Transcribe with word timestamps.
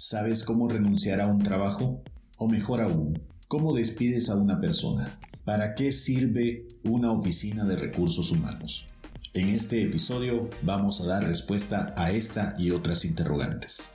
¿Sabes 0.00 0.44
cómo 0.44 0.68
renunciar 0.68 1.20
a 1.20 1.26
un 1.26 1.40
trabajo? 1.40 2.04
O 2.36 2.46
mejor 2.46 2.80
aún, 2.80 3.20
¿cómo 3.48 3.74
despides 3.74 4.30
a 4.30 4.36
una 4.36 4.60
persona? 4.60 5.18
¿Para 5.44 5.74
qué 5.74 5.90
sirve 5.90 6.68
una 6.84 7.10
oficina 7.10 7.64
de 7.64 7.74
recursos 7.74 8.30
humanos? 8.30 8.86
En 9.34 9.48
este 9.48 9.82
episodio 9.82 10.48
vamos 10.62 11.00
a 11.00 11.08
dar 11.08 11.24
respuesta 11.24 11.94
a 11.96 12.12
esta 12.12 12.54
y 12.58 12.70
otras 12.70 13.04
interrogantes. 13.04 13.90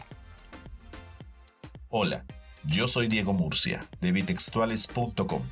Hola, 1.87 2.25
yo 2.65 2.89
soy 2.89 3.07
Diego 3.07 3.31
Murcia 3.31 3.87
de 4.01 4.11
bitextuales.com, 4.11 5.43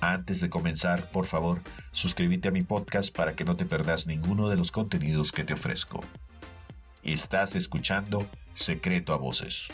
Antes 0.00 0.40
de 0.40 0.50
comenzar, 0.50 1.10
por 1.10 1.26
favor, 1.26 1.62
suscríbete 1.90 2.48
a 2.48 2.52
mi 2.52 2.62
podcast 2.62 3.16
para 3.16 3.34
que 3.34 3.44
no 3.44 3.56
te 3.56 3.64
perdas 3.64 4.06
ninguno 4.06 4.48
de 4.48 4.56
los 4.56 4.70
contenidos 4.70 5.32
que 5.32 5.44
te 5.44 5.54
ofrezco. 5.54 6.00
Estás 7.02 7.56
escuchando 7.56 8.26
Secreto 8.54 9.14
a 9.14 9.16
Voces. 9.16 9.72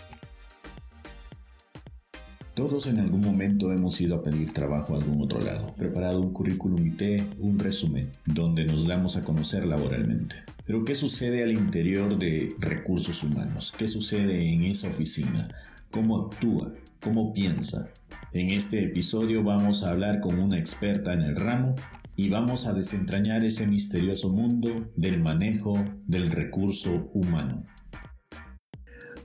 Todos 2.61 2.89
en 2.89 2.99
algún 2.99 3.23
momento 3.23 3.73
hemos 3.73 3.99
ido 4.03 4.17
a 4.17 4.23
pedir 4.23 4.53
trabajo 4.53 4.93
a 4.93 4.99
algún 4.99 5.23
otro 5.23 5.41
lado, 5.41 5.75
preparado 5.77 6.21
un 6.21 6.31
currículum 6.31 6.85
vitae, 6.85 7.27
un 7.39 7.59
resumen, 7.59 8.11
donde 8.27 8.67
nos 8.67 8.87
damos 8.87 9.17
a 9.17 9.25
conocer 9.25 9.65
laboralmente. 9.65 10.37
Pero 10.67 10.85
¿qué 10.85 10.95
sucede 10.95 11.43
al 11.43 11.53
interior 11.53 12.19
de 12.19 12.55
recursos 12.59 13.25
humanos? 13.25 13.73
¿Qué 13.79 13.89
sucede 13.89 14.53
en 14.53 14.65
esa 14.65 14.91
oficina? 14.91 15.49
¿Cómo 15.91 16.19
actúa? 16.19 16.75
¿Cómo 17.01 17.33
piensa? 17.33 17.89
En 18.31 18.51
este 18.51 18.85
episodio 18.85 19.43
vamos 19.43 19.83
a 19.83 19.93
hablar 19.93 20.21
con 20.21 20.39
una 20.39 20.59
experta 20.59 21.15
en 21.15 21.23
el 21.23 21.37
ramo 21.37 21.77
y 22.15 22.29
vamos 22.29 22.67
a 22.67 22.75
desentrañar 22.75 23.43
ese 23.43 23.67
misterioso 23.67 24.35
mundo 24.35 24.93
del 24.97 25.23
manejo 25.23 25.83
del 26.07 26.31
recurso 26.31 27.11
humano. 27.15 27.65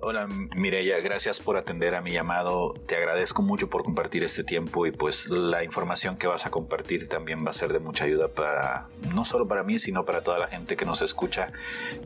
Hola 0.07 0.27
Mireya, 0.55 0.99
gracias 0.99 1.39
por 1.39 1.57
atender 1.57 1.95
a 1.95 2.01
mi 2.01 2.11
llamado. 2.11 2.75
Te 2.85 2.95
agradezco 2.95 3.41
mucho 3.41 3.71
por 3.71 3.83
compartir 3.83 4.23
este 4.23 4.43
tiempo 4.43 4.85
y 4.85 4.91
pues 4.91 5.31
la 5.31 5.63
información 5.63 6.15
que 6.15 6.27
vas 6.27 6.45
a 6.45 6.51
compartir 6.51 7.07
también 7.07 7.43
va 7.43 7.49
a 7.49 7.53
ser 7.53 7.73
de 7.73 7.79
mucha 7.79 8.05
ayuda 8.05 8.27
para, 8.27 8.87
no 9.15 9.25
solo 9.25 9.47
para 9.47 9.63
mí, 9.63 9.79
sino 9.79 10.05
para 10.05 10.21
toda 10.21 10.37
la 10.37 10.45
gente 10.45 10.75
que 10.75 10.85
nos 10.85 11.01
escucha, 11.01 11.51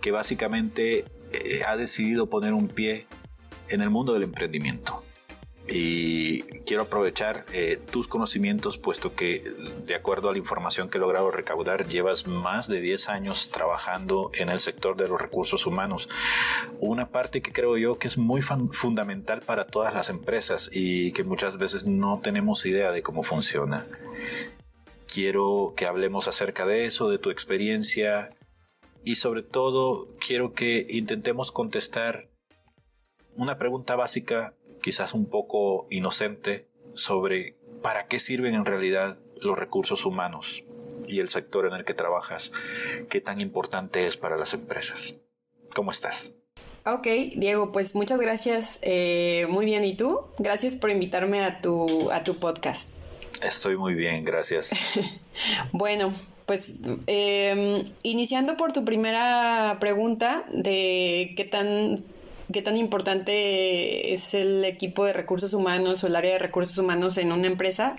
que 0.01 0.11
básicamente 0.11 1.03
eh, 1.33 1.63
ha 1.67 1.75
decidido 1.75 2.29
poner 2.29 2.53
un 2.53 2.69
pie 2.69 3.05
en 3.67 3.81
el 3.81 3.89
mundo 3.89 4.13
del 4.13 4.23
emprendimiento 4.23 5.03
y 5.71 6.41
quiero 6.65 6.83
aprovechar 6.83 7.45
eh, 7.53 7.79
tus 7.91 8.07
conocimientos 8.07 8.77
puesto 8.77 9.13
que 9.13 9.43
de 9.85 9.95
acuerdo 9.95 10.29
a 10.29 10.31
la 10.31 10.37
información 10.37 10.89
que 10.89 10.97
he 10.97 11.01
logrado 11.01 11.31
recaudar 11.31 11.87
llevas 11.87 12.27
más 12.27 12.67
de 12.67 12.81
10 12.81 13.09
años 13.09 13.49
trabajando 13.49 14.31
en 14.33 14.49
el 14.49 14.59
sector 14.59 14.95
de 14.97 15.07
los 15.07 15.19
recursos 15.19 15.65
humanos. 15.65 16.09
Una 16.79 17.09
parte 17.09 17.41
que 17.41 17.51
creo 17.51 17.77
yo 17.77 17.97
que 17.97 18.07
es 18.07 18.17
muy 18.17 18.41
fundamental 18.41 19.41
para 19.41 19.67
todas 19.67 19.93
las 19.93 20.09
empresas 20.09 20.69
y 20.73 21.11
que 21.11 21.23
muchas 21.23 21.57
veces 21.57 21.85
no 21.85 22.19
tenemos 22.23 22.65
idea 22.65 22.91
de 22.91 23.03
cómo 23.03 23.23
funciona. 23.23 23.85
Quiero 25.11 25.73
que 25.75 25.85
hablemos 25.85 26.27
acerca 26.27 26.65
de 26.65 26.85
eso 26.85 27.09
de 27.09 27.17
tu 27.17 27.29
experiencia 27.29 28.35
y 29.03 29.15
sobre 29.15 29.43
todo 29.43 30.07
quiero 30.19 30.53
que 30.53 30.85
intentemos 30.89 31.51
contestar 31.51 32.29
una 33.35 33.57
pregunta 33.57 33.95
básica 33.95 34.53
quizás 34.81 35.13
un 35.13 35.25
poco 35.25 35.87
inocente 35.89 36.67
sobre 36.93 37.55
para 37.81 38.07
qué 38.07 38.19
sirven 38.19 38.55
en 38.55 38.65
realidad 38.65 39.17
los 39.41 39.57
recursos 39.57 40.05
humanos 40.05 40.63
y 41.07 41.19
el 41.19 41.29
sector 41.29 41.65
en 41.65 41.73
el 41.73 41.85
que 41.85 41.93
trabajas, 41.93 42.51
qué 43.09 43.21
tan 43.21 43.41
importante 43.41 44.05
es 44.05 44.17
para 44.17 44.37
las 44.37 44.53
empresas. 44.53 45.17
¿Cómo 45.73 45.91
estás? 45.91 46.33
Ok, 46.85 47.07
Diego, 47.35 47.71
pues 47.71 47.95
muchas 47.95 48.19
gracias. 48.19 48.79
Eh, 48.81 49.45
muy 49.49 49.65
bien, 49.65 49.83
¿y 49.85 49.95
tú? 49.95 50.21
Gracias 50.39 50.75
por 50.75 50.89
invitarme 50.89 51.41
a 51.41 51.61
tu, 51.61 52.11
a 52.11 52.23
tu 52.23 52.37
podcast. 52.37 52.95
Estoy 53.43 53.77
muy 53.77 53.93
bien, 53.93 54.25
gracias. 54.25 54.71
bueno, 55.71 56.11
pues 56.45 56.79
em, 57.07 57.85
iniciando 58.03 58.57
por 58.57 58.73
tu 58.73 58.83
primera 58.83 59.77
pregunta 59.79 60.45
de 60.51 61.33
qué 61.37 61.45
tan 61.45 62.03
qué 62.51 62.61
tan 62.61 62.77
importante 62.77 64.13
es 64.13 64.33
el 64.33 64.65
equipo 64.65 65.05
de 65.05 65.13
recursos 65.13 65.53
humanos 65.53 66.03
o 66.03 66.07
el 66.07 66.15
área 66.15 66.33
de 66.33 66.39
recursos 66.39 66.77
humanos 66.77 67.17
en 67.17 67.31
una 67.31 67.47
empresa. 67.47 67.95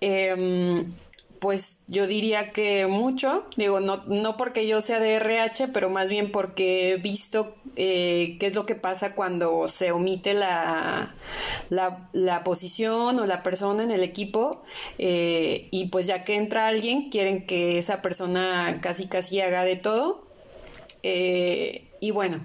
Em, 0.00 0.90
pues 1.38 1.84
yo 1.88 2.06
diría 2.06 2.52
que 2.52 2.86
mucho, 2.86 3.44
digo, 3.56 3.80
no, 3.80 4.02
no 4.06 4.36
porque 4.38 4.66
yo 4.66 4.80
sea 4.80 4.98
de 4.98 5.16
RH, 5.16 5.68
pero 5.68 5.90
más 5.90 6.08
bien 6.08 6.32
porque 6.32 6.92
he 6.92 6.96
visto 6.96 7.54
eh, 7.76 8.36
qué 8.38 8.46
es 8.46 8.54
lo 8.54 8.66
que 8.66 8.76
pasa 8.76 9.14
cuando 9.14 9.68
se 9.68 9.92
omite 9.92 10.32
la, 10.32 11.14
la, 11.68 12.44
posición 12.44 13.18
o 13.18 13.26
la 13.26 13.42
persona 13.42 13.82
en 13.82 13.90
el 13.90 14.02
equipo 14.02 14.62
eh, 14.98 15.68
y 15.70 15.88
pues 15.88 16.06
ya 16.06 16.24
que 16.24 16.36
entra 16.36 16.68
alguien, 16.68 17.10
quieren 17.10 17.44
que 17.46 17.76
esa 17.76 18.00
persona 18.00 18.78
casi 18.80 19.06
casi 19.08 19.40
haga 19.40 19.64
de 19.64 19.76
todo. 19.76 20.23
Eh, 21.06 21.82
y 22.00 22.10
bueno, 22.12 22.42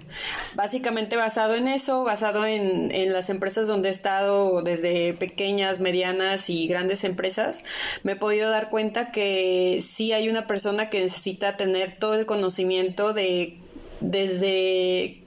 básicamente 0.54 1.16
basado 1.16 1.54
en 1.54 1.66
eso, 1.66 2.04
basado 2.04 2.44
en, 2.44 2.90
en, 2.94 3.12
las 3.12 3.30
empresas 3.30 3.66
donde 3.66 3.88
he 3.88 3.90
estado, 3.90 4.62
desde 4.62 5.14
pequeñas, 5.14 5.80
medianas 5.80 6.50
y 6.50 6.66
grandes 6.66 7.04
empresas, 7.04 7.62
me 8.02 8.12
he 8.12 8.16
podido 8.16 8.50
dar 8.50 8.68
cuenta 8.68 9.10
que 9.10 9.78
sí 9.80 10.12
hay 10.12 10.28
una 10.28 10.46
persona 10.46 10.90
que 10.90 11.00
necesita 11.00 11.56
tener 11.56 11.98
todo 11.98 12.14
el 12.14 12.26
conocimiento 12.26 13.14
de 13.14 13.56
desde 14.00 15.20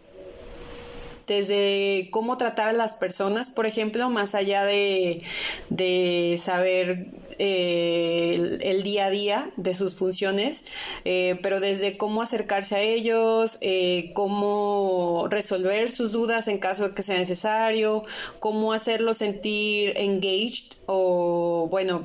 desde 1.28 2.10
cómo 2.12 2.38
tratar 2.38 2.70
a 2.70 2.74
las 2.74 2.94
personas, 2.94 3.50
por 3.50 3.66
ejemplo, 3.66 4.10
más 4.10 4.36
allá 4.36 4.66
de, 4.66 5.24
de 5.70 6.36
saber 6.38 7.08
eh, 7.40 8.60
el, 8.62 8.84
día 8.84 9.06
a 9.06 9.10
día 9.10 9.52
de 9.56 9.74
sus 9.74 9.96
funciones, 9.96 10.66
eh, 11.06 11.40
pero 11.42 11.60
desde 11.60 11.98
cómo 11.98 12.22
acercarse 12.22 12.76
a 12.76 12.82
ellos, 12.82 13.58
eh, 13.62 14.12
cómo 14.14 15.28
resolver 15.30 15.90
sus 15.90 16.12
dudas 16.12 16.48
en 16.48 16.58
caso 16.60 16.90
de 16.90 16.96
que 16.96 17.04
sea 17.04 17.18
necesario, 17.18 18.04
cómo 18.40 18.74
hacerlos 18.74 19.18
sentir 19.18 19.94
engaged 19.98 20.78
o, 20.86 21.68
bueno, 21.72 22.04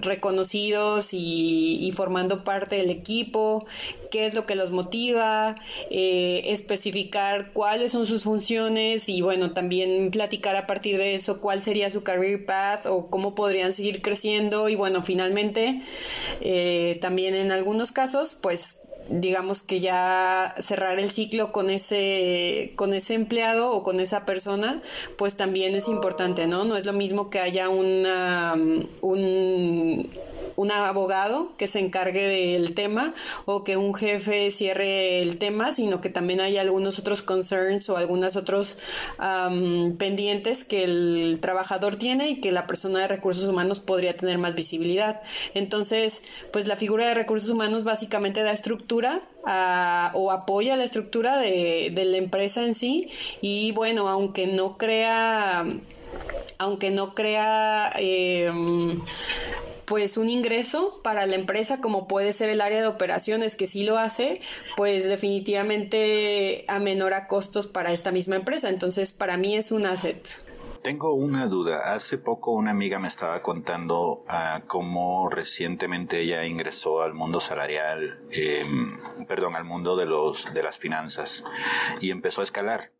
reconocidos 0.00 1.10
y, 1.12 1.90
formando 1.94 2.42
parte 2.42 2.76
del 2.76 2.90
equipo, 2.90 3.64
qué 4.10 4.26
es 4.26 4.34
lo 4.34 4.46
que 4.46 4.56
los 4.56 4.72
motiva, 4.72 5.54
especificar 5.90 7.52
cuáles 7.52 7.92
son 7.92 8.04
sus 8.06 8.24
funciones 8.24 9.08
y, 9.08 9.22
bueno, 9.22 9.52
también 9.52 10.10
platicar 10.10 10.56
a 10.56 10.66
partir 10.66 10.98
de 10.98 11.14
eso 11.14 11.40
cuál 11.40 11.62
sería 11.62 11.88
su 11.88 12.02
career 12.02 12.44
path 12.44 12.86
o 12.86 13.06
cómo 13.06 13.36
podrían 13.36 13.72
seguir 13.72 14.02
creciendo 14.02 14.33
y 14.68 14.74
bueno, 14.74 15.02
finalmente 15.02 15.80
eh, 16.40 16.98
también 17.00 17.34
en 17.34 17.52
algunos 17.52 17.92
casos 17.92 18.36
pues 18.40 18.88
digamos 19.08 19.62
que 19.62 19.80
ya 19.80 20.54
cerrar 20.58 20.98
el 20.98 21.10
ciclo 21.10 21.52
con 21.52 21.70
ese 21.70 22.72
con 22.76 22.94
ese 22.94 23.14
empleado 23.14 23.72
o 23.72 23.82
con 23.82 24.00
esa 24.00 24.24
persona 24.24 24.80
pues 25.18 25.36
también 25.36 25.74
es 25.74 25.88
importante 25.88 26.46
no 26.46 26.64
no 26.64 26.76
es 26.76 26.86
lo 26.86 26.92
mismo 26.92 27.30
que 27.30 27.40
haya 27.40 27.68
una 27.68 28.54
un 29.02 30.08
un 30.56 30.70
abogado 30.70 31.52
que 31.56 31.66
se 31.66 31.80
encargue 31.80 32.26
del 32.26 32.74
tema 32.74 33.14
o 33.44 33.64
que 33.64 33.76
un 33.76 33.94
jefe 33.94 34.50
cierre 34.50 35.20
el 35.20 35.38
tema, 35.38 35.72
sino 35.72 36.00
que 36.00 36.08
también 36.08 36.40
hay 36.40 36.58
algunos 36.58 36.98
otros 36.98 37.22
concerns 37.22 37.88
o 37.90 37.96
algunos 37.96 38.36
otros 38.36 38.78
pendientes 39.98 40.64
que 40.64 40.84
el 40.84 41.38
trabajador 41.40 41.96
tiene 41.96 42.28
y 42.30 42.40
que 42.40 42.52
la 42.52 42.66
persona 42.66 43.00
de 43.00 43.08
recursos 43.08 43.48
humanos 43.48 43.80
podría 43.80 44.16
tener 44.16 44.38
más 44.38 44.54
visibilidad. 44.54 45.22
Entonces, 45.54 46.22
pues 46.52 46.66
la 46.66 46.76
figura 46.76 47.06
de 47.06 47.14
recursos 47.14 47.50
humanos 47.50 47.84
básicamente 47.84 48.42
da 48.42 48.52
estructura 48.52 48.93
o 50.14 50.30
apoya 50.30 50.76
la 50.76 50.84
estructura 50.84 51.38
de, 51.38 51.92
la 51.94 52.16
empresa 52.16 52.64
en 52.64 52.74
sí 52.74 53.08
y 53.40 53.72
bueno, 53.72 54.08
aunque 54.08 54.46
no 54.46 54.76
crea 54.78 55.64
aunque 56.58 56.90
no 56.90 57.14
crea 57.14 57.92
em, 57.96 58.98
pues 59.84 60.16
un 60.16 60.30
ingreso 60.30 61.00
para 61.02 61.26
la 61.26 61.34
empresa 61.34 61.80
como 61.80 62.06
puede 62.08 62.32
ser 62.32 62.48
el 62.48 62.60
área 62.60 62.80
de 62.80 62.86
operaciones 62.86 63.56
que 63.56 63.66
sí 63.66 63.84
lo 63.84 63.98
hace, 63.98 64.40
pues 64.76 65.08
definitivamente 65.08 66.64
amenora 66.68 67.26
costos 67.26 67.66
para 67.66 67.92
esta 67.92 68.12
misma 68.12 68.36
empresa. 68.36 68.68
Entonces 68.68 69.12
para 69.12 69.36
mí 69.36 69.56
es 69.56 69.72
un 69.72 69.86
asset. 69.86 70.28
Tengo 70.84 71.14
una 71.14 71.46
duda. 71.46 71.94
Hace 71.94 72.18
poco 72.18 72.52
una 72.52 72.70
amiga 72.70 72.98
me 72.98 73.08
estaba 73.08 73.40
contando 73.40 74.22
ah, 74.28 74.64
cómo 74.66 75.30
recientemente 75.30 76.20
ella 76.20 76.44
ingresó 76.44 77.00
al 77.00 77.14
mundo 77.14 77.40
salarial, 77.40 78.20
em, 78.30 79.00
perdón, 79.26 79.56
al 79.56 79.64
mundo 79.64 79.96
de 79.96 80.04
los 80.04 80.52
de 80.52 80.62
las 80.62 80.76
finanzas 80.76 81.42
y 82.02 82.10
empezó 82.10 82.42
a 82.42 82.44
escalar 82.44 82.92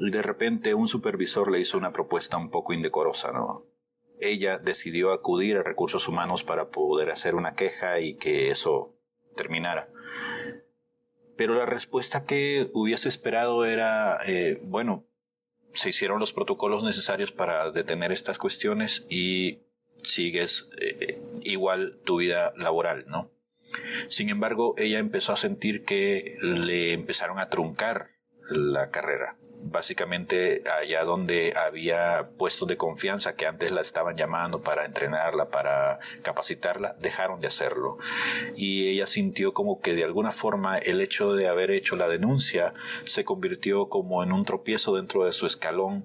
y 0.00 0.10
de 0.10 0.22
repente 0.22 0.72
un 0.72 0.88
supervisor 0.88 1.52
le 1.52 1.60
hizo 1.60 1.76
una 1.76 1.92
propuesta 1.92 2.38
un 2.38 2.48
poco 2.48 2.72
indecorosa, 2.72 3.32
¿no? 3.32 3.66
Ella 4.18 4.56
decidió 4.56 5.12
acudir 5.12 5.58
a 5.58 5.62
recursos 5.62 6.08
humanos 6.08 6.42
para 6.42 6.70
poder 6.70 7.10
hacer 7.10 7.34
una 7.34 7.52
queja 7.52 8.00
y 8.00 8.14
que 8.14 8.48
eso 8.48 8.94
terminara. 9.36 9.90
Pero 11.36 11.54
la 11.54 11.66
respuesta 11.66 12.24
que 12.24 12.70
hubiese 12.72 13.10
esperado 13.10 13.66
era, 13.66 14.16
eh, 14.26 14.58
bueno, 14.62 15.04
se 15.74 15.90
hicieron 15.90 16.20
los 16.20 16.32
protocolos 16.32 16.82
necesarios 16.82 17.32
para 17.32 17.70
detener 17.70 18.12
estas 18.12 18.38
cuestiones 18.38 19.06
y 19.08 19.58
sigues 20.02 20.70
eh, 20.80 21.18
igual 21.42 21.98
tu 22.04 22.18
vida 22.18 22.52
laboral, 22.56 23.04
¿no? 23.08 23.30
Sin 24.08 24.28
embargo, 24.30 24.74
ella 24.78 24.98
empezó 24.98 25.32
a 25.32 25.36
sentir 25.36 25.84
que 25.84 26.36
le 26.40 26.92
empezaron 26.92 27.38
a 27.38 27.48
truncar 27.48 28.10
la 28.48 28.90
carrera 28.90 29.36
básicamente 29.64 30.62
allá 30.80 31.04
donde 31.04 31.54
había 31.56 32.28
puestos 32.38 32.68
de 32.68 32.76
confianza 32.76 33.34
que 33.34 33.46
antes 33.46 33.72
la 33.72 33.80
estaban 33.80 34.16
llamando 34.16 34.62
para 34.62 34.84
entrenarla, 34.84 35.48
para 35.48 35.98
capacitarla, 36.22 36.96
dejaron 37.00 37.40
de 37.40 37.48
hacerlo. 37.48 37.98
Y 38.56 38.88
ella 38.88 39.06
sintió 39.06 39.54
como 39.54 39.80
que 39.80 39.94
de 39.94 40.04
alguna 40.04 40.32
forma 40.32 40.78
el 40.78 41.00
hecho 41.00 41.32
de 41.32 41.48
haber 41.48 41.70
hecho 41.70 41.96
la 41.96 42.08
denuncia 42.08 42.74
se 43.04 43.24
convirtió 43.24 43.88
como 43.88 44.22
en 44.22 44.32
un 44.32 44.44
tropiezo 44.44 44.96
dentro 44.96 45.24
de 45.24 45.32
su 45.32 45.46
escalón 45.46 46.04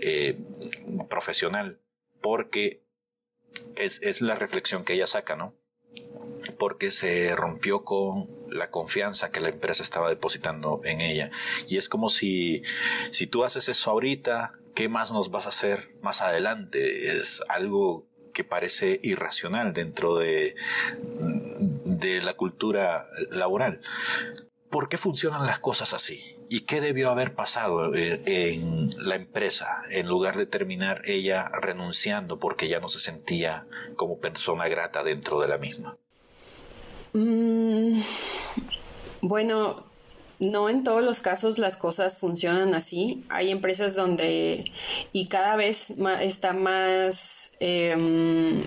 eh, 0.00 0.38
profesional, 1.08 1.78
porque 2.20 2.82
es, 3.76 4.02
es 4.02 4.20
la 4.20 4.34
reflexión 4.34 4.84
que 4.84 4.94
ella 4.94 5.06
saca, 5.06 5.34
¿no? 5.34 5.54
Porque 6.58 6.90
se 6.90 7.34
rompió 7.36 7.84
con 7.84 8.28
la 8.50 8.70
confianza 8.70 9.30
que 9.30 9.40
la 9.40 9.48
empresa 9.48 9.82
estaba 9.82 10.08
depositando 10.08 10.80
en 10.84 11.00
ella. 11.00 11.30
Y 11.68 11.78
es 11.78 11.88
como 11.88 12.10
si, 12.10 12.62
si 13.10 13.26
tú 13.26 13.44
haces 13.44 13.68
eso 13.68 13.90
ahorita, 13.90 14.52
¿qué 14.74 14.88
más 14.88 15.12
nos 15.12 15.30
vas 15.30 15.46
a 15.46 15.50
hacer 15.50 15.90
más 16.02 16.20
adelante? 16.22 17.16
Es 17.16 17.42
algo 17.48 18.06
que 18.32 18.44
parece 18.44 19.00
irracional 19.02 19.72
dentro 19.72 20.16
de, 20.16 20.54
de 21.84 22.20
la 22.22 22.34
cultura 22.34 23.08
laboral. 23.30 23.80
¿Por 24.70 24.88
qué 24.88 24.98
funcionan 24.98 25.46
las 25.46 25.60
cosas 25.60 25.94
así? 25.94 26.36
¿Y 26.50 26.60
qué 26.60 26.80
debió 26.80 27.10
haber 27.10 27.34
pasado 27.34 27.94
eh, 27.94 28.20
en 28.26 28.90
la 28.98 29.16
empresa 29.16 29.78
en 29.90 30.06
lugar 30.06 30.36
de 30.36 30.46
terminar 30.46 31.02
ella 31.04 31.48
renunciando 31.48 32.38
porque 32.38 32.68
ya 32.68 32.78
no 32.78 32.88
se 32.88 33.00
sentía 33.00 33.66
como 33.96 34.18
persona 34.18 34.68
grata 34.68 35.02
dentro 35.02 35.40
de 35.40 35.48
la 35.48 35.58
misma? 35.58 35.96
Mm, 37.12 37.98
bueno, 39.22 39.82
no 40.40 40.68
en 40.68 40.84
todos 40.84 41.04
los 41.04 41.20
casos 41.20 41.58
las 41.58 41.76
cosas 41.76 42.18
funcionan 42.18 42.74
así. 42.74 43.24
Hay 43.28 43.50
empresas 43.50 43.94
donde 43.96 44.64
y 45.12 45.26
cada 45.26 45.56
vez 45.56 45.94
está 46.20 46.52
más 46.52 47.56
em, 47.60 48.62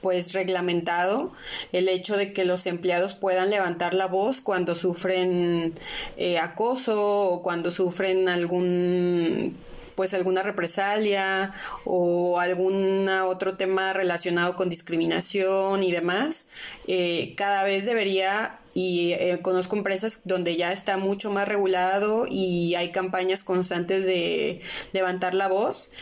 pues 0.00 0.32
reglamentado 0.32 1.32
el 1.72 1.88
hecho 1.88 2.16
de 2.16 2.32
que 2.32 2.44
los 2.44 2.66
empleados 2.66 3.14
puedan 3.14 3.50
levantar 3.50 3.94
la 3.94 4.06
voz 4.06 4.40
cuando 4.40 4.74
sufren 4.74 5.74
eh, 6.16 6.38
acoso 6.38 7.30
o 7.30 7.42
cuando 7.42 7.70
sufren 7.70 8.28
algún 8.28 9.56
pues 9.96 10.14
alguna 10.14 10.42
represalia 10.42 11.52
o 11.84 12.38
algún 12.38 13.08
otro 13.08 13.56
tema 13.56 13.92
relacionado 13.92 14.54
con 14.54 14.68
discriminación 14.68 15.82
y 15.82 15.90
demás, 15.90 16.48
eh, 16.86 17.34
cada 17.36 17.64
vez 17.64 17.86
debería 17.86 18.60
y 18.76 19.14
eh, 19.14 19.38
conozco 19.40 19.74
empresas 19.74 20.28
donde 20.28 20.54
ya 20.54 20.70
está 20.70 20.98
mucho 20.98 21.30
más 21.30 21.48
regulado 21.48 22.26
y 22.28 22.74
hay 22.74 22.92
campañas 22.92 23.42
constantes 23.42 24.04
de 24.04 24.60
levantar 24.92 25.32
la 25.34 25.48
voz. 25.48 25.92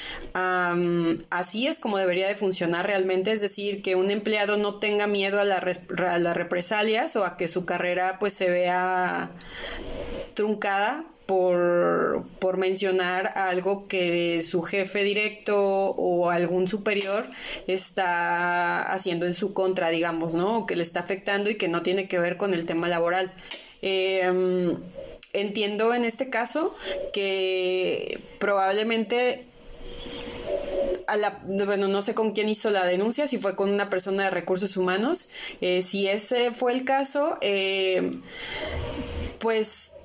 así 1.30 1.68
es 1.68 1.78
como 1.78 1.98
debería 1.98 2.26
de 2.26 2.34
funcionar 2.34 2.84
realmente, 2.84 3.30
es 3.30 3.40
decir, 3.40 3.80
que 3.80 3.94
un 3.94 4.10
empleado 4.10 4.56
no 4.56 4.80
tenga 4.80 5.06
miedo 5.06 5.38
a, 5.38 5.42
a 5.42 6.18
las 6.18 6.36
represalias 6.36 7.14
o 7.14 7.24
a 7.24 7.36
que 7.36 7.46
su 7.46 7.64
carrera 7.64 8.18
pues 8.18 8.32
se 8.32 8.50
vea 8.50 9.30
truncada 10.34 11.04
por, 11.26 12.24
por, 12.38 12.58
mencionar 12.58 13.30
algo 13.36 13.88
que 13.88 14.42
su 14.42 14.62
jefe 14.62 15.02
directo 15.04 15.56
o 15.56 16.30
algún 16.30 16.68
superior 16.68 17.24
está 17.66 18.82
haciendo 18.82 19.24
en 19.26 19.34
su 19.34 19.54
contra, 19.54 19.88
digamos, 19.88 20.34
¿no? 20.34 20.58
O 20.58 20.66
que 20.66 20.76
le 20.76 20.82
está 20.82 21.00
afectando 21.00 21.50
y 21.50 21.56
que 21.56 21.68
no 21.68 21.82
tiene 21.82 22.08
que 22.08 22.18
ver 22.18 22.36
con 22.36 22.52
el 22.52 22.66
tema 22.66 22.88
laboral. 22.88 23.32
Em, 23.82 24.76
entiendo 25.32 25.94
en 25.94 26.04
este 26.04 26.30
caso 26.30 26.74
que 27.12 28.18
probablemente 28.38 29.46
a 31.06 31.16
la, 31.16 31.42
bueno, 31.66 31.88
no 31.88 32.02
sé 32.02 32.14
con 32.14 32.32
quién 32.32 32.48
hizo 32.48 32.70
la 32.70 32.84
denuncia, 32.84 33.26
si 33.26 33.38
fue 33.38 33.56
con 33.56 33.70
una 33.70 33.90
persona 33.90 34.24
de 34.24 34.30
recursos 34.30 34.76
humanos. 34.76 35.28
Eh, 35.60 35.82
si 35.82 36.08
ese 36.08 36.50
fue 36.50 36.72
el 36.72 36.84
caso, 36.84 37.38
eh, 37.40 38.20
pues 39.38 40.03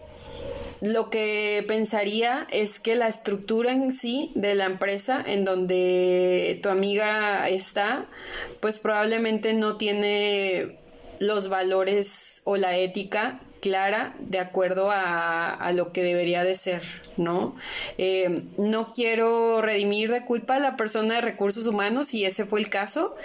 lo 0.82 1.10
que 1.10 1.64
pensaría 1.68 2.48
es 2.52 2.80
que 2.80 2.96
la 2.96 3.08
estructura 3.08 3.72
en 3.72 3.92
sí 3.92 4.32
de 4.36 4.56
la 4.56 4.66
empresa 4.66 5.22
en 5.26 5.44
donde 5.44 6.60
tu 6.64 6.70
amiga 6.70 7.50
está, 7.50 8.08
pues 8.62 8.80
probablemente 8.80 9.54
no 9.54 9.78
tiene 9.78 10.78
los 11.20 11.50
valores 11.50 12.42
o 12.46 12.56
la 12.56 12.78
ética 12.78 13.42
clara 13.60 14.16
de 14.20 14.40
acuerdo 14.40 14.90
a, 14.92 15.72
lo 15.74 15.92
que 15.92 16.02
debería 16.02 16.44
de 16.44 16.56
ser, 16.56 16.82
¿no? 17.18 17.56
Eh, 17.98 18.44
no 18.58 18.92
quiero 18.92 19.62
redimir 19.62 20.12
de 20.12 20.26
culpa 20.26 20.56
a 20.56 20.60
la 20.60 20.76
persona 20.76 21.16
de 21.16 21.22
recursos 21.22 21.68
humanos 21.68 22.08
si 22.08 22.26
ese 22.26 22.46
fue 22.46 22.60
el 22.60 22.70
caso 22.70 23.16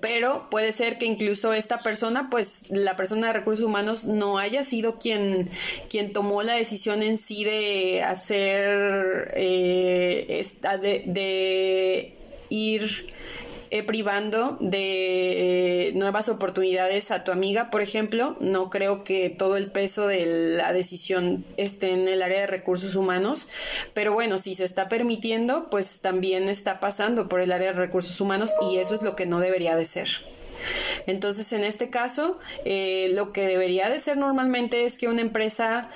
pero 0.00 0.48
puede 0.50 0.72
ser 0.72 0.98
que 0.98 1.06
incluso 1.06 1.52
esta 1.52 1.78
persona, 1.78 2.28
pues 2.30 2.70
la 2.70 2.96
persona 2.96 3.28
de 3.28 3.32
recursos 3.32 3.64
humanos 3.64 4.04
no 4.04 4.38
haya 4.38 4.64
sido 4.64 4.98
quien, 4.98 5.48
quien 5.88 6.12
tomó 6.12 6.42
la 6.42 6.54
decisión 6.54 7.02
en 7.02 7.16
sí 7.16 7.44
de 7.44 8.02
hacer, 8.02 9.32
eh, 9.34 10.26
esta, 10.28 10.78
de, 10.78 11.02
de 11.06 12.14
ir 12.50 13.06
eh, 13.70 13.82
privando 13.82 14.56
de 14.60 15.92
nuevas 15.94 16.28
oportunidades 16.28 17.10
a 17.10 17.24
tu 17.24 17.32
amiga, 17.32 17.70
por 17.70 17.82
ejemplo. 17.82 18.36
No 18.40 18.70
creo 18.70 19.04
que 19.04 19.30
todo 19.30 19.56
el 19.56 19.70
peso 19.70 20.06
de 20.06 20.56
la 20.56 20.72
decisión 20.72 21.44
esté 21.56 21.92
en 21.92 22.08
el 22.08 22.22
área 22.22 22.40
de 22.40 22.46
recursos 22.46 22.94
humanos, 22.94 23.48
pero 23.94 24.12
bueno, 24.12 24.38
si 24.38 24.54
se 24.54 24.64
está 24.64 24.88
permitiendo, 24.88 25.68
pues 25.70 26.00
también 26.00 26.48
está 26.48 26.80
pasando 26.80 27.28
por 27.28 27.40
el 27.40 27.52
área 27.52 27.72
de 27.72 27.78
recursos 27.78 28.20
humanos 28.20 28.54
y 28.70 28.78
eso 28.78 28.94
es 28.94 29.02
lo 29.02 29.16
que 29.16 29.26
no 29.26 29.40
debería 29.40 29.76
de 29.76 29.84
ser. 29.84 30.08
Entonces, 31.06 31.52
en 31.52 31.64
este 31.64 31.90
caso, 31.90 32.38
eh, 32.64 33.10
lo 33.12 33.32
que 33.32 33.46
debería 33.46 33.88
de 33.88 34.00
ser 34.00 34.16
normalmente 34.16 34.84
es 34.84 34.98
que 34.98 35.08
una 35.08 35.20
empresa 35.20 35.88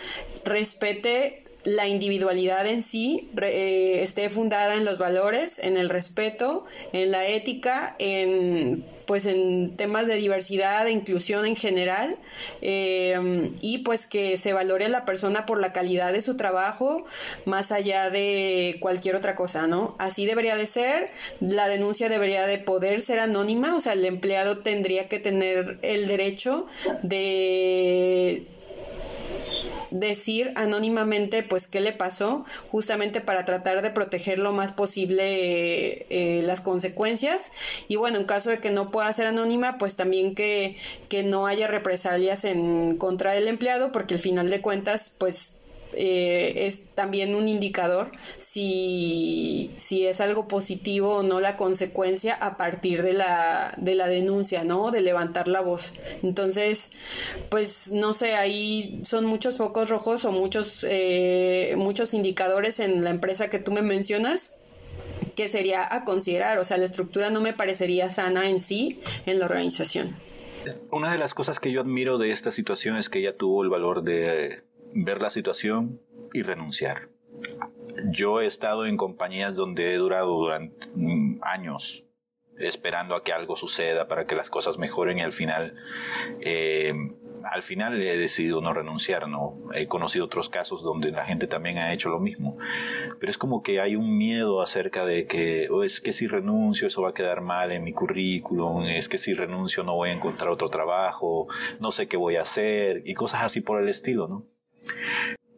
respete 0.45 1.42
la 1.65 1.87
individualidad 1.89 2.67
en 2.67 2.83
sí 2.83 3.31
eh, 3.41 4.01
esté 4.03 4.29
fundada 4.29 4.75
en 4.75 4.85
los 4.85 4.99
valores, 4.99 5.59
en 5.59 5.77
el 5.77 5.89
respeto, 5.89 6.65
en 6.93 7.11
la 7.11 7.27
ética, 7.27 7.97
en 7.99 8.85
pues 9.07 9.27
en 9.27 9.77
temas 9.77 10.07
de 10.07 10.15
diversidad, 10.15 10.87
e 10.87 10.91
inclusión 10.91 11.45
en 11.45 11.57
general, 11.57 12.17
eh, 12.61 13.51
y 13.61 13.79
pues 13.79 14.07
que 14.07 14.37
se 14.37 14.53
valore 14.53 14.87
a 14.87 14.89
la 14.89 15.05
persona 15.05 15.47
por 15.47 15.61
la 15.61 15.73
calidad 15.73 16.13
de 16.13 16.21
su 16.21 16.37
trabajo, 16.37 17.05
más 17.45 17.73
allá 17.73 18.11
de 18.11 18.77
cualquier 18.81 19.17
otra 19.17 19.35
cosa, 19.35 19.67
¿no? 19.67 19.95
Así 19.99 20.27
debería 20.27 20.57
de 20.57 20.67
ser, 20.67 21.11
la 21.41 21.69
denuncia 21.69 22.09
debería 22.09 22.47
de 22.47 22.59
poder 22.59 23.03
ser 23.03 23.19
anónima, 23.19 23.77
o 23.77 23.81
sea, 23.81 23.93
el 23.93 24.05
empleado 24.05 24.59
tendría 24.59 25.09
que 25.09 25.19
tener 25.19 25.79
el 25.83 26.07
derecho 26.07 26.67
de 27.03 28.47
decir 29.93 30.53
anónimamente 30.57 31.43
pues 31.43 31.67
qué 31.67 31.81
le 31.81 31.93
pasó, 31.93 32.45
justamente 32.71 33.21
para 33.21 33.45
tratar 33.45 33.83
de 33.83 33.91
proteger 33.91 34.39
lo 34.39 34.53
más 34.53 34.73
posible 34.73 36.07
eh, 36.09 36.43
las 36.43 36.61
consecuencias. 36.61 37.85
Y 37.89 37.97
bueno, 37.97 38.19
en 38.19 38.25
caso 38.25 38.51
de 38.51 38.59
que 38.59 38.71
no 38.71 38.91
pueda 38.91 39.13
ser 39.13 39.27
anónima, 39.27 39.79
pues 39.79 39.97
también 39.97 40.35
que, 40.35 40.77
que 41.09 41.23
no 41.23 41.47
haya 41.47 41.67
represalias 41.67 42.45
en 42.45 42.97
contra 42.97 43.33
del 43.35 43.49
empleado, 43.49 43.93
porque 43.93 44.15
al 44.15 44.21
final 44.21 44.51
de 44.51 44.61
cuentas, 44.61 45.15
pues 45.19 45.62
eh, 45.95 46.67
es 46.67 46.95
también 46.95 47.35
un 47.35 47.49
indicador 47.49 48.11
si, 48.39 49.71
si, 49.77 50.07
es 50.07 50.21
algo 50.21 50.49
positivo 50.49 51.17
o 51.17 51.23
no 51.23 51.41
la 51.41 51.57
consecuencia 51.57 52.35
a 52.35 52.57
partir 52.57 53.03
de 53.03 53.13
la, 53.13 53.75
de 53.77 53.95
la 53.95 54.09
denuncia, 54.09 54.65
¿no? 54.65 54.91
De 54.91 55.01
levantar 55.01 55.49
la 55.49 55.61
voz. 55.61 55.93
Entonces, 56.23 56.91
pues 57.51 57.93
no 57.93 58.13
sé, 58.13 58.35
ahí 58.35 59.01
son 59.03 59.27
muchos 59.27 59.59
focos 59.59 59.91
rojos 59.91 60.25
o 60.25 60.33
muchos, 60.33 60.87
eh, 60.89 61.75
muchos 61.77 62.15
indicadores 62.15 62.81
en 62.81 63.05
la 63.05 63.11
empresa 63.11 63.51
que 63.51 63.59
tú 63.59 63.73
me 63.73 63.83
mencionas 63.83 64.59
que 65.37 65.49
sería 65.49 65.87
a 65.95 66.05
considerar, 66.05 66.59
o 66.59 66.65
sea, 66.65 66.77
la 66.77 66.85
estructura 66.85 67.31
no 67.31 67.41
me 67.41 67.53
parecería 67.53 68.11
sana 68.11 68.49
en 68.49 68.61
sí 68.61 69.01
en 69.27 69.39
la 69.39 69.47
organización. 69.47 70.15
Una 70.91 71.13
de 71.13 71.19
las 71.19 71.35
cosas 71.35 71.59
que 71.59 71.73
yo 71.73 71.81
admiro 71.81 72.19
de 72.19 72.31
esta 72.31 72.51
situación 72.51 72.97
es 72.97 73.09
que 73.09 73.19
ella 73.19 73.37
tuvo 73.37 73.63
el 73.63 73.71
valor 73.71 74.03
de 74.03 74.63
ver 74.95 75.21
la 75.21 75.31
situación, 75.31 76.01
y 76.33 76.43
renunciar. 76.43 77.09
Yo 78.11 78.41
he 78.41 78.47
estado 78.47 78.87
en 78.87 78.97
compañías 78.97 79.55
donde 79.55 79.93
he 79.93 79.97
durado 79.97 80.33
durante 80.33 80.87
mm, 80.95 81.41
años 81.43 82.07
esperando 82.59 83.15
a 83.15 83.25
que 83.25 83.33
algo 83.33 83.57
suceda 83.57 84.09
para 84.09 84.27
que 84.27 84.37
las 84.37 84.51
cosas 84.51 84.79
mejoren 84.79 85.19
y 85.19 85.23
al 85.23 85.33
final 85.33 85.75
eh, 86.41 86.93
al 87.51 87.63
final 87.63 88.01
he 88.01 88.17
decidido 88.17 88.61
no 88.61 88.73
renunciar, 88.73 89.27
¿no? 89.27 89.59
He 89.75 89.89
conocido 89.89 90.27
otros 90.27 90.49
casos 90.49 90.83
donde 90.83 91.11
la 91.11 91.25
gente 91.25 91.49
también 91.49 91.79
ha 91.79 91.93
hecho 91.93 92.09
lo 92.09 92.21
mismo. 92.21 92.57
Pero 93.19 93.31
es 93.31 93.37
como 93.37 93.63
que 93.63 93.81
hay 93.81 93.97
un 93.97 94.17
miedo 94.17 94.63
acerca 94.63 95.05
de 95.05 95.27
que, 95.27 95.69
o 95.69 95.83
es 95.83 96.01
que 96.01 96.13
si 96.13 96.29
renuncio 96.29 96.87
eso 96.87 97.03
va 97.03 97.11
a 97.11 97.15
quedar 97.15 97.41
mal 97.41 97.73
en 97.73 97.83
mi 97.83 97.93
currículum, 97.93 98.85
es 98.85 99.09
que 99.09 99.19
si 99.19 99.35
renuncio 99.35 99.83
no 99.83 99.97
voy 99.97 100.11
a 100.11 100.13
encontrar 100.13 100.51
otro 100.51 100.69
trabajo, 100.69 101.49
no 101.81 101.91
sé 101.91 102.07
qué 102.07 102.17
voy 102.17 102.37
a 102.37 102.43
hacer 102.43 103.03
y 103.05 103.15
cosas 103.15 103.43
así 103.43 103.61
por 103.61 103.83
el 103.83 103.89
estilo, 103.89 104.29
¿no? 104.29 104.52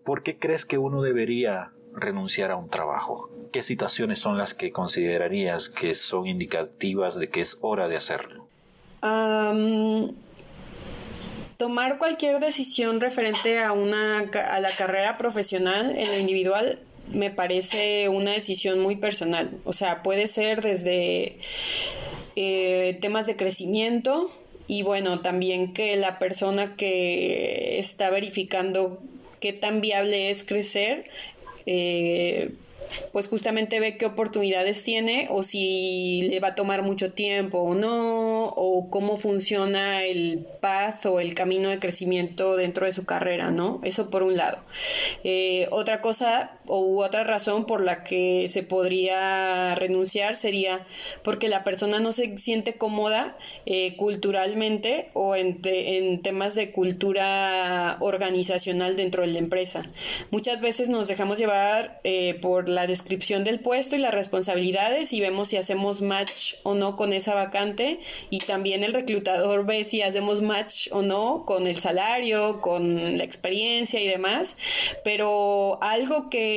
¿Por 0.05 0.23
qué 0.23 0.39
crees 0.39 0.65
que 0.65 0.79
uno 0.79 1.03
debería 1.03 1.71
renunciar 1.95 2.51
a 2.51 2.57
un 2.57 2.69
trabajo? 2.69 3.31
¿Qué 3.53 3.63
situaciones 3.63 4.19
son 4.19 4.37
las 4.37 4.55
que 4.55 4.73
considerarías 4.73 5.69
que 5.69 5.95
son 5.95 6.27
indicativas 6.27 7.17
de 7.17 7.29
que 7.29 7.41
es 7.41 7.59
hora 7.63 7.89
de 7.89 7.97
hacerlo? 7.97 8.45
tomar 11.59 11.99
cualquier 11.99 12.41
decisión 12.41 13.01
referente 13.01 13.63
a, 13.63 13.73
una, 13.73 14.21
a 14.21 14.61
la 14.61 14.71
carrera 14.71 15.19
profesional 15.19 15.95
en 15.97 16.09
lo 16.09 16.19
individual 16.19 16.79
me 17.13 17.31
parece 17.31 18.09
una 18.09 18.33
decisión 18.33 18.81
muy 18.81 18.97
personal. 18.97 19.51
O 19.65 19.73
sea, 19.73 20.03
puede 20.03 20.27
ser 20.27 20.63
desde 20.63 21.39
eh, 22.37 22.99
temas 23.01 23.27
de 23.27 23.37
crecimiento 23.37 24.31
y 24.67 24.83
bueno, 24.83 25.21
también 25.21 25.73
que 25.73 25.97
la 25.97 26.19
persona 26.19 26.77
que 26.77 27.79
está 27.79 28.11
verificando 28.11 29.03
qué 29.45 29.53
tan 29.53 29.83
viable 29.83 30.31
es 30.31 30.43
crecer 30.43 31.05
eh, 31.67 32.55
pues 33.13 33.29
justamente 33.29 33.81
ve 33.81 33.97
qué 33.97 34.07
oportunidades 34.07 34.85
tiene 34.85 35.27
o 35.31 35.43
si 35.43 36.23
le 36.31 36.41
va 36.41 36.49
a 36.49 36.55
tomar 36.55 36.83
mucho 36.83 37.13
tiempo 37.13 37.59
o 37.59 37.75
no, 37.75 38.47
o 38.47 38.89
cómo 38.91 39.17
funciona 39.17 40.05
el 40.05 40.47
path 40.61 41.07
o 41.07 41.21
el 41.21 41.35
camino 41.35 41.69
de 41.69 41.79
crecimiento 41.79 42.57
dentro 42.57 42.87
de 42.87 42.93
su 42.93 43.05
carrera, 43.05 43.51
¿no? 43.51 43.81
Eso 43.85 44.11
por 44.11 44.23
un 44.23 44.37
lado. 44.37 44.59
Eh, 45.25 45.69
otra 45.71 46.01
cosa 46.01 46.59
o 46.67 47.03
otra 47.05 47.25
razón 47.25 47.67
por 47.67 47.83
la 47.83 48.05
que 48.05 48.47
se 48.49 48.63
podría 48.63 49.75
renunciar 49.75 50.37
sería 50.37 50.87
porque 51.23 51.49
la 51.49 51.65
persona 51.65 52.01
no 52.01 52.13
se 52.13 52.39
siente 52.39 52.75
cómoda 52.75 53.37
eh, 53.67 53.97
culturalmente 53.97 55.11
o 55.15 55.37
en, 55.37 55.61
en 55.65 56.23
temas 56.23 56.55
de 56.55 56.73
cultura 56.73 57.97
organizacional 58.01 58.97
dentro 58.97 59.23
de 59.23 59.29
la 59.29 59.39
empresa. 59.39 59.83
Muchas 60.31 60.61
veces 60.61 60.89
nos 60.89 61.09
dejamos 61.09 61.39
llevar 61.39 62.01
eh, 62.05 62.35
por 62.41 62.69
la 62.69 62.87
descripción 62.87 63.45
del 63.45 63.61
puesto 63.61 63.97
y 63.97 63.99
las 63.99 64.15
responsabilidades 64.15 65.13
y 65.13 65.21
vemos 65.21 65.49
si 65.49 65.57
hacemos 65.57 66.03
match 66.03 66.55
o 66.63 66.75
no 66.75 66.97
con 66.97 67.13
esa 67.13 67.35
vacante 67.35 68.01
y 68.31 68.39
también 68.39 68.85
el 68.85 68.93
reclutador 68.93 69.67
ve 69.67 69.85
si 69.85 70.03
hacemos 70.03 70.43
match 70.43 70.89
o 70.93 71.03
no 71.03 71.45
con 71.45 71.67
el 71.67 71.77
salario, 71.77 72.61
con 72.61 73.19
la 73.19 73.25
experiencia 73.25 74.01
y 74.01 74.07
demás, 74.07 74.57
pero 75.05 75.79
algo 75.83 76.31
que, 76.31 76.54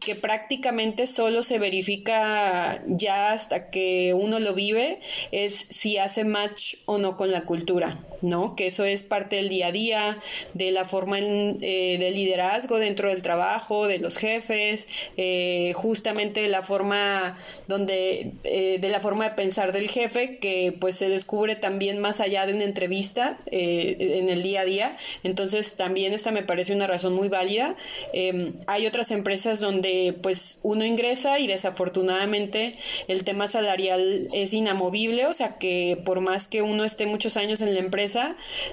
que 0.00 0.14
prácticamente 0.20 1.06
solo 1.06 1.42
se 1.42 1.58
verifica 1.58 2.82
ya 2.86 3.32
hasta 3.32 3.70
que 3.70 4.14
uno 4.14 4.38
lo 4.38 4.54
vive 4.54 5.00
es 5.30 5.54
si 5.54 5.98
hace 5.98 6.24
match 6.24 6.76
o 6.86 6.98
no 6.98 7.16
con 7.16 7.30
la 7.30 7.44
cultura. 7.44 7.98
¿No? 8.24 8.56
Que 8.56 8.66
eso 8.66 8.84
es 8.84 9.02
parte 9.02 9.36
del 9.36 9.48
día 9.48 9.68
a 9.68 9.72
día, 9.72 10.18
de 10.54 10.72
la 10.72 10.84
forma 10.84 11.18
eh, 11.20 11.96
de 11.98 12.10
liderazgo 12.10 12.78
dentro 12.78 13.10
del 13.10 13.22
trabajo, 13.22 13.86
de 13.86 13.98
los 13.98 14.16
jefes, 14.16 14.88
eh, 15.16 15.72
justamente 15.74 16.40
de 16.40 16.48
la 16.48 16.62
forma 16.62 17.38
donde, 17.68 18.32
eh, 18.44 18.78
de 18.80 18.88
la 18.88 19.00
forma 19.00 19.28
de 19.28 19.30
pensar 19.34 19.72
del 19.72 19.88
jefe, 19.88 20.38
que 20.38 20.74
pues 20.80 20.96
se 20.96 21.08
descubre 21.08 21.54
también 21.54 21.98
más 21.98 22.20
allá 22.20 22.46
de 22.46 22.54
una 22.54 22.64
entrevista 22.64 23.36
en 23.46 24.28
el 24.28 24.42
día 24.42 24.62
a 24.62 24.64
día. 24.64 24.96
Entonces 25.22 25.76
también 25.76 26.12
esta 26.12 26.30
me 26.30 26.42
parece 26.42 26.74
una 26.74 26.86
razón 26.86 27.14
muy 27.14 27.28
válida. 27.28 27.76
Em, 28.12 28.54
hay 28.66 28.86
otras 28.86 29.10
empresas 29.10 29.60
donde 29.60 30.16
pues 30.22 30.60
uno 30.62 30.84
ingresa 30.84 31.38
y 31.38 31.46
desafortunadamente 31.46 32.76
el 33.08 33.24
tema 33.24 33.46
salarial 33.46 34.28
es 34.32 34.52
inamovible, 34.54 35.26
o 35.26 35.32
sea 35.32 35.58
que 35.58 36.00
por 36.04 36.20
más 36.20 36.48
que 36.48 36.62
uno 36.62 36.84
esté 36.84 37.06
muchos 37.06 37.36
años 37.36 37.60
en 37.60 37.74
la 37.74 37.80
empresa, 37.80 38.13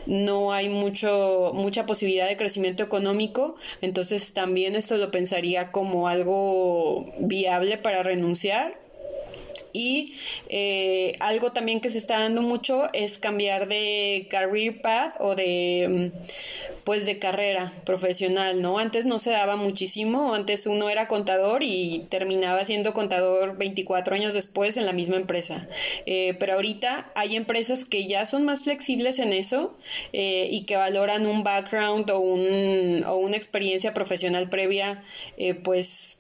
no 0.05 0.53
hay 0.53 0.69
mucho, 0.69 1.51
mucha 1.53 1.85
posibilidad 1.85 2.27
de 2.27 2.37
crecimiento 2.37 2.83
económico, 2.83 3.55
entonces 3.81 4.33
también 4.33 4.75
esto 4.75 4.97
lo 4.97 5.11
pensaría 5.11 5.71
como 5.71 6.07
algo 6.07 7.05
viable 7.19 7.77
para 7.77 8.03
renunciar 8.03 8.73
y 9.73 10.13
eh, 10.49 11.15
algo 11.19 11.51
también 11.51 11.79
que 11.79 11.89
se 11.89 11.97
está 11.97 12.19
dando 12.19 12.41
mucho 12.41 12.91
es 12.93 13.17
cambiar 13.17 13.67
de 13.67 14.27
career 14.29 14.81
path 14.81 15.15
o 15.19 15.35
de 15.35 16.11
mm, 16.11 16.17
pues 16.83 17.05
de 17.05 17.19
carrera 17.19 17.71
profesional, 17.85 18.61
¿no? 18.61 18.79
Antes 18.79 19.05
no 19.05 19.19
se 19.19 19.29
daba 19.29 19.55
muchísimo, 19.55 20.33
antes 20.33 20.65
uno 20.65 20.89
era 20.89 21.07
contador 21.07 21.63
y 21.63 22.05
terminaba 22.09 22.65
siendo 22.65 22.93
contador 22.93 23.57
24 23.57 24.15
años 24.15 24.33
después 24.33 24.77
en 24.77 24.85
la 24.85 24.93
misma 24.93 25.17
empresa. 25.17 25.67
Eh, 26.05 26.35
pero 26.39 26.53
ahorita 26.53 27.11
hay 27.15 27.35
empresas 27.35 27.85
que 27.85 28.07
ya 28.07 28.25
son 28.25 28.45
más 28.45 28.63
flexibles 28.63 29.19
en 29.19 29.33
eso 29.33 29.75
eh, 30.13 30.47
y 30.51 30.65
que 30.65 30.75
valoran 30.75 31.27
un 31.27 31.43
background 31.43 32.09
o, 32.09 32.19
un, 32.19 33.03
o 33.05 33.15
una 33.15 33.37
experiencia 33.37 33.93
profesional 33.93 34.49
previa 34.49 35.03
pues 35.63 36.17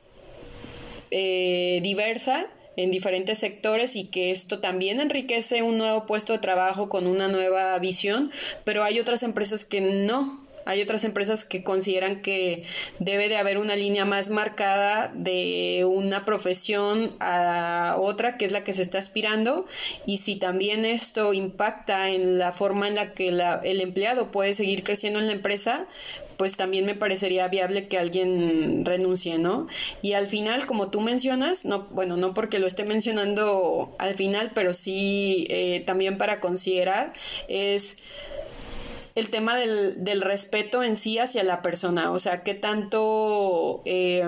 diversa 1.09 2.49
en 2.83 2.91
diferentes 2.91 3.37
sectores 3.37 3.95
y 3.95 4.05
que 4.05 4.31
esto 4.31 4.59
también 4.59 4.99
enriquece 4.99 5.63
un 5.63 5.77
nuevo 5.77 6.05
puesto 6.05 6.33
de 6.33 6.39
trabajo 6.39 6.89
con 6.89 7.07
una 7.07 7.27
nueva 7.27 7.77
visión, 7.79 8.31
pero 8.63 8.83
hay 8.83 8.99
otras 8.99 9.23
empresas 9.23 9.65
que 9.65 9.81
no, 9.81 10.41
hay 10.65 10.81
otras 10.81 11.03
empresas 11.03 11.45
que 11.45 11.63
consideran 11.63 12.21
que 12.21 12.63
debe 12.99 13.29
de 13.29 13.37
haber 13.37 13.57
una 13.57 13.75
línea 13.75 14.05
más 14.05 14.29
marcada 14.29 15.11
de 15.13 15.85
una 15.89 16.25
profesión 16.25 17.15
a 17.19 17.95
otra, 17.99 18.37
que 18.37 18.45
es 18.45 18.51
la 18.51 18.63
que 18.63 18.73
se 18.73 18.81
está 18.81 18.99
aspirando, 18.99 19.65
y 20.05 20.17
si 20.17 20.35
también 20.35 20.85
esto 20.85 21.33
impacta 21.33 22.09
en 22.09 22.37
la 22.37 22.51
forma 22.51 22.87
en 22.87 22.95
la 22.95 23.13
que 23.13 23.29
el 23.29 23.81
empleado 23.81 24.31
puede 24.31 24.53
seguir 24.53 24.83
creciendo 24.83 25.19
en 25.19 25.27
la 25.27 25.33
empresa, 25.33 25.87
pues 26.41 26.57
también 26.57 26.87
me 26.87 26.95
parecería 26.95 27.47
viable 27.49 27.87
que 27.87 27.99
alguien 27.99 28.83
renuncie, 28.83 29.37
¿no? 29.37 29.67
Y 30.01 30.13
al 30.13 30.25
final, 30.25 30.65
como 30.65 30.89
tú 30.89 30.99
mencionas, 30.99 31.65
no, 31.65 31.87
bueno, 31.91 32.17
no 32.17 32.33
porque 32.33 32.57
lo 32.57 32.65
esté 32.65 32.83
mencionando 32.83 33.95
al 33.99 34.15
final, 34.15 34.51
pero 34.55 34.73
sí 34.73 35.45
eh, 35.51 35.83
también 35.85 36.17
para 36.17 36.39
considerar, 36.39 37.13
es 37.47 38.05
el 39.13 39.29
tema 39.29 39.55
del, 39.55 40.03
del, 40.03 40.23
respeto 40.23 40.81
en 40.81 40.95
sí 40.95 41.19
hacia 41.19 41.43
la 41.43 41.61
persona, 41.61 42.11
o 42.11 42.17
sea, 42.17 42.41
qué 42.41 42.55
tanto 42.55 43.83
eh, 43.85 44.27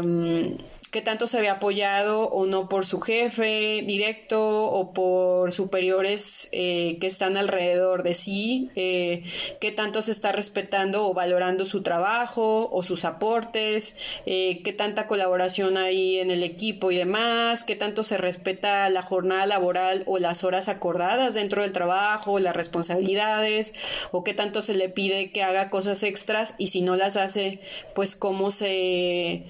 qué 0.94 1.02
tanto 1.02 1.26
se 1.26 1.42
ve 1.42 1.50
apoyado 1.50 2.30
o 2.30 2.46
no 2.46 2.70
por 2.70 2.86
su 2.86 3.02
jefe 3.02 3.84
directo 3.84 4.66
o 4.66 4.94
por 4.94 5.52
superiores 5.52 6.50
eh, 6.52 7.00
que 7.02 7.08
están 7.08 7.36
alrededor 7.36 8.04
de 8.04 8.14
sí, 8.14 8.70
eh, 8.76 9.24
qué 9.60 9.72
tanto 9.72 10.04
se 10.04 10.12
está 10.12 10.32
respetando 10.32 11.08
o 11.08 11.16
valorando 11.16 11.66
su 11.66 11.82
trabajo 11.82 12.70
o 12.72 12.84
sus 12.84 13.06
aportes, 13.06 14.20
eh, 14.28 14.62
qué 14.64 14.72
tanta 14.72 15.08
colaboración 15.08 15.78
hay 15.78 16.20
en 16.20 16.30
el 16.30 16.44
equipo 16.44 16.92
y 16.92 16.98
demás, 16.98 17.64
qué 17.64 17.76
tanto 17.76 18.04
se 18.04 18.18
respeta 18.18 18.88
la 18.90 19.02
jornada 19.02 19.48
laboral 19.48 20.04
o 20.06 20.20
las 20.20 20.44
horas 20.44 20.70
acordadas 20.70 21.34
dentro 21.34 21.64
del 21.64 21.74
trabajo, 21.74 22.38
las 22.38 22.56
responsabilidades, 22.56 23.74
o 24.12 24.24
qué 24.24 24.36
tanto 24.36 24.62
se 24.62 24.76
le 24.76 24.90
pide 24.90 25.32
que 25.32 25.42
haga 25.42 25.72
cosas 25.72 26.04
extras 26.04 26.54
y 26.60 26.68
si 26.68 26.82
no 26.82 26.96
las 26.96 27.18
hace, 27.18 27.60
pues 27.96 28.16
cómo 28.16 28.52
se 28.52 29.44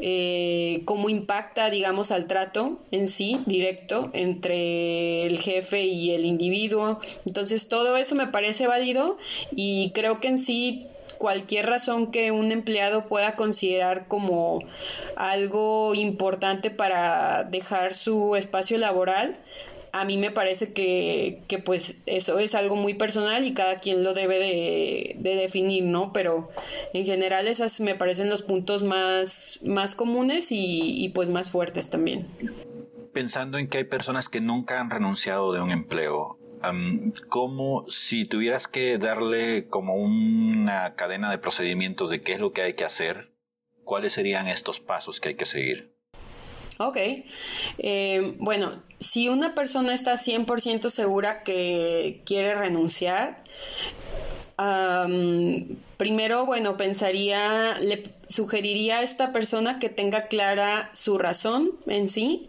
eh, 0.00 0.82
cómo 0.84 1.08
impacta, 1.08 1.70
digamos, 1.70 2.10
al 2.10 2.26
trato 2.26 2.78
en 2.90 3.08
sí, 3.08 3.40
directo, 3.46 4.10
entre 4.12 5.26
el 5.26 5.38
jefe 5.38 5.82
y 5.82 6.12
el 6.12 6.24
individuo. 6.24 7.00
Entonces, 7.26 7.68
todo 7.68 7.96
eso 7.96 8.14
me 8.14 8.26
parece 8.26 8.66
válido 8.66 9.18
y 9.54 9.90
creo 9.94 10.20
que 10.20 10.28
en 10.28 10.38
sí 10.38 10.86
cualquier 11.22 11.66
razón 11.66 12.10
que 12.10 12.32
un 12.32 12.50
empleado 12.50 13.06
pueda 13.06 13.36
considerar 13.36 14.08
como 14.08 14.58
algo 15.14 15.94
importante 15.94 16.68
para 16.68 17.44
dejar 17.44 17.94
su 17.94 18.34
espacio 18.34 18.76
laboral, 18.76 19.36
a 19.92 20.04
mí 20.06 20.16
me 20.16 20.30
parece 20.30 20.72
que, 20.72 21.42
que, 21.48 21.58
pues 21.58 22.02
eso 22.06 22.38
es 22.38 22.54
algo 22.54 22.76
muy 22.76 22.94
personal 22.94 23.44
y 23.44 23.52
cada 23.52 23.78
quien 23.78 24.02
lo 24.02 24.14
debe 24.14 24.38
de, 24.38 25.16
definir, 25.18 25.84
¿no? 25.84 26.12
Pero 26.12 26.48
en 26.94 27.04
general 27.04 27.46
esas 27.46 27.80
me 27.80 27.94
parecen 27.94 28.30
los 28.30 28.42
puntos 28.42 28.82
más, 28.82 29.62
más 29.66 29.94
comunes 29.94 30.50
y, 30.50 31.04
y 31.04 31.10
pues 31.10 31.28
más 31.28 31.50
fuertes 31.50 31.90
también. 31.90 32.26
Pensando 33.12 33.58
en 33.58 33.68
que 33.68 33.78
hay 33.78 33.84
personas 33.84 34.30
que 34.30 34.40
nunca 34.40 34.80
han 34.80 34.88
renunciado 34.88 35.52
de 35.52 35.60
un 35.60 35.70
empleo, 35.70 36.38
como 37.28 37.84
si 37.88 38.24
tuvieras 38.24 38.68
que 38.68 38.96
darle 38.96 39.66
como 39.68 39.96
una 39.96 40.94
cadena 40.94 41.30
de 41.30 41.38
procedimientos 41.38 42.08
de 42.08 42.22
qué 42.22 42.34
es 42.34 42.40
lo 42.40 42.52
que 42.52 42.62
hay 42.62 42.74
que 42.74 42.84
hacer, 42.84 43.32
¿cuáles 43.84 44.12
serían 44.12 44.48
estos 44.48 44.80
pasos 44.80 45.20
que 45.20 45.30
hay 45.30 45.34
que 45.34 45.44
seguir? 45.44 45.91
Ok, 46.88 46.98
eh, 47.78 48.34
bueno, 48.38 48.82
si 48.98 49.28
una 49.28 49.54
persona 49.54 49.94
está 49.94 50.14
100% 50.14 50.90
segura 50.90 51.42
que 51.42 52.20
quiere 52.24 52.54
renunciar, 52.54 53.38
primero, 55.96 56.46
bueno, 56.46 56.76
pensaría, 56.76 57.78
le 57.80 58.02
sugeriría 58.26 58.98
a 58.98 59.02
esta 59.02 59.32
persona 59.32 59.78
que 59.78 59.88
tenga 59.88 60.26
clara 60.26 60.90
su 60.92 61.18
razón 61.18 61.72
en 61.86 62.08
sí, 62.08 62.48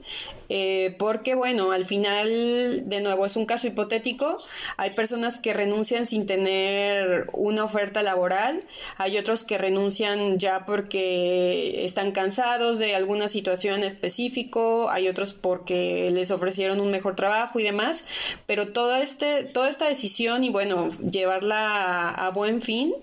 eh, 0.49 0.95
porque 0.99 1.35
bueno, 1.35 1.71
al 1.71 1.83
final, 1.83 2.87
de 2.87 3.01
nuevo, 3.01 3.25
es 3.25 3.35
un 3.35 3.45
caso 3.45 3.67
hipotético, 3.67 4.37
hay 4.77 4.91
personas 4.91 5.39
que 5.39 5.53
renuncian 5.53 6.05
sin 6.05 6.25
tener 6.25 7.27
una 7.33 7.63
oferta 7.63 8.03
laboral, 8.03 8.63
hay 8.97 9.17
otros 9.17 9.43
que 9.43 9.57
renuncian 9.57 10.37
ya 10.37 10.65
porque 10.65 11.83
están 11.85 12.11
cansados 12.11 12.77
de 12.77 12.95
alguna 12.95 13.27
situación 13.27 13.83
específico, 13.83 14.89
hay 14.89 15.07
otros 15.07 15.33
porque 15.33 16.11
les 16.11 16.29
ofrecieron 16.31 16.79
un 16.79 16.91
mejor 16.91 17.15
trabajo 17.15 17.59
y 17.59 17.63
demás, 17.63 18.05
pero 18.45 18.71
toda, 18.73 19.01
este, 19.01 19.45
toda 19.45 19.69
esta 19.69 19.87
decisión 19.87 20.43
y 20.43 20.49
bueno, 20.49 20.87
llevarla 20.99 22.09
a, 22.09 22.29
buen 22.29 22.61
fin 22.61 22.93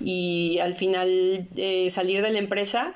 y 0.00 0.58
al 0.60 0.74
final 0.74 1.46
eh, 1.56 1.88
salir 1.90 2.22
de 2.22 2.30
la 2.30 2.38
empresa, 2.38 2.92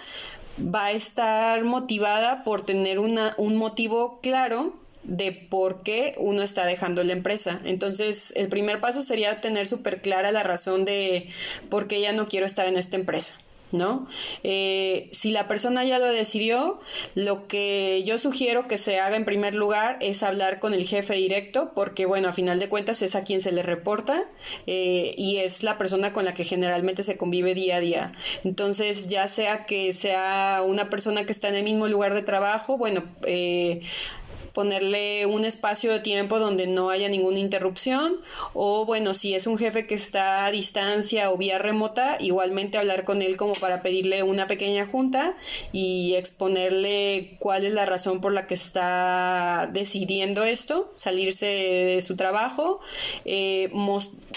va 0.59 0.87
a 0.87 0.93
estar 0.93 1.65
motivada 1.65 2.45
por 2.45 2.65
tener 2.65 2.99
una, 2.99 3.35
un 3.37 3.57
motivo 3.57 4.21
claro 4.23 4.75
de 5.03 5.33
por 5.33 5.83
qué 5.83 6.15
uno 6.19 6.43
está 6.43 6.65
dejando 6.65 7.03
la 7.03 7.13
empresa. 7.13 7.61
Entonces, 7.65 8.33
el 8.37 8.49
primer 8.49 8.81
paso 8.81 9.03
sería 9.03 9.41
tener 9.41 9.67
súper 9.67 10.01
clara 10.01 10.33
la 10.33 10.43
razón 10.43 10.85
de 10.85 11.29
por 11.69 11.87
qué 11.89 12.01
ya 12.01 12.13
no 12.13 12.27
quiero 12.27 12.47
estar 12.47 12.67
en 12.67 12.77
esta 12.77 12.97
empresa. 12.97 13.35
¿No? 13.75 14.07
Eh, 14.43 15.09
si 15.13 15.31
la 15.31 15.49
persona 15.49 15.85
ya 15.85 15.99
lo 15.99 16.07
decidió, 16.07 16.81
lo 17.15 17.47
que 17.47 18.03
yo 18.07 18.19
sugiero 18.19 18.67
que 18.67 18.79
se 18.79 19.01
haga 19.01 19.17
en 19.17 19.25
primer 19.25 19.55
lugar 19.55 19.99
es 20.01 20.23
hablar 20.23 20.61
con 20.61 20.75
el 20.75 20.87
jefe 20.87 21.15
directo, 21.15 21.73
porque 21.75 22.07
bueno, 22.07 22.29
a 22.29 22.33
final 22.33 22.59
de 22.59 22.69
cuentas 22.69 23.03
es 23.03 23.15
a 23.15 23.25
quien 23.25 23.41
se 23.41 23.53
le 23.53 23.63
reporta 23.63 24.25
eh, 24.67 25.15
y 25.17 25.39
es 25.39 25.63
la 25.63 25.79
persona 25.79 26.13
con 26.13 26.25
la 26.25 26.35
que 26.35 26.45
generalmente 26.45 27.03
se 27.03 27.17
convive 27.17 27.55
día 27.55 27.77
a 27.77 27.81
día. 27.81 28.13
Entonces, 28.45 29.09
ya 29.09 29.29
sea 29.29 29.67
que 29.67 29.93
sea 29.93 30.63
una 30.65 30.91
persona 30.91 31.25
que 31.27 31.33
está 31.33 31.49
en 31.49 31.57
el 31.57 31.65
mismo 31.65 31.89
lugar 31.89 32.15
de 32.15 32.23
trabajo, 32.23 32.77
bueno, 32.77 33.05
eh, 33.27 33.81
ponerle 34.55 35.27
un 35.27 35.45
espacio 35.45 35.93
de 35.93 36.01
tiempo 36.01 36.39
donde 36.39 36.67
no 36.67 36.89
haya 36.89 37.09
ninguna 37.09 37.41
interrupción 37.41 38.21
o 38.55 38.87
bueno, 38.87 39.13
si 39.13 39.35
es 39.35 39.47
un 39.47 39.59
jefe 39.59 39.87
que 39.87 39.97
está 39.97 40.47
a 40.47 40.51
distancia 40.51 41.31
o 41.31 41.37
vía 41.37 41.59
remota, 41.59 42.17
igualmente 42.21 42.79
hablar 42.79 43.05
con 43.05 43.21
él 43.21 43.37
como 43.37 43.53
para 43.55 43.83
pedirle 43.83 44.23
una 44.23 44.47
pequeña 44.47 44.87
junta 44.87 45.37
y 45.73 46.15
exponerle 46.15 47.37
cuál 47.41 47.65
es 47.65 47.73
la 47.73 47.85
razón 47.85 48.21
por 48.21 48.33
la 48.33 48.47
que 48.47 48.55
está 48.55 49.69
decidiendo 49.73 50.45
esto, 50.45 50.91
salirse 50.97 51.47
de 51.47 52.01
su 52.01 52.17
trabajo. 52.17 52.81
Eh, 53.25 53.71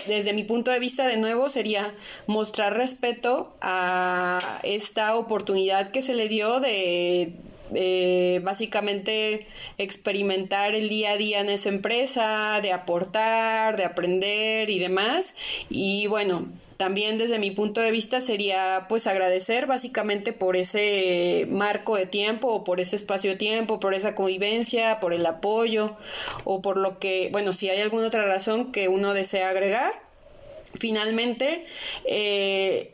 desde 0.07 0.33
mi 0.33 0.43
punto 0.43 0.71
de 0.71 0.79
vista, 0.79 1.07
de 1.07 1.17
nuevo, 1.17 1.49
sería 1.49 1.93
mostrar 2.25 2.75
respeto 2.75 3.53
a 3.61 4.39
esta 4.63 5.15
oportunidad 5.15 5.91
que 5.91 6.01
se 6.01 6.15
le 6.15 6.27
dio 6.27 6.59
de 6.59 7.33
eh, 7.73 8.39
básicamente 8.43 9.47
experimentar 9.77 10.75
el 10.75 10.89
día 10.89 11.11
a 11.11 11.17
día 11.17 11.39
en 11.41 11.49
esa 11.49 11.69
empresa, 11.69 12.59
de 12.61 12.73
aportar, 12.73 13.77
de 13.77 13.85
aprender 13.85 14.69
y 14.69 14.79
demás. 14.79 15.37
Y 15.69 16.07
bueno, 16.07 16.47
también 16.77 17.17
desde 17.17 17.39
mi 17.39 17.49
punto 17.51 17.81
de 17.81 17.91
vista 17.91 18.21
sería 18.21 18.85
pues 18.87 19.07
agradecer 19.07 19.65
básicamente 19.65 20.31
por 20.31 20.55
ese 20.55 21.47
marco 21.49 21.97
de 21.97 22.05
tiempo 22.05 22.49
o 22.49 22.63
por 22.63 22.79
ese 22.79 22.95
espacio 22.95 23.31
de 23.31 23.37
tiempo, 23.37 23.79
por 23.79 23.95
esa 23.95 24.13
convivencia, 24.13 24.99
por 24.99 25.13
el 25.13 25.25
apoyo 25.25 25.97
o 26.43 26.61
por 26.61 26.77
lo 26.77 26.99
que, 26.99 27.29
bueno, 27.31 27.51
si 27.51 27.69
hay 27.69 27.81
alguna 27.81 28.07
otra 28.07 28.25
razón 28.25 28.71
que 28.71 28.87
uno 28.87 29.13
desea 29.15 29.49
agregar. 29.49 29.91
Finalmente, 30.79 31.65
eh, 32.05 32.91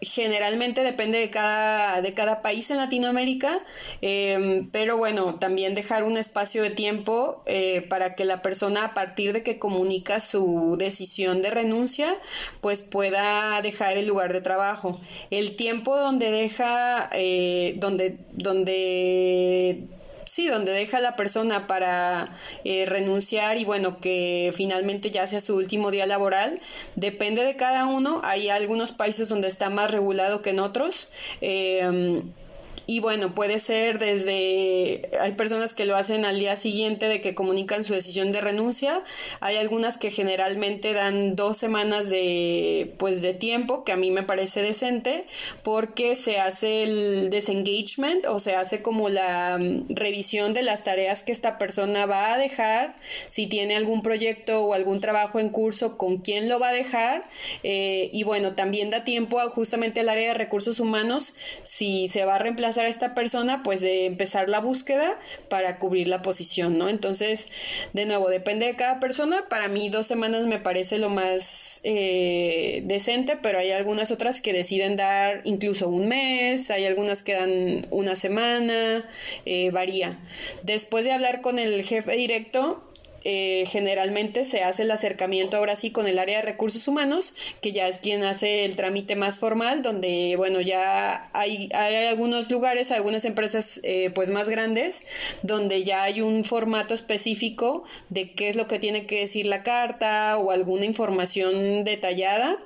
generalmente 0.00 0.82
depende 0.82 1.18
de 1.18 1.30
cada, 1.30 2.00
de 2.00 2.14
cada 2.14 2.42
país 2.42 2.70
en 2.70 2.78
Latinoamérica, 2.78 3.58
em, 4.00 4.68
pero 4.70 4.96
bueno, 4.96 5.36
también 5.36 5.74
dejar 5.74 6.04
un 6.04 6.16
espacio 6.16 6.62
de 6.62 6.70
tiempo 6.70 7.42
eh, 7.46 7.82
para 7.88 8.14
que 8.14 8.24
la 8.24 8.42
persona 8.42 8.84
a 8.84 8.94
partir 8.94 9.32
de 9.32 9.42
que 9.42 9.58
comunica 9.58 10.20
su 10.20 10.76
decisión 10.78 11.42
de 11.42 11.50
renuncia, 11.50 12.18
pues 12.60 12.82
pueda 12.82 13.60
dejar 13.62 13.96
el 13.96 14.06
lugar 14.06 14.32
de 14.32 14.40
trabajo. 14.40 15.00
El 15.30 15.56
tiempo 15.56 15.96
donde 15.96 16.30
deja, 16.30 17.10
eh, 17.12 17.74
donde, 17.78 18.18
donde 18.32 19.88
sí, 20.26 20.48
donde 20.48 20.72
deja 20.72 21.00
la 21.00 21.16
persona 21.16 21.66
para 21.66 22.28
eh, 22.64 22.84
renunciar 22.86 23.58
y 23.58 23.64
bueno, 23.64 23.98
que 24.00 24.52
finalmente 24.54 25.10
ya 25.10 25.26
sea 25.26 25.40
su 25.40 25.56
último 25.56 25.90
día 25.90 26.04
laboral, 26.04 26.60
depende 26.96 27.42
de 27.44 27.56
cada 27.56 27.86
uno. 27.86 28.20
Hay 28.24 28.50
algunos 28.50 28.92
países 28.92 29.28
donde 29.30 29.48
está 29.48 29.70
más 29.70 29.90
regulado 29.90 30.42
que 30.42 30.50
en 30.50 30.60
otros. 30.60 31.10
Eh, 31.40 32.22
y 32.86 33.00
bueno, 33.00 33.34
puede 33.34 33.58
ser 33.58 33.98
desde, 33.98 35.10
hay 35.20 35.32
personas 35.32 35.74
que 35.74 35.86
lo 35.86 35.96
hacen 35.96 36.24
al 36.24 36.38
día 36.38 36.56
siguiente 36.56 37.08
de 37.08 37.20
que 37.20 37.34
comunican 37.34 37.82
su 37.82 37.94
decisión 37.94 38.30
de 38.30 38.40
renuncia, 38.40 39.02
hay 39.40 39.56
algunas 39.56 39.98
que 39.98 40.10
generalmente 40.10 40.92
dan 40.92 41.34
dos 41.34 41.56
semanas 41.56 42.10
de, 42.10 42.94
pues, 42.98 43.22
de 43.22 43.34
tiempo, 43.34 43.82
que 43.82 43.90
a 43.90 43.96
mí 43.96 44.12
me 44.12 44.22
parece 44.22 44.62
decente, 44.62 45.26
porque 45.64 46.14
se 46.14 46.38
hace 46.38 46.84
el 46.84 47.30
desengagement 47.30 48.24
o 48.26 48.38
se 48.38 48.54
hace 48.54 48.82
como 48.82 49.08
la 49.08 49.58
mm, 49.58 49.86
revisión 49.88 50.54
de 50.54 50.62
las 50.62 50.84
tareas 50.84 51.24
que 51.24 51.32
esta 51.32 51.58
persona 51.58 52.06
va 52.06 52.34
a 52.34 52.38
dejar, 52.38 52.94
si 53.26 53.48
tiene 53.48 53.74
algún 53.74 54.02
proyecto 54.02 54.62
o 54.62 54.74
algún 54.74 55.00
trabajo 55.00 55.40
en 55.40 55.48
curso, 55.48 55.98
con 55.98 56.18
quién 56.18 56.48
lo 56.48 56.60
va 56.60 56.68
a 56.68 56.72
dejar, 56.72 57.24
eh, 57.64 58.10
y 58.12 58.22
bueno, 58.22 58.54
también 58.54 58.90
da 58.90 59.02
tiempo 59.02 59.40
a, 59.40 59.50
justamente 59.50 60.00
al 60.00 60.08
área 60.08 60.28
de 60.28 60.34
recursos 60.34 60.78
humanos, 60.78 61.34
si 61.64 62.06
se 62.06 62.24
va 62.24 62.36
a 62.36 62.38
reemplazar 62.38 62.75
a 62.78 62.86
esta 62.86 63.14
persona, 63.14 63.62
pues 63.62 63.80
de 63.80 64.06
empezar 64.06 64.48
la 64.48 64.60
búsqueda 64.60 65.18
para 65.48 65.78
cubrir 65.78 66.08
la 66.08 66.22
posición, 66.22 66.78
¿no? 66.78 66.88
Entonces, 66.88 67.50
de 67.92 68.06
nuevo, 68.06 68.28
depende 68.28 68.66
de 68.66 68.76
cada 68.76 69.00
persona. 69.00 69.44
Para 69.48 69.68
mí 69.68 69.88
dos 69.88 70.06
semanas 70.06 70.46
me 70.46 70.58
parece 70.58 70.98
lo 70.98 71.08
más 71.08 71.80
eh, 71.84 72.82
decente, 72.84 73.36
pero 73.40 73.58
hay 73.58 73.72
algunas 73.72 74.10
otras 74.10 74.40
que 74.40 74.52
deciden 74.52 74.96
dar 74.96 75.42
incluso 75.44 75.88
un 75.88 76.08
mes, 76.08 76.70
hay 76.70 76.86
algunas 76.86 77.22
que 77.22 77.34
dan 77.34 77.86
una 77.90 78.14
semana, 78.16 79.08
eh, 79.44 79.70
varía. 79.70 80.18
Después 80.62 81.04
de 81.04 81.12
hablar 81.12 81.40
con 81.40 81.58
el 81.58 81.82
jefe 81.82 82.16
directo, 82.16 82.82
eh, 83.28 83.64
generalmente 83.66 84.44
se 84.44 84.62
hace 84.62 84.84
el 84.84 84.90
acercamiento 84.92 85.56
ahora 85.56 85.74
sí 85.74 85.90
con 85.90 86.06
el 86.06 86.20
área 86.20 86.36
de 86.36 86.42
recursos 86.42 86.86
humanos, 86.86 87.34
que 87.60 87.72
ya 87.72 87.88
es 87.88 87.98
quien 87.98 88.22
hace 88.22 88.64
el 88.64 88.76
trámite 88.76 89.16
más 89.16 89.40
formal, 89.40 89.82
donde, 89.82 90.34
bueno, 90.36 90.60
ya 90.60 91.28
hay, 91.32 91.68
hay 91.74 92.06
algunos 92.06 92.52
lugares, 92.52 92.92
algunas 92.92 93.24
empresas 93.24 93.80
eh, 93.82 94.12
pues 94.14 94.30
más 94.30 94.48
grandes, 94.48 95.08
donde 95.42 95.82
ya 95.82 96.04
hay 96.04 96.20
un 96.20 96.44
formato 96.44 96.94
específico 96.94 97.82
de 98.10 98.30
qué 98.30 98.48
es 98.48 98.54
lo 98.54 98.68
que 98.68 98.78
tiene 98.78 99.06
que 99.06 99.18
decir 99.18 99.46
la 99.46 99.64
carta 99.64 100.38
o 100.38 100.52
alguna 100.52 100.84
información 100.84 101.82
detallada. 101.82 102.60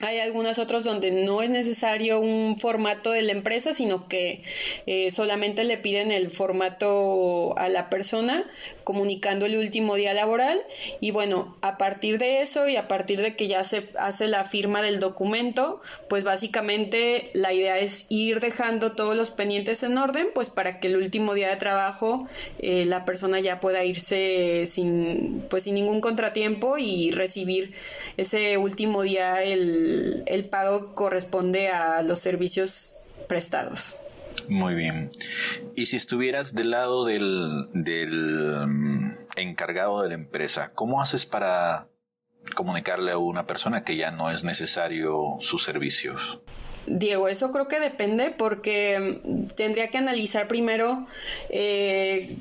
Hay 0.00 0.20
algunos 0.20 0.60
otros 0.60 0.84
donde 0.84 1.10
no 1.10 1.42
es 1.42 1.50
necesario 1.50 2.20
un 2.20 2.56
formato 2.56 3.10
de 3.10 3.22
la 3.22 3.32
empresa, 3.32 3.72
sino 3.74 4.06
que 4.06 4.42
eh, 4.86 5.10
solamente 5.10 5.64
le 5.64 5.76
piden 5.76 6.12
el 6.12 6.30
formato 6.30 7.58
a 7.58 7.68
la 7.68 7.90
persona 7.90 8.48
comunicando 8.88 9.44
el 9.44 9.58
último 9.58 9.96
día 9.96 10.14
laboral. 10.14 10.58
Y 10.98 11.10
bueno, 11.10 11.54
a 11.60 11.76
partir 11.76 12.16
de 12.16 12.40
eso 12.40 12.68
y 12.68 12.76
a 12.76 12.88
partir 12.88 13.20
de 13.20 13.36
que 13.36 13.46
ya 13.46 13.62
se 13.62 13.84
hace 13.98 14.28
la 14.28 14.44
firma 14.44 14.80
del 14.80 14.98
documento, 14.98 15.82
pues 16.08 16.24
básicamente 16.24 17.30
la 17.34 17.52
idea 17.52 17.78
es 17.78 18.06
ir 18.08 18.40
dejando 18.40 18.92
todos 18.92 19.14
los 19.14 19.30
pendientes 19.30 19.82
en 19.82 19.98
orden, 19.98 20.28
pues 20.34 20.48
para 20.48 20.80
que 20.80 20.88
el 20.88 20.96
último 20.96 21.34
día 21.34 21.50
de 21.50 21.56
trabajo 21.56 22.26
eh, 22.60 22.86
la 22.86 23.04
persona 23.04 23.40
ya 23.40 23.60
pueda 23.60 23.84
irse 23.84 24.64
sin, 24.64 25.44
pues 25.50 25.64
sin 25.64 25.74
ningún 25.74 26.00
contratiempo 26.00 26.78
y 26.78 27.10
recibir 27.10 27.72
ese 28.16 28.56
último 28.56 29.02
día 29.02 29.42
el 29.42 29.98
el, 30.26 30.44
pago 30.46 30.94
corresponde 30.94 31.68
a 31.68 32.02
los 32.02 32.18
servicios 32.20 33.00
prestados. 33.26 34.00
Muy 34.48 34.74
bien. 34.74 35.10
Y 35.76 35.86
si 35.86 35.96
estuvieras 35.96 36.54
del 36.54 36.70
lado 36.70 37.04
del, 37.04 37.68
del 37.72 38.66
mm, 38.66 39.16
encargado 39.36 40.02
de 40.02 40.08
la 40.08 40.14
empresa, 40.14 40.72
¿cómo 40.74 41.02
haces 41.02 41.26
para 41.26 41.88
comunicarle 42.54 43.12
a 43.12 43.18
una 43.18 43.46
persona 43.46 43.84
que 43.84 43.96
ya 43.96 44.10
no 44.10 44.30
es 44.30 44.44
necesario 44.44 45.36
sus 45.40 45.62
servicios? 45.62 46.40
Diego, 46.90 47.28
eso 47.28 47.52
creo 47.52 47.68
que 47.68 47.80
depende 47.80 48.30
porque 48.30 49.20
tendría 49.54 49.88
que 49.88 49.98
analizar 49.98 50.48
primero 50.48 51.06
eh, 51.50 52.36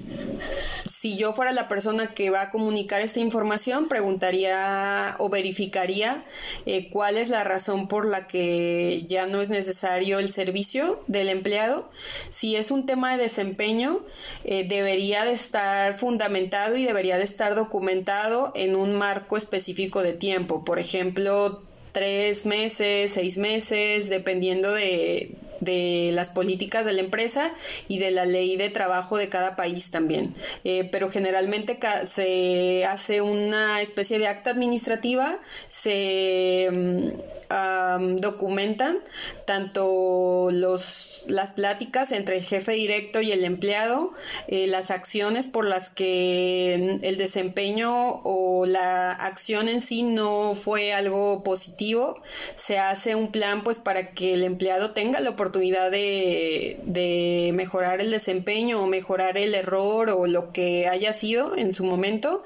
si 0.85 1.17
yo 1.17 1.33
fuera 1.33 1.51
la 1.51 1.67
persona 1.67 2.13
que 2.13 2.29
va 2.29 2.43
a 2.43 2.49
comunicar 2.49 3.01
esta 3.01 3.19
información, 3.19 3.87
preguntaría 3.87 5.15
o 5.19 5.29
verificaría 5.29 6.23
eh, 6.65 6.89
cuál 6.89 7.17
es 7.17 7.29
la 7.29 7.43
razón 7.43 7.87
por 7.87 8.07
la 8.07 8.27
que 8.27 9.03
ya 9.07 9.27
no 9.27 9.41
es 9.41 9.49
necesario 9.49 10.19
el 10.19 10.29
servicio 10.29 11.03
del 11.07 11.29
empleado. 11.29 11.89
Si 12.29 12.55
es 12.55 12.71
un 12.71 12.85
tema 12.85 13.15
de 13.15 13.23
desempeño, 13.23 13.99
eh, 14.43 14.65
debería 14.67 15.25
de 15.25 15.33
estar 15.33 15.93
fundamentado 15.93 16.77
y 16.77 16.85
debería 16.85 17.17
de 17.17 17.23
estar 17.23 17.55
documentado 17.55 18.51
en 18.55 18.75
un 18.75 18.95
marco 18.95 19.37
específico 19.37 20.03
de 20.03 20.13
tiempo. 20.13 20.63
Por 20.63 20.79
ejemplo, 20.79 21.63
tres 21.91 22.45
meses, 22.45 23.11
seis 23.11 23.37
meses, 23.37 24.09
dependiendo 24.09 24.71
de, 24.71 25.31
de 25.59 26.11
las 26.13 26.29
políticas 26.29 26.85
de 26.85 26.93
la 26.93 27.01
empresa 27.01 27.51
y 27.87 27.99
de 27.99 28.11
la 28.11 28.25
ley 28.25 28.57
de 28.57 28.69
trabajo 28.69 29.17
de 29.17 29.29
cada 29.29 29.55
país 29.55 29.91
también. 29.91 30.33
Eh, 30.63 30.87
pero 30.91 31.09
generalmente 31.09 31.79
se 32.03 32.85
hace 32.85 33.21
una 33.21 33.81
especie 33.81 34.19
de 34.19 34.27
acta 34.27 34.51
administrativa, 34.51 35.39
se 35.67 36.69
mm, 36.71 38.17
documentan 38.17 38.99
tanto 39.45 40.49
los, 40.51 41.25
las 41.27 41.51
pláticas 41.51 42.11
entre 42.11 42.37
el 42.37 42.43
jefe 42.43 42.73
directo 42.73 43.21
y 43.21 43.31
el 43.31 43.45
empleado, 43.45 44.11
eh, 44.47 44.67
las 44.67 44.91
acciones 44.91 45.47
por 45.47 45.65
las 45.65 45.89
que 45.89 46.99
el 47.01 47.17
desempeño 47.17 48.21
o 48.23 48.65
la 48.65 49.11
acción 49.11 49.69
en 49.69 49.79
sí 49.79 50.03
no 50.03 50.53
fue 50.53 50.93
algo 50.93 51.43
positivo, 51.43 52.15
se 52.55 52.77
hace 52.77 53.15
un 53.15 53.31
plan 53.31 53.63
pues 53.63 53.79
para 53.79 54.11
que 54.11 54.33
el 54.33 54.43
empleado 54.43 54.91
tenga 54.91 55.19
la 55.19 55.29
oportunidad 55.29 55.46
de, 55.51 56.77
de 56.83 57.51
mejorar 57.53 58.01
el 58.01 58.11
desempeño 58.11 58.81
o 58.81 58.87
mejorar 58.87 59.37
el 59.37 59.55
error 59.55 60.09
o 60.09 60.25
lo 60.25 60.51
que 60.51 60.87
haya 60.87 61.13
sido 61.13 61.55
en 61.55 61.73
su 61.73 61.83
momento. 61.85 62.43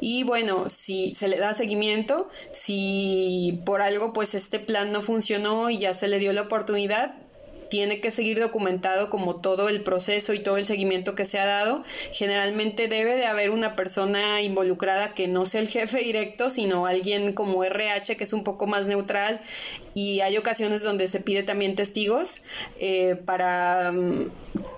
Y 0.00 0.24
bueno, 0.24 0.68
si 0.68 1.14
se 1.14 1.28
le 1.28 1.38
da 1.38 1.54
seguimiento, 1.54 2.28
si 2.50 3.60
por 3.64 3.82
algo 3.82 4.12
pues 4.12 4.34
este 4.34 4.58
plan 4.58 4.92
no 4.92 5.00
funcionó 5.00 5.70
y 5.70 5.78
ya 5.78 5.94
se 5.94 6.08
le 6.08 6.18
dio 6.18 6.32
la 6.32 6.42
oportunidad, 6.42 7.14
tiene 7.72 8.02
que 8.02 8.10
seguir 8.10 8.38
documentado 8.38 9.08
como 9.08 9.36
todo 9.36 9.70
el 9.70 9.80
proceso 9.80 10.34
y 10.34 10.40
todo 10.40 10.58
el 10.58 10.66
seguimiento 10.66 11.14
que 11.14 11.24
se 11.24 11.38
ha 11.38 11.46
dado. 11.46 11.82
Generalmente 12.12 12.86
debe 12.86 13.16
de 13.16 13.24
haber 13.24 13.48
una 13.48 13.76
persona 13.76 14.42
involucrada 14.42 15.14
que 15.14 15.26
no 15.26 15.46
sea 15.46 15.62
el 15.62 15.68
jefe 15.68 16.00
directo, 16.00 16.50
sino 16.50 16.84
alguien 16.84 17.32
como 17.32 17.64
RH 17.64 18.18
que 18.18 18.24
es 18.24 18.34
un 18.34 18.44
poco 18.44 18.66
más 18.66 18.88
neutral 18.88 19.40
y 19.94 20.20
hay 20.20 20.36
ocasiones 20.36 20.82
donde 20.82 21.06
se 21.06 21.20
pide 21.20 21.44
también 21.44 21.74
testigos 21.74 22.42
eh, 22.78 23.16
para 23.24 23.90
mm, 23.90 24.30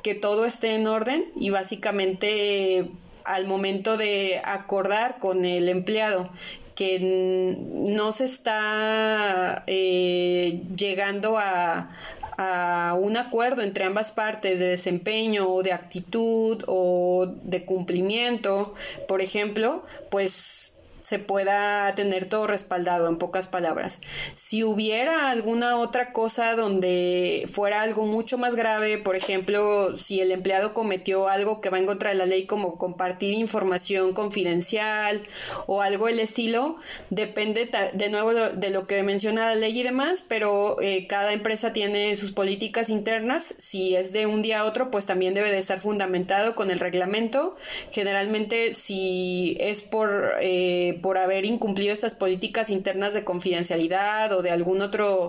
que 0.04 0.14
todo 0.14 0.44
esté 0.44 0.76
en 0.76 0.86
orden 0.86 1.24
y 1.34 1.50
básicamente 1.50 2.88
al 3.24 3.48
momento 3.48 3.96
de 3.96 4.40
acordar 4.44 5.18
con 5.18 5.44
el 5.44 5.68
empleado 5.68 6.30
que 6.76 7.56
no 7.88 8.12
se 8.12 8.24
está 8.24 9.64
eh, 9.66 10.62
llegando 10.76 11.38
a, 11.38 11.90
a 12.36 12.96
un 12.98 13.16
acuerdo 13.16 13.62
entre 13.62 13.84
ambas 13.84 14.12
partes 14.12 14.58
de 14.58 14.68
desempeño 14.68 15.48
o 15.48 15.62
de 15.62 15.72
actitud 15.72 16.64
o 16.66 17.26
de 17.42 17.64
cumplimiento, 17.64 18.74
por 19.08 19.20
ejemplo, 19.20 19.84
pues 20.10 20.73
se 21.04 21.18
pueda 21.18 21.94
tener 21.94 22.24
todo 22.24 22.46
respaldado, 22.46 23.08
en 23.08 23.18
pocas 23.18 23.46
palabras. 23.46 24.00
Si 24.34 24.64
hubiera 24.64 25.28
alguna 25.30 25.76
otra 25.76 26.12
cosa 26.12 26.56
donde 26.56 27.44
fuera 27.46 27.82
algo 27.82 28.06
mucho 28.06 28.38
más 28.38 28.54
grave, 28.54 28.96
por 28.96 29.14
ejemplo, 29.14 29.94
si 29.96 30.22
el 30.22 30.32
empleado 30.32 30.72
cometió 30.72 31.28
algo 31.28 31.60
que 31.60 31.68
va 31.68 31.78
en 31.78 31.84
contra 31.84 32.08
de 32.08 32.16
la 32.16 32.24
ley, 32.24 32.46
como 32.46 32.78
compartir 32.78 33.34
información 33.34 34.14
confidencial 34.14 35.22
o 35.66 35.82
algo 35.82 36.06
del 36.06 36.20
estilo, 36.20 36.76
depende 37.10 37.70
de 37.92 38.08
nuevo 38.08 38.32
de 38.32 38.70
lo 38.70 38.86
que 38.86 39.02
menciona 39.02 39.50
la 39.50 39.56
ley 39.56 39.78
y 39.78 39.82
demás, 39.82 40.24
pero 40.26 40.80
eh, 40.80 41.06
cada 41.06 41.34
empresa 41.34 41.74
tiene 41.74 42.16
sus 42.16 42.32
políticas 42.32 42.88
internas. 42.88 43.54
Si 43.58 43.94
es 43.94 44.12
de 44.12 44.24
un 44.24 44.40
día 44.40 44.60
a 44.60 44.64
otro, 44.64 44.90
pues 44.90 45.04
también 45.04 45.34
debe 45.34 45.52
de 45.52 45.58
estar 45.58 45.80
fundamentado 45.80 46.54
con 46.54 46.70
el 46.70 46.80
reglamento. 46.80 47.56
Generalmente, 47.92 48.72
si 48.72 49.58
es 49.60 49.82
por 49.82 50.36
eh, 50.40 50.93
por 51.02 51.18
haber 51.18 51.44
incumplido 51.44 51.92
estas 51.92 52.14
políticas 52.14 52.70
internas 52.70 53.14
de 53.14 53.24
confidencialidad 53.24 54.32
o 54.32 54.42
de 54.42 54.50
algún 54.50 54.82
otro 54.82 55.28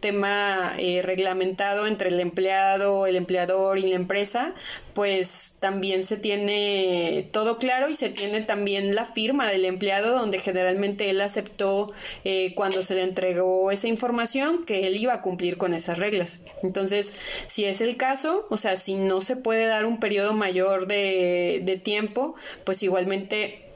tema 0.00 0.74
eh, 0.78 1.02
reglamentado 1.02 1.86
entre 1.86 2.08
el 2.08 2.18
empleado, 2.20 3.06
el 3.06 3.16
empleador 3.16 3.78
y 3.78 3.82
la 3.82 3.94
empresa, 3.94 4.54
pues 4.94 5.56
también 5.60 6.02
se 6.02 6.16
tiene 6.16 7.28
todo 7.32 7.58
claro 7.58 7.88
y 7.88 7.94
se 7.94 8.08
tiene 8.08 8.40
también 8.40 8.94
la 8.94 9.04
firma 9.04 9.48
del 9.48 9.64
empleado 9.64 10.18
donde 10.18 10.38
generalmente 10.38 11.10
él 11.10 11.20
aceptó 11.20 11.92
eh, 12.24 12.54
cuando 12.54 12.82
se 12.82 12.94
le 12.94 13.02
entregó 13.02 13.70
esa 13.70 13.88
información 13.88 14.64
que 14.64 14.86
él 14.86 14.96
iba 14.96 15.14
a 15.14 15.22
cumplir 15.22 15.58
con 15.58 15.74
esas 15.74 15.98
reglas. 15.98 16.44
Entonces, 16.62 17.12
si 17.46 17.66
es 17.66 17.80
el 17.80 17.96
caso, 17.96 18.46
o 18.50 18.56
sea, 18.56 18.76
si 18.76 18.94
no 18.94 19.20
se 19.20 19.36
puede 19.36 19.66
dar 19.66 19.86
un 19.86 20.00
periodo 20.00 20.32
mayor 20.32 20.86
de 20.86 21.80
tiempo, 21.84 22.34
pues 22.64 22.82
igualmente 22.82 23.69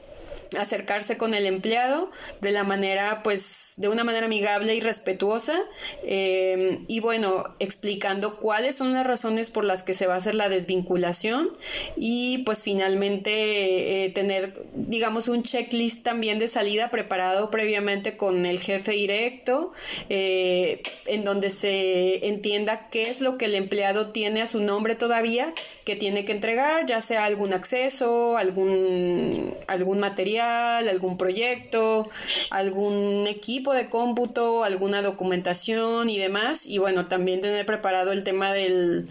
acercarse 0.57 1.17
con 1.17 1.33
el 1.33 1.45
empleado 1.45 2.11
de 2.41 2.51
la 2.51 2.63
manera, 2.63 3.23
pues, 3.23 3.73
de 3.77 3.87
una 3.87 4.03
manera 4.03 4.25
amigable 4.25 4.75
y 4.75 4.81
respetuosa 4.81 5.59
eh, 6.03 6.79
y 6.87 6.99
bueno, 6.99 7.43
explicando 7.59 8.37
cuáles 8.37 8.75
son 8.75 8.93
las 8.93 9.05
razones 9.05 9.49
por 9.49 9.65
las 9.65 9.83
que 9.83 9.93
se 9.93 10.07
va 10.07 10.15
a 10.15 10.17
hacer 10.17 10.35
la 10.35 10.49
desvinculación 10.49 11.49
y 11.95 12.39
pues 12.39 12.63
finalmente 12.63 14.05
eh, 14.05 14.09
tener, 14.09 14.53
digamos, 14.73 15.27
un 15.27 15.43
checklist 15.43 16.03
también 16.03 16.39
de 16.39 16.47
salida 16.47 16.89
preparado 16.91 17.49
previamente 17.49 18.17
con 18.17 18.45
el 18.45 18.59
jefe 18.59 18.91
directo, 18.91 19.71
eh, 20.09 20.81
en 21.07 21.23
donde 21.23 21.49
se 21.49 22.27
entienda 22.27 22.89
qué 22.89 23.03
es 23.03 23.21
lo 23.21 23.37
que 23.37 23.45
el 23.45 23.55
empleado 23.55 24.11
tiene 24.11 24.41
a 24.41 24.47
su 24.47 24.61
nombre 24.61 24.95
todavía, 24.95 25.53
que 25.85 25.95
tiene 25.95 26.25
que 26.25 26.31
entregar, 26.31 26.85
ya 26.85 27.01
sea 27.01 27.25
algún 27.25 27.53
acceso, 27.53 28.37
algún, 28.37 29.53
algún 29.67 29.99
material, 29.99 30.34
algún 30.39 31.17
proyecto, 31.17 32.07
algún 32.49 33.25
equipo 33.27 33.73
de 33.73 33.89
cómputo, 33.89 34.63
alguna 34.63 35.01
documentación 35.01 36.09
y 36.09 36.17
demás. 36.17 36.65
Y 36.65 36.77
bueno, 36.77 37.07
también 37.07 37.41
tener 37.41 37.65
preparado 37.65 38.11
el 38.11 38.23
tema 38.23 38.53
del, 38.53 39.05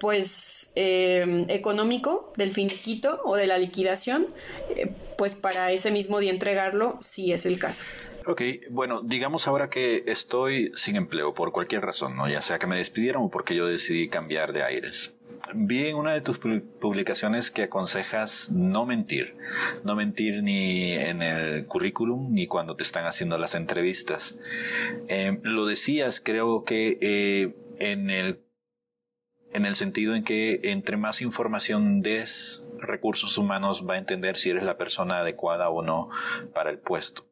pues, 0.00 0.72
eh, 0.76 1.44
económico, 1.48 2.32
del 2.36 2.50
finiquito 2.50 3.20
o 3.24 3.36
de 3.36 3.46
la 3.46 3.58
liquidación, 3.58 4.26
eh, 4.76 4.90
pues 5.16 5.34
para 5.34 5.72
ese 5.72 5.90
mismo 5.90 6.20
día 6.20 6.30
entregarlo, 6.30 6.98
si 7.00 7.32
es 7.32 7.46
el 7.46 7.58
caso. 7.58 7.86
Ok, 8.26 8.42
bueno, 8.68 9.00
digamos 9.02 9.48
ahora 9.48 9.70
que 9.70 10.04
estoy 10.06 10.70
sin 10.74 10.96
empleo 10.96 11.32
por 11.32 11.50
cualquier 11.50 11.82
razón, 11.82 12.14
¿no? 12.14 12.28
Ya 12.28 12.42
sea 12.42 12.58
que 12.58 12.66
me 12.66 12.76
despidieron 12.76 13.22
o 13.22 13.30
porque 13.30 13.54
yo 13.54 13.66
decidí 13.66 14.08
cambiar 14.08 14.52
de 14.52 14.62
aires 14.62 15.17
vi 15.54 15.86
en 15.86 15.96
una 15.96 16.12
de 16.12 16.20
tus 16.20 16.38
publicaciones 16.38 17.50
que 17.50 17.64
aconsejas 17.64 18.50
no 18.50 18.86
mentir, 18.86 19.36
no 19.84 19.96
mentir 19.96 20.42
ni 20.42 20.92
en 20.92 21.22
el 21.22 21.66
currículum 21.66 22.32
ni 22.32 22.46
cuando 22.46 22.76
te 22.76 22.82
están 22.82 23.06
haciendo 23.06 23.38
las 23.38 23.54
entrevistas. 23.54 24.38
Em, 25.08 25.40
lo 25.42 25.66
decías, 25.66 26.20
creo 26.20 26.64
que 26.64 26.98
eh, 27.00 27.54
en 27.78 28.10
el 28.10 28.44
en 29.54 29.64
el 29.64 29.74
sentido 29.74 30.14
en 30.14 30.24
que 30.24 30.60
entre 30.64 30.98
más 30.98 31.22
información 31.22 32.02
des, 32.02 32.62
recursos 32.80 33.38
humanos 33.38 33.86
va 33.88 33.94
a 33.94 33.98
entender 33.98 34.36
si 34.36 34.50
eres 34.50 34.62
la 34.62 34.76
persona 34.76 35.20
adecuada 35.20 35.70
o 35.70 35.82
no 35.82 36.10
para 36.54 36.70
el 36.70 36.78
puesto. 36.78 37.22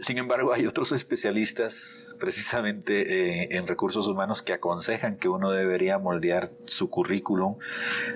Sin 0.00 0.16
embargo, 0.16 0.52
hay 0.54 0.66
otros 0.66 0.92
especialistas 0.92 2.16
precisamente 2.18 3.42
eh, 3.42 3.48
en 3.52 3.66
recursos 3.66 4.08
humanos 4.08 4.42
que 4.42 4.54
aconsejan 4.54 5.16
que 5.16 5.28
uno 5.28 5.50
debería 5.50 5.98
moldear 5.98 6.50
su 6.64 6.88
currículum 6.88 7.56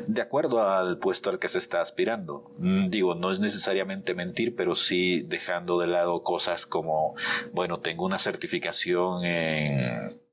de 0.07 0.23
acuerdo 0.23 0.67
al 0.67 0.99
puesto 0.99 1.29
al 1.29 1.39
que 1.39 1.49
se 1.49 1.59
está 1.59 1.83
aspirando. 1.83 2.51
Mm, 2.59 2.89
digo, 2.89 3.15
no 3.15 3.31
es 3.31 3.39
necesariamente 3.39 4.15
mentir, 4.15 4.57
pero 4.57 4.75
sí 4.75 5.23
dejando 5.23 5.79
de 5.79 5.89
lado 5.89 6.23
cosas 6.23 6.65
como, 6.65 7.15
bueno, 7.53 7.81
tengo 7.81 8.07
una 8.07 8.19
certificación 8.19 9.25
en 9.27 10.24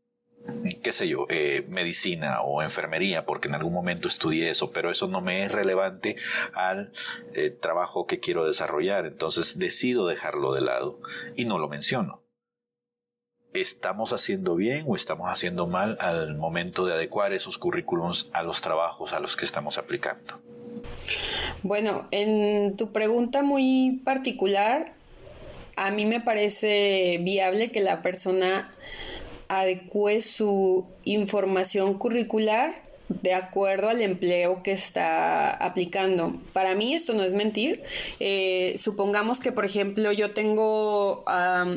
qué 0.81 0.91
sé 0.91 1.07
yo, 1.07 1.25
eh, 1.29 1.65
medicina 1.69 2.41
o 2.41 2.61
enfermería, 2.61 3.25
porque 3.25 3.47
en 3.47 3.55
algún 3.55 3.73
momento 3.73 4.07
estudié 4.07 4.49
eso, 4.49 4.71
pero 4.71 4.91
eso 4.91 5.07
no 5.07 5.21
me 5.21 5.43
es 5.43 5.51
relevante 5.51 6.15
al 6.53 6.91
eh, 7.33 7.49
trabajo 7.49 8.07
que 8.07 8.19
quiero 8.19 8.45
desarrollar, 8.45 9.05
entonces 9.05 9.59
decido 9.59 10.07
dejarlo 10.07 10.53
de 10.53 10.61
lado 10.61 10.99
y 11.35 11.45
no 11.45 11.57
lo 11.57 11.67
menciono. 11.67 12.21
¿Estamos 13.53 14.13
haciendo 14.13 14.55
bien 14.55 14.85
o 14.87 14.95
estamos 14.95 15.29
haciendo 15.29 15.67
mal 15.67 15.97
al 15.99 16.35
momento 16.35 16.85
de 16.85 16.93
adecuar 16.93 17.33
esos 17.33 17.57
currículums 17.57 18.29
a 18.31 18.43
los 18.43 18.61
trabajos 18.61 19.11
a 19.11 19.19
los 19.19 19.35
que 19.35 19.43
estamos 19.43 19.77
aplicando? 19.77 20.39
Bueno, 21.61 22.07
en 22.11 22.77
tu 22.77 22.93
pregunta 22.93 23.43
muy 23.43 24.01
particular, 24.05 24.93
a 25.75 25.91
mí 25.91 26.05
me 26.05 26.21
parece 26.21 27.19
viable 27.21 27.71
que 27.71 27.81
la 27.81 28.01
persona 28.01 28.71
adecue 29.51 30.21
su 30.21 30.85
información 31.03 31.95
curricular 31.95 32.73
de 33.21 33.33
acuerdo 33.33 33.89
al 33.89 34.01
empleo 34.01 34.63
que 34.63 34.71
está 34.71 35.51
aplicando. 35.51 36.33
Para 36.53 36.75
mí 36.75 36.93
esto 36.93 37.13
no 37.13 37.23
es 37.23 37.33
mentir. 37.33 37.81
Eh, 38.21 38.73
supongamos 38.77 39.41
que, 39.41 39.51
por 39.51 39.65
ejemplo, 39.65 40.13
yo 40.13 40.31
tengo, 40.31 41.25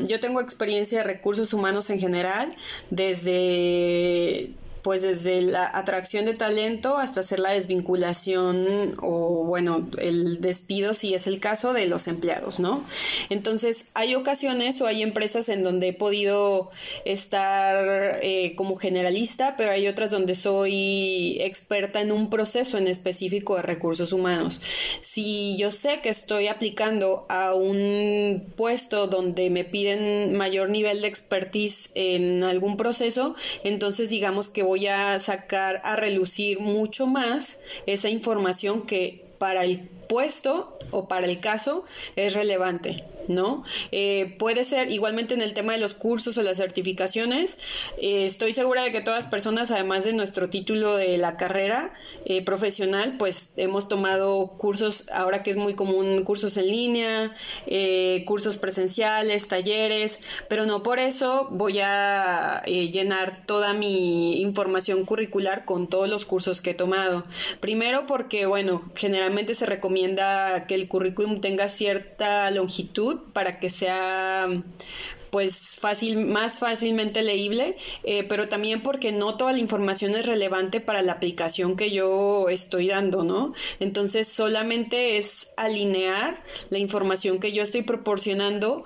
yo 0.07 0.21
tengo 0.21 0.41
experiencia 0.41 0.99
de 0.99 1.05
recursos 1.05 1.53
humanos 1.53 1.91
en 1.91 1.99
general 1.99 2.55
desde 2.91 4.51
pues 4.85 5.01
desde 5.01 5.41
la 5.41 5.71
atracción 5.73 6.27
de 6.27 6.35
talento 6.35 6.99
hasta 6.99 7.21
hacer 7.21 7.41
la 7.41 7.53
desvinculación 7.53 8.95
o 9.01 9.45
bueno, 9.45 9.89
el 9.97 10.43
despido 10.43 10.93
si 10.93 11.15
es 11.15 11.27
el 11.27 11.41
caso 11.41 11.73
de 11.73 11.87
los 11.87 12.07
empleados, 12.07 12.61
¿no? 12.61 12.85
Entonces 13.31 13.87
hay 13.95 14.15
ocasiones 14.15 14.83
o 14.83 14.87
hay 14.87 15.03
empresas 15.03 15.49
en 15.49 15.63
donde 15.63 15.89
he 15.89 15.93
podido 15.95 16.71
estar 17.07 18.19
eh, 18.23 18.55
como 18.57 18.77
generalista, 18.77 19.57
pero 19.57 19.73
hay 19.73 19.89
otras 19.89 20.11
donde 20.11 20.35
soy 20.35 21.39
experta 21.41 22.03
en 22.03 22.13
un 22.13 22.29
proceso 22.29 22.77
en 22.77 22.87
específico 22.87 23.57
de 23.57 23.63
recursos 23.63 24.13
humanos. 24.13 24.61
Si 25.01 25.57
yo 25.57 25.73
sé 25.73 26.01
que 26.03 26.11
estoy 26.11 26.49
aplicando 26.49 27.25
a 27.31 27.55
un 27.55 28.53
puesto 28.55 29.07
donde 29.07 29.49
me 29.49 29.65
piden 29.65 30.37
mayor 30.37 30.69
nivel 30.69 31.01
de 31.01 31.09
expertise 31.09 31.91
en 31.95 32.45
algún 32.45 32.77
proceso, 32.77 33.35
entonces 33.63 34.11
digamos 34.11 34.51
que 34.51 34.63
voy 34.63 34.74
voy 34.75 34.89
a 34.89 35.21
sacar 35.21 35.81
a 35.85 35.95
relucir 35.95 36.59
mucho 36.59 37.07
más 37.07 37.63
esa 37.87 38.09
información 38.09 38.83
que 38.83 39.25
para 39.39 39.63
el 39.65 39.79
puesto 40.09 40.77
o 40.91 41.07
para 41.07 41.27
el 41.27 41.39
caso 41.39 41.85
es 42.17 42.35
relevante. 42.35 43.05
¿No? 43.29 43.65
Eh, 43.93 44.37
puede 44.39 44.65
ser 44.65 44.91
igualmente 44.91 45.35
en 45.35 45.43
el 45.43 45.55
tema 45.55 45.73
de 45.73 45.79
los 45.79 45.95
cursos 45.95 46.37
o 46.39 46.43
las 46.43 46.57
certificaciones. 46.57 47.59
Eh, 47.99 48.25
estoy 48.25 48.53
segura 48.53 48.83
de 48.83 48.93
que 48.93 49.01
todas 49.01 49.25
las 49.25 49.31
personas, 49.31 49.71
además 49.71 50.05
de 50.05 50.13
nuestro 50.13 50.51
título 50.51 50.97
de 50.97 51.19
la 51.19 51.37
carrera 51.37 51.93
eh, 52.25 52.45
profesional, 52.45 53.17
pues 53.19 53.53
hemos 53.57 53.89
tomado 53.89 54.49
cursos, 54.59 55.09
ahora 55.11 55.43
que 55.43 55.51
es 55.51 55.57
muy 55.57 55.75
común, 55.75 56.25
cursos 56.25 56.57
en 56.57 56.69
línea, 56.69 57.35
cursos 58.27 58.57
presenciales, 58.57 59.49
talleres, 59.49 60.21
pero 60.49 60.67
no 60.67 60.83
por 60.83 60.99
eso 60.99 61.49
voy 61.51 61.81
a 61.81 62.63
llenar 62.67 63.45
toda 63.47 63.73
mi 63.75 64.41
información 64.41 65.05
curricular 65.05 65.65
con 65.65 65.89
todos 65.89 66.09
los 66.09 66.25
cursos 66.25 66.61
que 66.61 66.71
he 66.71 66.75
tomado. 66.75 67.25
Primero 67.61 68.07
porque, 68.07 68.47
bueno, 68.47 68.83
generalmente 68.95 69.55
se 69.55 69.67
recomienda 69.67 70.67
que 70.67 70.75
el 70.75 70.89
currículum 70.89 71.41
tenga 71.41 71.69
cierta 71.69 72.51
longitud 72.51 73.14
para 73.33 73.59
que 73.59 73.71
sea 73.71 74.49
pues 75.35 75.81
fácil, 75.81 76.27
más 76.27 76.61
fácilmente 76.61 77.21
leíble, 77.21 77.77
eh, 78.05 78.23
pero 78.23 78.49
también 78.49 78.85
porque 78.85 79.11
no 79.11 79.37
toda 79.37 79.51
la 79.53 79.59
información 79.59 80.15
es 80.15 80.27
relevante 80.27 80.81
para 80.81 81.03
la 81.03 81.11
aplicación 81.11 81.75
que 81.75 81.91
yo 81.91 82.49
estoy 82.49 82.87
dando, 82.87 83.25
¿no? 83.25 83.53
Entonces 83.81 84.29
solamente 84.29 85.17
es 85.17 85.53
alinear 85.57 86.41
la 86.71 86.79
información 86.79 87.41
que 87.41 87.51
yo 87.51 87.65
estoy 87.65 87.83
proporcionando 87.83 88.85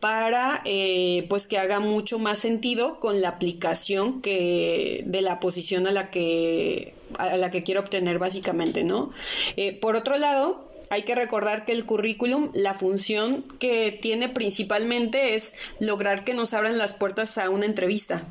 para 0.00 0.62
eh, 0.64 1.26
pues 1.28 1.46
que 1.46 1.58
haga 1.58 1.80
mucho 1.80 2.18
más 2.18 2.38
sentido 2.38 2.98
con 2.98 3.20
la 3.20 3.28
aplicación 3.28 4.22
que 4.22 5.02
de 5.04 5.20
la 5.20 5.38
posición 5.38 5.86
a 5.86 5.92
la 5.92 6.10
que 6.10 6.94
a 7.18 7.36
la 7.36 7.50
que 7.50 7.62
quiero 7.62 7.80
obtener 7.80 8.18
básicamente, 8.18 8.84
¿no? 8.84 9.12
Eh, 9.56 9.78
por 9.78 9.96
otro 9.96 10.16
lado, 10.16 10.69
hay 10.90 11.02
que 11.02 11.14
recordar 11.14 11.64
que 11.64 11.72
el 11.72 11.86
currículum, 11.86 12.50
la 12.52 12.74
función 12.74 13.44
que 13.58 13.96
tiene 14.02 14.28
principalmente 14.28 15.34
es 15.34 15.54
lograr 15.78 16.24
que 16.24 16.34
nos 16.34 16.52
abran 16.52 16.78
las 16.78 16.94
puertas 16.94 17.38
a 17.38 17.48
una 17.48 17.64
entrevista. 17.64 18.22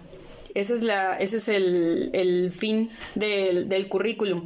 Ese 0.55 0.73
es, 0.73 0.83
la, 0.83 1.15
ese 1.17 1.37
es 1.37 1.47
el, 1.47 2.51
fin 2.51 2.89
del, 3.15 3.87
currículum. 3.87 4.45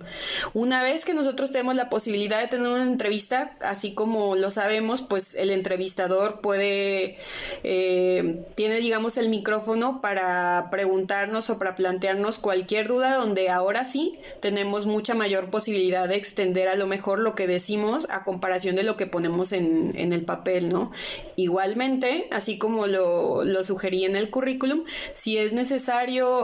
Una 0.54 0.84
vez 0.84 1.06
que 1.06 1.14
nosotros 1.14 1.52
tenemos 1.52 1.76
la 1.76 1.90
posibilidad 1.90 2.42
de 2.42 2.48
tener 2.48 2.68
una 2.68 2.84
entrevista, 2.84 3.56
así 3.62 3.94
como 3.94 4.36
lo 4.36 4.52
sabemos, 4.52 5.02
pues 5.02 5.36
el 5.36 5.50
entrevistador 5.50 6.42
puede, 6.42 7.18
eh, 7.64 8.44
tiene 8.56 8.78
digamos 8.78 9.18
el 9.18 9.30
micrófono 9.30 10.02
para 10.02 10.68
preguntarnos 10.72 11.50
o 11.50 11.58
para 11.58 11.76
plantearnos 11.76 12.40
cualquier 12.40 12.88
duda 12.88 13.16
donde 13.16 13.50
ahora 13.50 13.86
sí 13.86 14.20
tenemos 14.40 14.86
mucha 14.86 15.14
mayor 15.14 15.50
posibilidad 15.50 16.08
de 16.08 16.16
extender 16.16 16.68
a 16.68 16.76
lo 16.76 16.88
mejor 16.88 17.20
lo 17.20 17.36
que 17.36 17.48
decimos 17.48 18.08
a 18.10 18.24
comparación 18.24 18.76
de 18.76 18.84
lo 18.84 18.98
que 18.98 19.08
ponemos 19.08 19.52
en, 19.52 19.94
el 20.14 20.26
papel, 20.26 20.70
¿no? 20.70 20.92
Igualmente, 21.38 22.28
así 22.32 22.58
como 22.58 22.88
lo, 22.88 23.44
lo 23.44 23.62
en 23.84 24.16
el 24.16 24.30
currículum, 24.30 24.84
si 25.14 25.38
es 25.38 25.54
necesario 25.54 25.94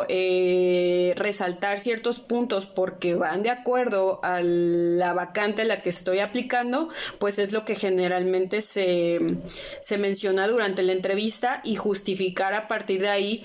eh, 0.09 1.13
resaltar 1.17 1.79
ciertos 1.79 2.19
puntos 2.19 2.65
porque 2.65 3.15
van 3.15 3.43
de 3.43 3.49
acuerdo 3.49 4.19
a 4.23 4.41
la 4.41 5.13
vacante 5.13 5.63
a 5.63 5.65
la 5.65 5.81
que 5.81 5.89
estoy 5.89 6.19
aplicando, 6.19 6.89
pues 7.19 7.39
es 7.39 7.51
lo 7.51 7.65
que 7.65 7.75
generalmente 7.75 8.61
se, 8.61 9.19
se 9.79 9.97
menciona 9.97 10.47
durante 10.47 10.83
la 10.83 10.93
entrevista 10.93 11.61
y 11.63 11.75
justificar 11.75 12.53
a 12.53 12.67
partir 12.67 13.01
de 13.01 13.09
ahí 13.09 13.43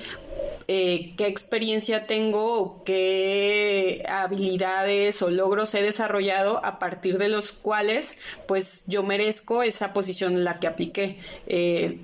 eh, 0.67 1.13
qué 1.19 1.27
experiencia 1.27 2.07
tengo 2.07 2.83
qué 2.85 4.03
habilidades 4.09 5.21
o 5.21 5.29
logros 5.31 5.75
he 5.75 5.83
desarrollado 5.83 6.65
a 6.65 6.79
partir 6.79 7.19
de 7.19 7.29
los 7.29 7.53
cuales 7.53 8.19
pues 8.47 8.85
yo 8.87 9.03
merezco 9.03 9.63
esa 9.63 9.93
posición 9.93 10.35
en 10.35 10.45
la 10.45 10.59
que 10.61 10.67
apliqué. 10.67 11.19
Eh, 11.47 11.99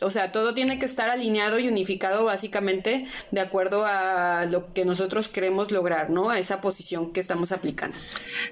o 0.00 0.10
sea, 0.10 0.32
todo 0.32 0.54
tiene 0.54 0.78
que 0.78 0.86
estar 0.86 1.08
alineado 1.08 1.58
y 1.58 1.68
unificado 1.68 2.24
básicamente 2.24 3.06
de 3.30 3.40
acuerdo 3.40 3.84
a 3.86 4.46
lo 4.50 4.72
que 4.72 4.84
nosotros 4.84 5.28
queremos 5.28 5.70
lograr, 5.70 6.10
¿no? 6.10 6.30
A 6.30 6.38
esa 6.38 6.60
posición 6.60 7.12
que 7.12 7.20
estamos 7.20 7.52
aplicando. 7.52 7.96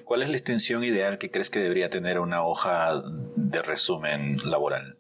¿Cuál 0.05 0.23
es 0.23 0.31
la 0.31 0.37
extensión 0.37 0.85
ideal 0.85 1.19
que 1.19 1.31
crees 1.31 1.51
que 1.51 1.59
debería 1.59 1.91
tener 1.91 2.19
una 2.19 2.45
hoja 2.45 3.03
de 3.37 3.63
resumen 3.63 4.39
laboral? 4.45 4.99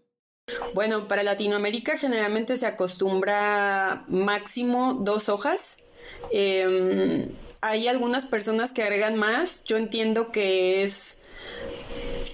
Bueno, 0.75 1.07
para 1.09 1.23
Latinoamérica 1.23 1.97
generalmente 1.97 2.57
se 2.57 2.67
acostumbra 2.67 4.05
máximo 4.09 4.99
dos 5.01 5.29
hojas. 5.29 5.91
Em, 6.31 7.29
hay 7.61 7.89
algunas 7.89 8.27
personas 8.27 8.73
que 8.73 8.83
agregan 8.83 9.17
más. 9.17 9.65
Yo 9.65 9.77
entiendo 9.77 10.33
que 10.33 10.83
es 10.83 11.23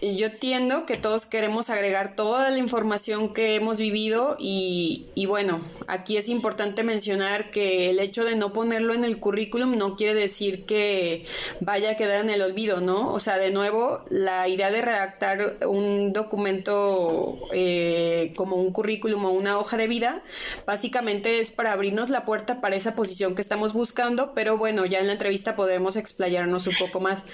yo 0.00 0.26
entiendo 0.26 0.87
que 0.87 0.96
todos 0.96 1.26
queremos 1.26 1.70
agregar 1.70 2.14
toda 2.14 2.50
la 2.50 2.58
información 2.58 3.32
que 3.32 3.56
hemos 3.56 3.78
vivido 3.78 4.37
y, 4.38 5.06
y, 5.14 5.26
bueno, 5.26 5.61
aquí 5.87 6.16
es 6.16 6.28
importante 6.28 6.84
mencionar 6.84 7.50
que 7.50 7.90
el 7.90 7.98
hecho 7.98 8.24
de 8.24 8.37
no 8.37 8.52
ponerlo 8.52 8.94
en 8.94 9.04
el 9.04 9.18
currículum 9.18 9.76
no 9.76 9.96
quiere 9.96 10.14
decir 10.14 10.66
que 10.66 11.24
vaya 11.61 11.92
a 11.92 11.96
quedar 11.96 12.24
en 12.24 12.30
el 12.30 12.42
olvido, 12.42 12.80
¿no? 12.80 13.12
O 13.12 13.18
sea, 13.18 13.38
de 13.38 13.50
nuevo, 13.50 14.00
la 14.11 14.46
idea 14.48 14.70
de 14.70 14.82
redactar 14.82 15.58
un 15.66 16.12
documento 16.12 17.38
eh, 17.52 18.32
como 18.37 18.56
un 18.56 18.72
currículum 18.72 19.24
o 19.24 19.30
una 19.30 19.58
hoja 19.58 19.76
de 19.76 19.88
vida, 19.88 20.22
básicamente 20.66 21.40
es 21.40 21.50
para 21.50 21.72
abrirnos 21.72 22.11
la 22.11 22.24
puerta 22.24 22.61
para 22.61 22.76
esa 22.76 22.94
posición 22.94 23.34
que 23.34 23.42
estamos 23.42 23.72
buscando, 23.72 24.32
pero 24.34 24.56
bueno, 24.58 24.87
ya 24.87 25.00
en 25.00 25.06
la 25.06 25.14
entrevista 25.14 25.56
podremos 25.56 25.96
explayarnos 25.96 26.66
un 26.66 26.74
poco 26.78 27.00
más. 27.00 27.24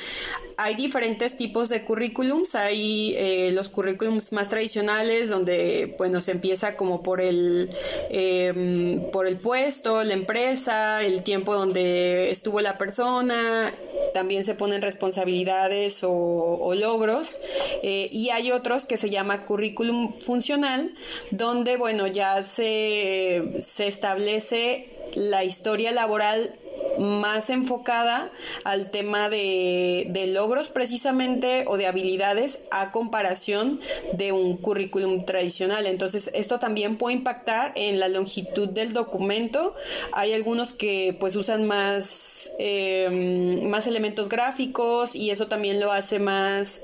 Hay 0.57 0.75
diferentes 0.77 1.37
tipos 1.37 1.69
de 1.69 1.85
currículums 1.85 2.54
hay 2.55 3.15
eh, 3.17 3.51
los 3.53 3.69
currículums 3.69 4.33
más 4.33 4.49
tradicionales 4.49 5.31
donde, 5.31 5.95
bueno, 5.99 6.21
se 6.21 6.33
empieza 6.33 6.77
como 6.77 7.03
por 7.03 7.21
el, 7.21 7.69
em, 8.11 9.01
por 9.11 9.27
el 9.27 9.37
puesto, 9.37 10.03
la 10.05 10.15
empresa, 10.15 11.03
el 11.03 11.23
tiempo 11.23 11.55
donde 11.55 12.31
estuvo 12.31 12.61
la 12.61 12.79
persona, 12.79 13.73
también 14.13 14.45
se 14.45 14.55
ponen 14.55 14.83
responsabilidades 14.83 16.01
o, 16.03 16.73
logros, 16.75 17.39
eh, 17.83 18.09
y 18.11 18.31
hay 18.31 18.51
otros 18.51 18.85
que 18.85 18.97
se 18.97 19.11
llama 19.11 19.45
currículum 19.45 20.13
funcional, 20.21 20.93
donde, 21.31 21.77
bueno, 21.77 22.07
ya 22.07 22.43
se, 22.43 23.43
se 23.59 23.87
establece 23.87 24.89
la 25.15 25.45
historia 25.45 25.93
laboral 25.93 26.53
más 26.99 27.51
enfocada 27.51 28.31
al 28.65 28.91
tema 28.91 29.29
de, 29.29 30.25
logros 30.35 30.69
precisamente 30.69 31.65
o 31.67 31.77
de 31.77 31.87
habilidades 31.87 32.67
a 32.71 32.91
comparación 32.91 33.79
de 34.15 34.33
un 34.33 34.57
currículum 34.57 35.25
tradicional. 35.25 35.87
Entonces, 35.87 36.31
esto 36.35 36.59
también 36.59 36.97
puede 36.97 37.15
impactar 37.17 37.73
en 37.75 38.01
la 38.01 38.09
longitud 38.09 38.69
del 38.69 38.93
documento. 38.93 39.75
Hay 40.13 40.33
algunos 40.33 40.73
que 40.73 41.17
pues 41.21 41.37
usan 41.37 41.65
más, 41.65 42.53
em, 42.59 43.69
más 43.69 43.87
elementos 43.87 44.29
gráficos 44.29 45.15
y 45.15 45.31
eso 45.31 45.47
también 45.47 45.79
lo 45.79 45.93
hace 45.93 46.19
más 46.19 46.83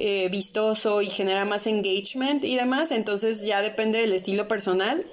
eh, 0.00 0.28
vistoso 0.30 1.02
y 1.02 1.10
genera 1.10 1.44
más 1.44 1.66
engagement 1.66 2.44
y 2.44 2.56
demás. 2.56 2.92
Entonces, 2.92 3.42
ya 3.42 3.62
depende 3.62 3.98
del 3.98 4.12
estilo 4.12 4.48
personal. 4.48 5.04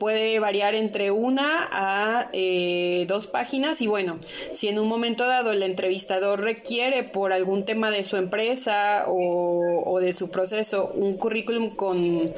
puede 0.00 0.38
variar 0.38 0.74
entre 0.74 1.10
una 1.10 1.68
a 1.70 2.28
eh, 2.32 3.04
dos 3.08 3.26
páginas 3.26 3.35
páginas 3.36 3.82
y 3.82 3.86
bueno, 3.86 4.18
si 4.54 4.68
en 4.68 4.78
un 4.78 4.88
momento 4.88 5.26
dado 5.26 5.52
el 5.52 5.62
entrevistador 5.62 6.40
requiere 6.40 7.02
por 7.02 7.34
algún 7.34 7.66
tema 7.66 7.90
de 7.90 8.02
su 8.02 8.16
empresa 8.16 9.04
o, 9.08 9.98
de 10.00 10.14
su 10.14 10.30
proceso 10.30 10.90
un 10.94 11.18
currículum 11.18 11.76
con, 11.76 12.32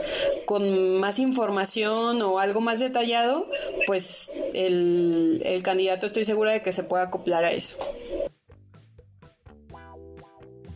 con, 0.45 0.99
más 0.99 1.21
información 1.21 2.21
o 2.23 2.41
algo 2.41 2.61
más 2.61 2.81
detallado, 2.81 3.49
pues 3.87 4.33
el, 4.55 5.41
el 5.45 5.63
candidato 5.63 6.05
estoy 6.05 6.25
segura 6.25 6.51
de 6.51 6.63
que 6.63 6.73
se 6.73 6.83
pueda 6.83 7.05
acoplar 7.05 7.45
a 7.45 7.53
eso. 7.53 7.79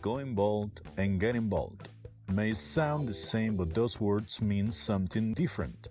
Going 0.01 0.35
bold 0.35 0.71
and 0.97 1.19
getting 1.19 1.49
bold 1.49 1.89
may 2.29 2.53
sound 2.53 3.09
the 3.09 3.13
same, 3.13 3.57
but 3.57 3.73
those 3.73 3.99
words 3.99 4.41
mean 4.41 4.71
something 4.71 5.33
different. 5.33 5.89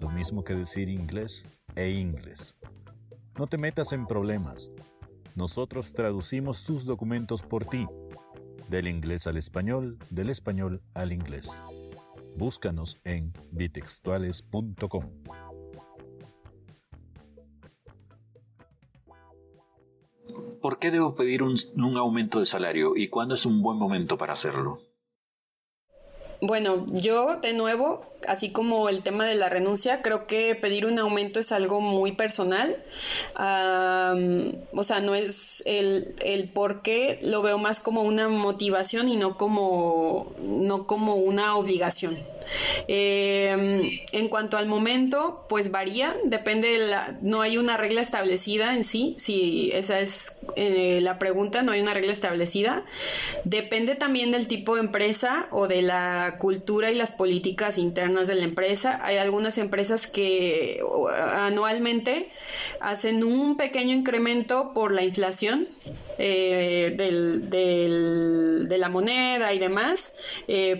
Lo 0.00 0.08
mismo 0.08 0.42
que 0.42 0.54
decir 0.54 0.88
inglés 0.88 1.48
e 1.76 1.90
inglés. 1.90 2.57
No 3.38 3.46
te 3.46 3.56
metas 3.56 3.92
en 3.92 4.04
problemas. 4.04 4.72
Nosotros 5.36 5.92
traducimos 5.92 6.64
tus 6.64 6.84
documentos 6.84 7.42
por 7.42 7.64
ti, 7.64 7.86
del 8.68 8.88
inglés 8.88 9.28
al 9.28 9.36
español, 9.36 9.96
del 10.10 10.28
español 10.28 10.82
al 10.92 11.12
inglés. 11.12 11.62
Búscanos 12.36 12.98
en 13.04 13.32
bitextuales.com. 13.52 15.04
¿Por 20.60 20.80
qué 20.80 20.90
debo 20.90 21.14
pedir 21.14 21.44
un, 21.44 21.54
un, 21.76 21.96
aumento 21.96 22.40
de 22.40 22.46
salario 22.46 22.96
y 22.96 23.06
cuándo 23.06 23.36
es 23.36 23.46
un 23.46 23.62
buen 23.62 23.78
momento 23.78 24.18
para 24.18 24.32
hacerlo? 24.32 24.80
Bueno, 26.40 26.86
yo 26.92 27.36
de 27.38 27.52
nuevo, 27.52 28.06
así 28.28 28.52
como 28.52 28.88
el 28.88 29.02
tema 29.02 29.26
de 29.26 29.34
la 29.34 29.48
renuncia, 29.48 30.02
creo 30.02 30.28
que 30.28 30.54
pedir 30.54 30.86
un 30.86 30.98
aumento 30.98 31.40
es 31.40 31.50
algo 31.50 31.80
muy 31.80 32.12
personal. 32.12 32.76
o 33.36 34.84
sea, 34.84 35.00
no 35.00 35.14
es 35.16 35.64
el, 35.66 36.14
el 36.24 36.48
por 36.48 36.82
qué, 36.82 37.18
lo 37.22 37.42
veo 37.42 37.58
más 37.58 37.80
como 37.80 38.02
una 38.02 38.28
motivación 38.28 39.08
y 39.08 39.16
no 39.16 39.36
como, 39.36 40.32
no 40.40 40.86
como 40.86 41.16
una 41.16 41.56
obligación. 41.56 42.16
Eh, 42.86 44.04
en 44.12 44.28
cuanto 44.28 44.56
al 44.56 44.66
momento, 44.66 45.44
pues 45.48 45.70
varía, 45.70 46.16
depende 46.24 46.70
de 46.70 46.86
la, 46.86 47.18
no 47.22 47.42
hay 47.42 47.58
una 47.58 47.76
regla 47.76 48.00
establecida 48.00 48.74
en 48.74 48.84
sí, 48.84 49.14
si 49.18 49.70
esa 49.74 50.00
es 50.00 50.46
eh, 50.56 51.00
la 51.02 51.18
pregunta, 51.18 51.62
no 51.62 51.72
hay 51.72 51.80
una 51.80 51.94
regla 51.94 52.12
establecida. 52.12 52.84
Depende 53.44 53.94
también 53.94 54.30
del 54.30 54.46
tipo 54.46 54.74
de 54.74 54.80
empresa 54.80 55.48
o 55.50 55.68
de 55.68 55.82
la 55.82 56.36
cultura 56.38 56.90
y 56.90 56.94
las 56.94 57.12
políticas 57.12 57.78
internas 57.78 58.28
de 58.28 58.36
la 58.36 58.44
empresa. 58.44 59.00
Hay 59.04 59.16
algunas 59.16 59.58
empresas 59.58 60.06
que 60.06 60.80
anualmente 61.34 62.30
hacen 62.80 63.24
un 63.24 63.56
pequeño 63.56 63.94
incremento 63.94 64.72
por 64.74 64.92
la 64.92 65.02
inflación 65.02 65.68
eh, 66.18 66.94
de 66.96 68.78
la 68.78 68.88
moneda 68.88 69.52
y 69.52 69.58
demás, 69.58 70.16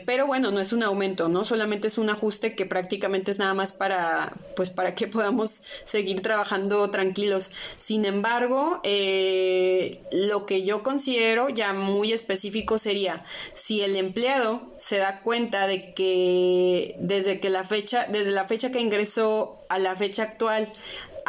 pero 0.07 0.27
bueno, 0.27 0.51
no 0.51 0.61
es 0.61 0.73
un 0.73 0.83
aumento, 0.83 1.29
¿no? 1.29 1.45
Solamente 1.59 1.88
es 1.88 1.99
un 1.99 2.09
ajuste 2.09 2.55
que 2.55 2.66
prácticamente 2.66 3.33
es 3.33 3.40
nada 3.40 3.53
más 3.53 3.73
para, 3.73 4.33
pues, 4.55 4.71
para 4.71 4.94
que 4.94 5.09
podamos 5.09 5.61
seguir 5.83 6.23
trabajando 6.23 6.88
tranquilos. 6.92 7.51
Sin 7.79 8.05
embargo, 8.05 8.81
eh, 8.85 10.01
lo 10.12 10.47
que 10.47 10.62
yo 10.62 10.85
considero 10.85 11.49
ya 11.49 11.73
muy 11.73 12.12
específico 12.12 12.79
sería 12.79 13.25
si 13.55 13.81
el 13.81 13.97
empleado 13.97 14.73
se 14.77 14.99
da 14.99 15.18
cuenta 15.23 15.66
de 15.66 15.94
que 15.94 16.94
desde 17.01 17.40
que 17.40 17.51
la 17.51 17.64
fecha, 17.64 18.07
desde 18.09 18.31
la 18.31 18.44
fecha 18.44 18.71
que 18.71 18.81
ingresó 18.81 19.59
a 19.68 19.81
la 19.81 19.97
fecha 19.97 20.23
actual 20.23 20.73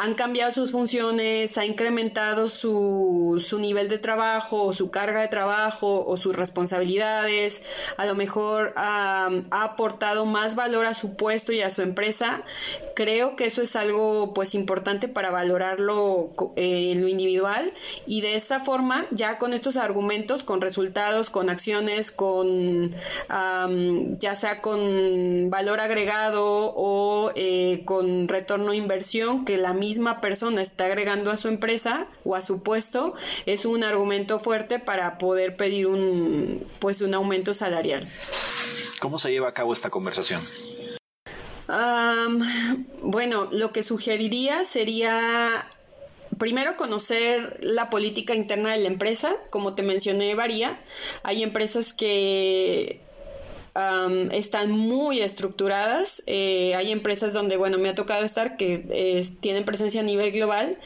han 0.00 0.14
cambiado 0.14 0.50
sus 0.50 0.72
funciones, 0.72 1.58
ha 1.58 1.66
incrementado 1.66 2.48
su, 2.48 3.36
su 3.38 3.58
nivel 3.58 3.88
de 3.90 3.98
trabajo, 3.98 4.64
o 4.64 4.72
su 4.72 4.90
carga 4.90 5.20
de 5.20 5.28
trabajo 5.28 6.06
o 6.06 6.16
sus 6.16 6.34
responsabilidades, 6.34 7.64
a 7.98 8.06
lo 8.06 8.14
mejor 8.14 8.72
ha 8.76 9.28
aportado 9.50 10.24
más 10.24 10.54
valor 10.54 10.86
a 10.86 10.94
su 10.94 11.16
puesto 11.16 11.52
y 11.52 11.60
a 11.60 11.68
su 11.68 11.82
empresa. 11.82 12.42
Creo 12.94 13.36
que 13.36 13.44
eso 13.44 13.60
es 13.60 13.76
algo 13.76 14.32
pues 14.32 14.54
importante 14.54 15.06
para 15.06 15.30
valorarlo 15.30 16.30
eh, 16.56 16.92
en 16.92 17.02
lo 17.02 17.08
individual 17.08 17.70
y 18.06 18.22
de 18.22 18.36
esta 18.36 18.58
forma 18.58 19.06
ya 19.10 19.36
con 19.36 19.52
estos 19.52 19.76
argumentos, 19.76 20.44
con 20.44 20.62
resultados, 20.62 21.28
con 21.28 21.50
acciones, 21.50 22.10
con 22.10 22.94
ya 24.18 24.34
sea 24.34 24.62
con 24.62 25.50
valor 25.50 25.80
agregado 25.80 26.72
o 26.74 27.32
eh, 27.34 27.82
con 27.84 28.28
retorno 28.28 28.72
inversión 28.72 29.44
que 29.44 29.58
la 29.58 29.74
misma 29.74 29.89
misma 29.90 30.20
persona 30.20 30.62
está 30.62 30.86
agregando 30.86 31.32
a 31.32 31.36
su 31.36 31.48
empresa 31.48 32.06
o 32.22 32.36
a 32.36 32.42
su 32.42 32.62
puesto, 32.62 33.12
es 33.44 33.64
un 33.64 33.82
argumento 33.82 34.38
fuerte 34.38 34.78
para 34.78 35.18
poder 35.18 35.56
pedir 35.56 35.88
un, 35.88 36.64
pues, 36.78 37.00
un 37.00 37.12
aumento 37.12 37.52
salarial. 37.54 38.08
¿Cómo 39.00 39.18
se 39.18 39.32
lleva 39.32 39.48
a 39.48 39.52
cabo 39.52 39.72
esta 39.72 39.90
conversación? 39.90 40.40
bueno, 43.02 43.48
lo 43.52 43.70
que 43.70 43.84
sugeriría 43.84 44.64
sería 44.64 45.64
primero 46.36 46.76
conocer 46.76 47.60
la 47.62 47.90
política 47.90 48.34
interna 48.34 48.72
de 48.72 48.78
la 48.78 48.88
empresa, 48.88 49.32
como 49.50 49.74
te 49.74 49.84
mencioné, 49.84 50.34
varía. 50.34 50.80
Hay 51.22 51.44
empresas 51.44 51.92
que 51.92 53.00
están 54.32 54.70
muy 54.70 55.20
estructuradas. 55.20 56.22
Eh, 56.26 56.74
hay 56.74 56.90
empresas 56.90 57.32
donde, 57.32 57.56
bueno, 57.56 57.78
me 57.78 57.88
ha 57.88 57.94
tocado 57.94 58.24
estar 58.24 58.56
que 58.56 59.24
tienen 59.40 59.64
presencia 59.64 60.00
a 60.00 60.04
nivel 60.04 60.32
global 60.32 60.76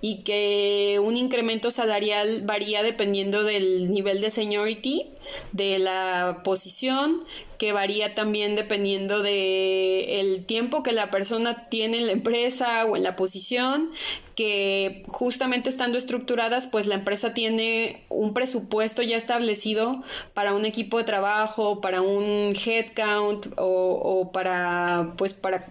y 0.00 0.22
que 0.22 1.00
un 1.02 1.16
incremento 1.16 1.70
salarial 1.70 2.42
varía 2.44 2.82
dependiendo 2.82 3.42
del 3.42 3.90
nivel 3.90 4.20
de 4.20 4.30
seniority 4.30 5.10
de 5.52 5.78
la 5.78 6.40
posición, 6.44 7.24
que 7.58 7.72
varía 7.72 8.14
también 8.14 8.54
dependiendo 8.54 9.20
de 9.22 10.20
el 10.20 10.46
tiempo 10.46 10.82
que 10.82 10.92
la 10.92 11.10
persona 11.10 11.68
tiene 11.68 11.98
en 11.98 12.06
la 12.06 12.12
empresa 12.12 12.84
o 12.84 12.96
en 12.96 13.02
la 13.02 13.16
posición, 13.16 13.90
que 14.36 15.02
justamente 15.08 15.68
estando 15.68 15.98
estructuradas, 15.98 16.68
pues 16.68 16.86
la 16.86 16.94
empresa 16.94 17.34
tiene 17.34 18.04
un 18.08 18.34
presupuesto 18.34 19.02
ya 19.02 19.16
establecido 19.16 20.02
para 20.34 20.54
un 20.54 20.64
equipo 20.64 20.98
de 20.98 21.04
trabajo, 21.04 21.80
para 21.80 22.00
un 22.02 22.54
headcount 22.54 23.46
o, 23.56 24.00
o 24.00 24.30
para 24.30 25.14
pues 25.16 25.34
para 25.34 25.64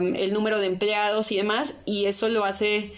el 0.00 0.32
número 0.32 0.58
de 0.58 0.66
empleados 0.66 1.30
y 1.30 1.36
demás, 1.36 1.82
y 1.86 2.06
eso 2.06 2.28
lo 2.28 2.44
hace 2.44 2.92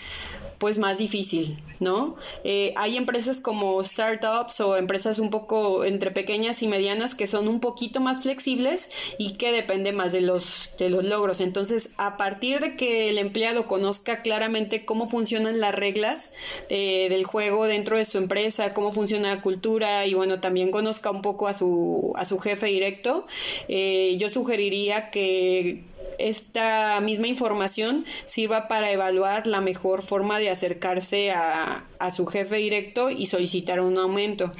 pues 0.58 0.78
más 0.78 0.98
difícil, 0.98 1.56
¿no? 1.80 2.16
Eh, 2.44 2.72
hay 2.76 2.96
empresas 2.96 3.40
como 3.40 3.82
startups 3.82 4.60
o 4.60 4.76
empresas 4.76 5.18
un 5.18 5.30
poco 5.30 5.84
entre 5.84 6.10
pequeñas 6.10 6.62
y 6.62 6.68
medianas 6.68 7.14
que 7.14 7.26
son 7.26 7.48
un 7.48 7.60
poquito 7.60 8.00
más 8.00 8.22
flexibles 8.22 8.90
y 9.18 9.34
que 9.34 9.52
depende 9.52 9.92
más 9.92 10.12
de 10.12 10.22
los, 10.22 10.72
de 10.78 10.90
los 10.90 11.04
logros. 11.04 11.40
Entonces, 11.40 11.94
a 11.98 12.16
partir 12.16 12.60
de 12.60 12.76
que 12.76 13.10
el 13.10 13.18
empleado 13.18 13.66
conozca 13.66 14.22
claramente 14.22 14.84
cómo 14.84 15.08
funcionan 15.08 15.60
las 15.60 15.74
reglas 15.74 16.32
eh, 16.70 17.08
del 17.10 17.24
juego 17.24 17.66
dentro 17.66 17.98
de 17.98 18.04
su 18.04 18.18
empresa, 18.18 18.72
cómo 18.72 18.92
funciona 18.92 19.34
la 19.34 19.42
cultura 19.42 20.06
y 20.06 20.14
bueno, 20.14 20.40
también 20.40 20.70
conozca 20.70 21.10
un 21.10 21.22
poco 21.22 21.48
a 21.48 21.54
su, 21.54 22.12
a 22.16 22.24
su 22.24 22.38
jefe 22.38 22.66
directo, 22.66 23.26
eh, 23.68 24.16
yo 24.18 24.30
sugeriría 24.30 25.10
que 25.10 25.84
esta 26.18 27.00
misma 27.00 27.26
información 27.26 28.04
sirva 28.24 28.68
para 28.68 28.90
evaluar 28.90 29.46
la 29.46 29.60
mejor 29.60 30.02
forma 30.02 30.38
de 30.38 30.50
acercarse 30.50 31.32
a, 31.32 31.84
su 32.10 32.26
jefe 32.26 32.56
directo 32.56 33.10
y 33.10 33.26
solicitar 33.26 33.80
un 33.80 33.98
aumento. 33.98 34.52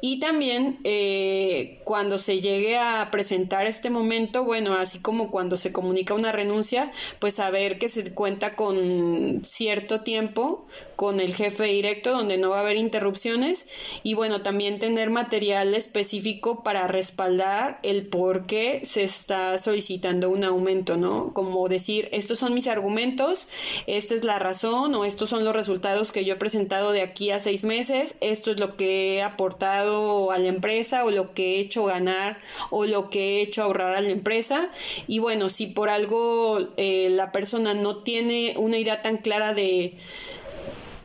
Y 0.00 0.20
también 0.20 0.78
eh, 0.84 1.80
cuando 1.84 2.18
se 2.18 2.40
llegue 2.40 2.76
a 2.76 3.08
presentar 3.10 3.66
este 3.66 3.90
momento, 3.90 4.44
bueno, 4.44 4.74
así 4.74 5.00
como 5.00 5.30
cuando 5.30 5.56
se 5.56 5.72
comunica 5.72 6.14
una 6.14 6.32
renuncia, 6.32 6.90
pues 7.18 7.34
saber 7.34 7.78
que 7.78 7.88
se 7.88 8.12
cuenta 8.14 8.56
con 8.56 9.40
cierto 9.44 10.00
tiempo 10.00 10.66
con 10.96 11.20
el 11.20 11.34
jefe 11.34 11.64
directo 11.64 12.10
donde 12.10 12.38
no 12.38 12.50
va 12.50 12.58
a 12.58 12.60
haber 12.60 12.76
interrupciones 12.76 13.68
y 14.02 14.14
bueno, 14.14 14.42
también 14.42 14.78
tener 14.78 15.10
material 15.10 15.74
específico 15.74 16.62
para 16.62 16.88
respaldar 16.88 17.78
el 17.82 18.06
por 18.06 18.46
qué 18.46 18.80
se 18.82 19.04
está 19.04 19.58
solicitando 19.58 20.28
un 20.30 20.44
aumento, 20.44 20.96
¿no? 20.96 21.32
Como 21.34 21.68
decir, 21.68 22.08
estos 22.12 22.38
son 22.38 22.54
mis 22.54 22.66
argumentos, 22.66 23.48
esta 23.86 24.14
es 24.14 24.24
la 24.24 24.38
razón 24.38 24.94
o 24.94 25.04
estos 25.04 25.30
son 25.30 25.44
los 25.44 25.54
resultados 25.54 26.12
que 26.12 26.24
yo 26.24 26.34
he 26.34 26.36
presentado 26.36 26.77
de 26.92 27.02
aquí 27.02 27.30
a 27.30 27.40
seis 27.40 27.64
meses, 27.64 28.16
esto 28.20 28.50
es 28.50 28.60
lo 28.60 28.76
que 28.76 29.16
he 29.16 29.22
aportado 29.22 30.30
a 30.30 30.38
la 30.38 30.48
empresa 30.48 31.04
o 31.04 31.10
lo 31.10 31.30
que 31.30 31.56
he 31.56 31.60
hecho 31.60 31.84
ganar 31.84 32.38
o 32.70 32.86
lo 32.86 33.10
que 33.10 33.38
he 33.38 33.40
hecho 33.42 33.62
ahorrar 33.62 33.94
a 33.94 34.00
la 34.00 34.10
empresa 34.10 34.70
y 35.06 35.18
bueno, 35.18 35.48
si 35.48 35.66
por 35.66 35.90
algo 35.90 36.60
eh, 36.76 37.08
la 37.10 37.32
persona 37.32 37.74
no 37.74 37.98
tiene 37.98 38.54
una 38.56 38.78
idea 38.78 39.02
tan 39.02 39.18
clara 39.18 39.54
de 39.54 39.96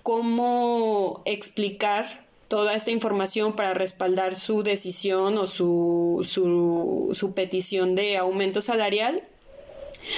cómo 0.04 1.22
explicar 1.26 2.24
toda 2.54 2.76
esta 2.76 2.92
información 2.92 3.54
para 3.54 3.74
respaldar 3.74 4.36
su 4.36 4.62
decisión 4.62 5.38
o 5.40 5.48
su, 5.48 6.20
su, 6.24 7.34
petición 7.34 7.96
de 7.96 8.18
aumento 8.18 8.62
salarial. 8.62 9.24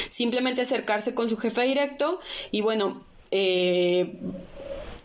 Simplemente 0.09 0.63
acercarse 0.63 1.15
con 1.15 1.29
su 1.29 1.37
jefe 1.37 1.61
directo 1.61 2.19
y 2.51 2.59
bueno, 2.59 3.03
eh, 3.31 4.15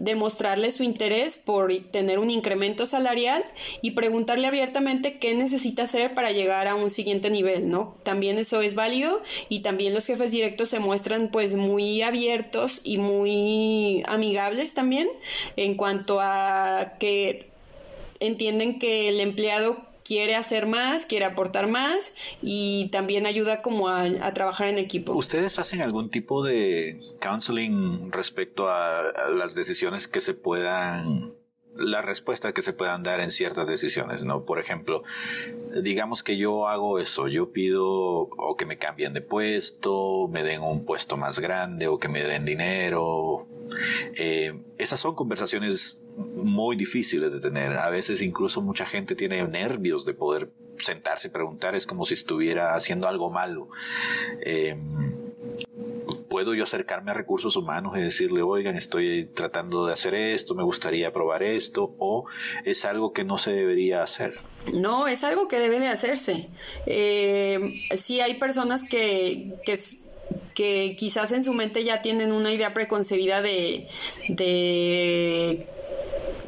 demostrarle 0.00 0.70
su 0.70 0.82
interés 0.82 1.36
por 1.36 1.72
tener 1.90 2.18
un 2.18 2.30
incremento 2.30 2.86
salarial 2.86 3.44
y 3.82 3.92
preguntarle 3.92 4.46
abiertamente 4.46 5.18
qué 5.18 5.34
necesita 5.34 5.84
hacer 5.84 6.14
para 6.14 6.32
llegar 6.32 6.66
a 6.66 6.74
un 6.74 6.90
siguiente 6.90 7.30
nivel, 7.30 7.68
¿no? 7.68 7.94
También 8.02 8.38
eso 8.38 8.60
es 8.62 8.74
válido 8.74 9.22
y 9.48 9.60
también 9.60 9.94
los 9.94 10.06
jefes 10.06 10.32
directos 10.32 10.70
se 10.70 10.78
muestran 10.80 11.28
pues 11.30 11.54
muy 11.54 12.02
abiertos 12.02 12.80
y 12.84 12.98
muy 12.98 14.02
amigables 14.06 14.74
también 14.74 15.08
en 15.56 15.74
cuanto 15.74 16.20
a 16.20 16.94
que 16.98 17.48
entienden 18.20 18.78
que 18.78 19.08
el 19.08 19.20
empleado 19.20 19.89
quiere 20.10 20.34
hacer 20.34 20.66
más, 20.66 21.06
quiere 21.06 21.24
aportar 21.24 21.68
más 21.68 22.16
y 22.42 22.88
también 22.90 23.26
ayuda 23.26 23.62
como 23.62 23.88
a, 23.88 24.08
trabajar 24.34 24.66
en 24.66 24.76
equipo. 24.76 25.12
¿Ustedes 25.12 25.60
hacen 25.60 25.82
algún 25.82 26.10
tipo 26.10 26.42
de 26.42 27.00
counseling 27.20 28.10
respecto 28.10 28.68
a, 28.68 29.04
las 29.32 29.54
decisiones 29.54 30.08
que 30.08 30.20
se 30.20 30.34
puedan 30.34 31.34
la 31.76 32.02
respuesta 32.02 32.52
que 32.52 32.62
se 32.62 32.72
puedan 32.72 33.02
dar 33.02 33.20
en 33.20 33.30
ciertas 33.30 33.66
decisiones, 33.66 34.24
¿no? 34.24 34.44
Por 34.44 34.58
ejemplo, 34.58 35.02
digamos 35.82 36.22
que 36.22 36.36
yo 36.36 36.68
hago 36.68 36.98
eso, 36.98 37.28
yo 37.28 37.52
pido 37.52 37.84
o 37.86 38.56
que 38.56 38.66
me 38.66 38.76
cambien 38.76 39.12
de 39.12 39.20
puesto, 39.20 40.28
me 40.28 40.42
den 40.42 40.62
un 40.62 40.84
puesto 40.84 41.16
más 41.16 41.40
grande 41.40 41.86
o 41.86 41.98
que 41.98 42.08
me 42.08 42.22
den 42.22 42.44
dinero. 42.44 43.46
Eh, 44.16 44.60
esas 44.78 45.00
son 45.00 45.14
conversaciones 45.14 46.02
muy 46.16 46.76
difíciles 46.76 47.32
de 47.32 47.40
tener. 47.40 47.74
A 47.74 47.90
veces 47.90 48.22
incluso 48.22 48.60
mucha 48.60 48.86
gente 48.86 49.14
tiene 49.14 49.46
nervios 49.46 50.04
de 50.04 50.14
poder 50.14 50.50
sentarse 50.78 51.28
y 51.28 51.30
preguntar, 51.30 51.74
es 51.74 51.86
como 51.86 52.04
si 52.04 52.14
estuviera 52.14 52.74
haciendo 52.74 53.06
algo 53.06 53.30
malo. 53.30 53.68
Eh, 54.44 54.76
¿Puedo 56.30 56.54
yo 56.54 56.62
acercarme 56.62 57.10
a 57.10 57.14
recursos 57.14 57.56
humanos 57.56 57.94
y 57.96 58.00
decirle, 58.00 58.40
oigan, 58.42 58.76
estoy 58.76 59.26
tratando 59.34 59.84
de 59.84 59.92
hacer 59.92 60.14
esto, 60.14 60.54
me 60.54 60.62
gustaría 60.62 61.12
probar 61.12 61.42
esto? 61.42 61.96
¿O 61.98 62.26
es 62.64 62.84
algo 62.84 63.12
que 63.12 63.24
no 63.24 63.36
se 63.36 63.50
debería 63.50 64.04
hacer? 64.04 64.38
No, 64.72 65.08
es 65.08 65.24
algo 65.24 65.48
que 65.48 65.58
debe 65.58 65.80
de 65.80 65.88
hacerse. 65.88 66.48
Eh, 66.86 67.82
sí 67.96 68.20
hay 68.20 68.34
personas 68.34 68.88
que, 68.88 69.54
que 70.54 70.94
quizás 70.96 71.32
en 71.32 71.42
su 71.42 71.52
mente 71.52 71.82
ya 71.82 72.00
tienen 72.00 72.30
una 72.30 72.52
idea 72.52 72.72
preconcebida 72.74 73.42
de 73.42 73.84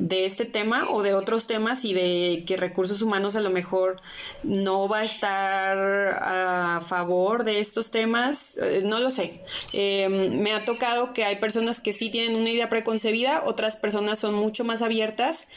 de 0.03 0.25
este 0.25 0.45
tema 0.45 0.89
o 0.91 1.03
de 1.03 1.15
otros 1.15 1.47
temas 1.47 1.85
y 1.85 1.95
de 1.95 2.43
que 2.45 2.57
recursos 2.57 3.03
humanos 3.03 3.37
a 3.37 3.41
lo 3.41 3.51
mejor 3.51 3.97
no 4.43 4.89
va 4.89 4.99
a 4.99 5.05
estar 5.05 5.79
a 6.21 6.81
favor 6.83 7.45
de 7.45 7.61
estos 7.61 7.93
temas, 7.93 8.59
eh, 8.59 8.83
no 8.85 8.99
lo 8.99 9.13
sé. 9.13 9.41
Em, 9.73 10.41
me 10.41 10.53
ha 10.53 10.65
tocado 10.65 11.13
que 11.13 11.25
hay 11.25 11.37
personas 11.37 11.81
que 11.81 11.93
sí 11.93 12.11
tienen 12.11 12.35
una 12.35 12.51
idea 12.51 12.69
preconcebida, 12.69 13.43
otras 13.47 13.77
personas 13.77 14.19
son 14.19 14.35
mucho 14.35 14.65
más 14.65 14.83
abiertas 14.83 15.49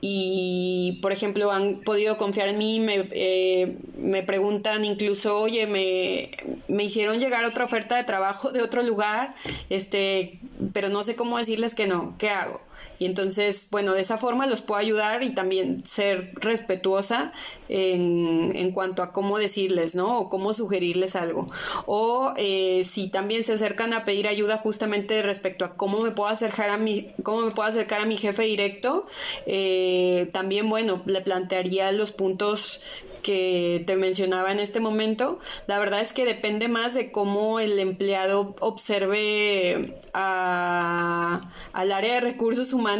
y, 0.00 0.98
por 1.02 1.12
ejemplo, 1.12 1.52
han 1.52 1.80
podido 1.82 2.16
confiar 2.16 2.48
en 2.48 2.58
mí, 2.58 2.80
me, 2.80 3.08
eh, 3.12 3.76
me 3.98 4.22
preguntan 4.22 4.84
incluso, 4.84 5.38
oye, 5.38 5.66
me, 5.66 6.30
me, 6.66 6.84
hicieron 6.84 7.20
llegar 7.20 7.44
otra 7.44 7.64
oferta 7.64 7.96
de 7.96 8.04
trabajo 8.04 8.50
de 8.50 8.62
otro 8.62 8.82
lugar, 8.82 9.34
este, 9.70 10.40
pero 10.72 10.88
no 10.88 11.02
sé 11.02 11.14
cómo 11.14 11.38
decirles 11.38 11.76
que 11.76 11.86
no, 11.86 12.16
¿qué 12.18 12.30
hago? 12.30 12.60
Y 13.02 13.06
entonces, 13.06 13.66
bueno, 13.72 13.94
de 13.94 14.00
esa 14.00 14.16
forma 14.16 14.46
los 14.46 14.60
puedo 14.60 14.78
ayudar 14.78 15.24
y 15.24 15.34
también 15.34 15.84
ser 15.84 16.30
respetuosa 16.36 17.32
en, 17.68 18.52
en 18.54 18.70
cuanto 18.70 19.02
a 19.02 19.12
cómo 19.12 19.38
decirles, 19.38 19.96
¿no? 19.96 20.20
O 20.20 20.28
cómo 20.28 20.54
sugerirles 20.54 21.16
algo. 21.16 21.48
O 21.86 22.32
eh, 22.36 22.82
si 22.84 23.10
también 23.10 23.42
se 23.42 23.54
acercan 23.54 23.92
a 23.92 24.04
pedir 24.04 24.28
ayuda 24.28 24.56
justamente 24.56 25.20
respecto 25.22 25.64
a 25.64 25.74
cómo 25.74 26.00
me 26.00 26.12
puedo 26.12 26.28
acercar 26.28 26.70
a 26.70 26.76
mi, 26.76 27.08
cómo 27.24 27.42
me 27.42 27.50
puedo 27.50 27.68
acercar 27.68 28.00
a 28.00 28.06
mi 28.06 28.16
jefe 28.16 28.44
directo, 28.44 29.04
eh, 29.46 30.28
también, 30.30 30.70
bueno, 30.70 31.02
le 31.04 31.22
plantearía 31.22 31.90
los 31.90 32.12
puntos 32.12 32.82
que 33.22 33.82
te 33.86 33.96
mencionaba 33.96 34.52
en 34.52 34.58
este 34.58 34.80
momento, 34.80 35.38
la 35.66 35.78
verdad 35.78 36.00
es 36.00 36.12
que 36.12 36.24
depende 36.24 36.68
más 36.68 36.94
de 36.94 37.12
cómo 37.12 37.60
el 37.60 37.78
empleado 37.78 38.54
observe 38.60 39.94
al 40.12 41.40
área 41.72 42.14
de 42.14 42.20
recursos 42.20 42.72
humanos 42.72 42.91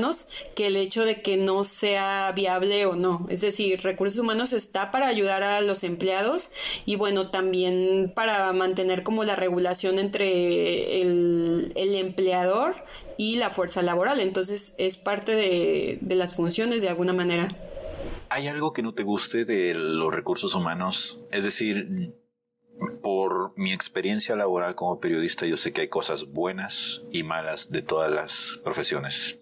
que 0.55 0.69
el 0.69 0.77
hecho 0.77 1.05
de 1.05 1.23
que 1.23 1.37
no 1.37 1.65
sea 1.65 2.33
viable 2.33 2.87
o 2.87 2.97
no. 2.97 3.27
Es 3.29 3.41
decir, 3.41 3.81
recursos 3.83 4.21
humanos 4.21 4.53
está 4.53 4.91
para 4.91 5.09
ayudar 5.09 5.43
a 5.43 5.61
los 5.61 5.85
empleados 5.85 6.51
y 6.87 6.97
bueno, 6.97 7.31
también 7.31 8.13
para 8.15 8.53
mantener 8.53 9.03
como 9.03 9.25
la 9.25 9.37
regulación 9.37 9.99
entre 9.99 11.03
el, 11.03 11.73
empleador 11.75 12.75
y 13.19 13.37
la 13.37 13.51
fuerza 13.51 13.83
laboral. 13.83 14.21
Entonces 14.21 14.75
es 14.79 14.97
parte 14.97 15.35
de, 15.35 15.99
de 16.01 16.15
las 16.15 16.35
funciones 16.37 16.83
de 16.83 16.89
alguna 16.89 17.13
manera. 17.13 17.49
¿Hay 18.29 18.49
algo 18.49 18.73
que 18.73 18.83
no 18.83 18.95
te 18.95 19.03
guste 19.03 19.45
de 19.45 19.75
los 19.75 20.13
recursos 20.13 20.55
humanos? 20.55 21.21
Es 21.31 21.45
decir, 21.45 22.15
por 23.03 23.53
mi 23.57 23.73
experiencia 23.73 24.37
laboral 24.37 24.75
como 24.75 25.01
periodista, 25.01 25.47
yo 25.47 25.57
sé 25.57 25.73
que 25.73 25.83
hay 25.83 25.89
cosas 25.89 26.33
buenas 26.33 27.03
y 27.13 27.23
malas 27.23 27.71
de 27.71 27.83
todas 27.83 28.11
las 28.11 28.61
profesiones. 28.65 29.42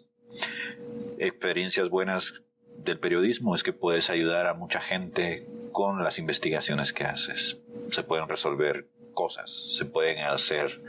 Experiencias 1.19 1.89
buenas 1.89 2.43
del 2.79 2.99
periodismo 2.99 3.55
es 3.55 3.63
que 3.63 3.73
puedes 3.73 4.11
ayudar 4.11 4.47
a 4.47 4.55
mucha 4.55 4.81
gente 4.81 5.47
con 5.73 6.03
las 6.03 6.19
investigaciones 6.19 6.93
que 6.93 7.05
haces. 7.05 7.63
Se 7.91 8.03
pueden 8.03 8.29
resolver 8.29 8.89
cosas, 9.13 9.67
se 9.77 9.85
pueden 9.85 10.19
hacer, 10.21 10.81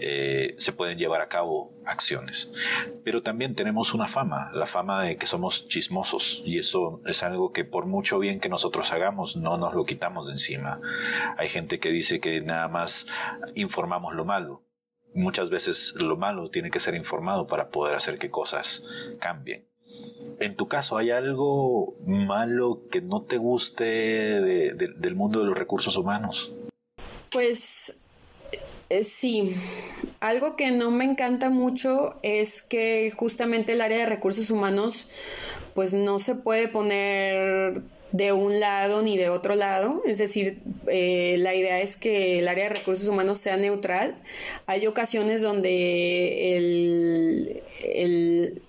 eh, 0.00 0.54
se 0.58 0.72
pueden 0.72 0.98
llevar 0.98 1.20
a 1.20 1.28
cabo 1.28 1.72
acciones. 1.84 2.50
Pero 3.04 3.22
también 3.22 3.54
tenemos 3.54 3.94
una 3.94 4.08
fama, 4.08 4.50
la 4.52 4.66
fama 4.66 5.02
de 5.02 5.16
que 5.16 5.26
somos 5.26 5.68
chismosos 5.68 6.42
y 6.44 6.58
eso 6.58 7.00
es 7.06 7.22
algo 7.22 7.52
que 7.52 7.64
por 7.64 7.86
mucho 7.86 8.18
bien 8.18 8.40
que 8.40 8.48
nosotros 8.48 8.92
hagamos 8.92 9.36
no 9.36 9.56
nos 9.56 9.74
lo 9.74 9.84
quitamos 9.84 10.26
de 10.26 10.32
encima. 10.32 10.80
Hay 11.36 11.48
gente 11.48 11.78
que 11.78 11.90
dice 11.90 12.20
que 12.20 12.40
nada 12.40 12.68
más 12.68 13.06
informamos 13.54 14.14
lo 14.14 14.24
malo. 14.24 14.62
Muchas 15.14 15.50
veces 15.50 15.94
lo 15.96 16.16
malo 16.16 16.50
tiene 16.50 16.70
que 16.70 16.80
ser 16.80 16.94
informado 16.94 17.46
para 17.46 17.68
poder 17.68 17.94
hacer 17.94 18.18
que 18.18 18.30
cosas 18.30 18.84
cambien. 19.18 19.66
En 20.38 20.56
tu 20.56 20.68
caso, 20.68 20.96
¿hay 20.96 21.10
algo 21.10 21.94
malo 22.06 22.82
que 22.90 23.00
no 23.00 23.22
te 23.22 23.36
guste 23.36 23.84
del 23.84 25.14
mundo 25.14 25.40
de 25.40 25.46
los 25.46 25.58
recursos 25.58 25.96
humanos? 25.96 26.52
Pues 27.30 28.06
eh, 28.88 29.04
sí, 29.04 29.54
algo 30.18 30.56
que 30.56 30.72
no 30.72 30.90
me 30.90 31.04
encanta 31.04 31.48
mucho 31.48 32.16
es 32.22 32.62
que 32.62 33.12
justamente 33.14 33.72
el 33.72 33.82
área 33.82 33.98
de 33.98 34.06
recursos 34.06 34.50
humanos 34.50 35.08
pues 35.74 35.94
no 35.94 36.18
se 36.18 36.34
puede 36.34 36.66
poner 36.66 37.82
de 38.12 38.32
un 38.32 38.60
lado 38.60 39.02
ni 39.02 39.16
de 39.16 39.28
otro 39.28 39.54
lado, 39.54 40.02
es 40.06 40.18
decir, 40.18 40.58
eh, 40.88 41.36
la 41.38 41.54
idea 41.54 41.80
es 41.80 41.96
que 41.96 42.38
el 42.38 42.48
área 42.48 42.64
de 42.64 42.74
recursos 42.74 43.08
humanos 43.08 43.38
sea 43.38 43.56
neutral. 43.56 44.14
Hay 44.66 44.86
ocasiones 44.86 45.42
donde 45.42 46.56
el, 46.56 47.62
el 47.82 48.62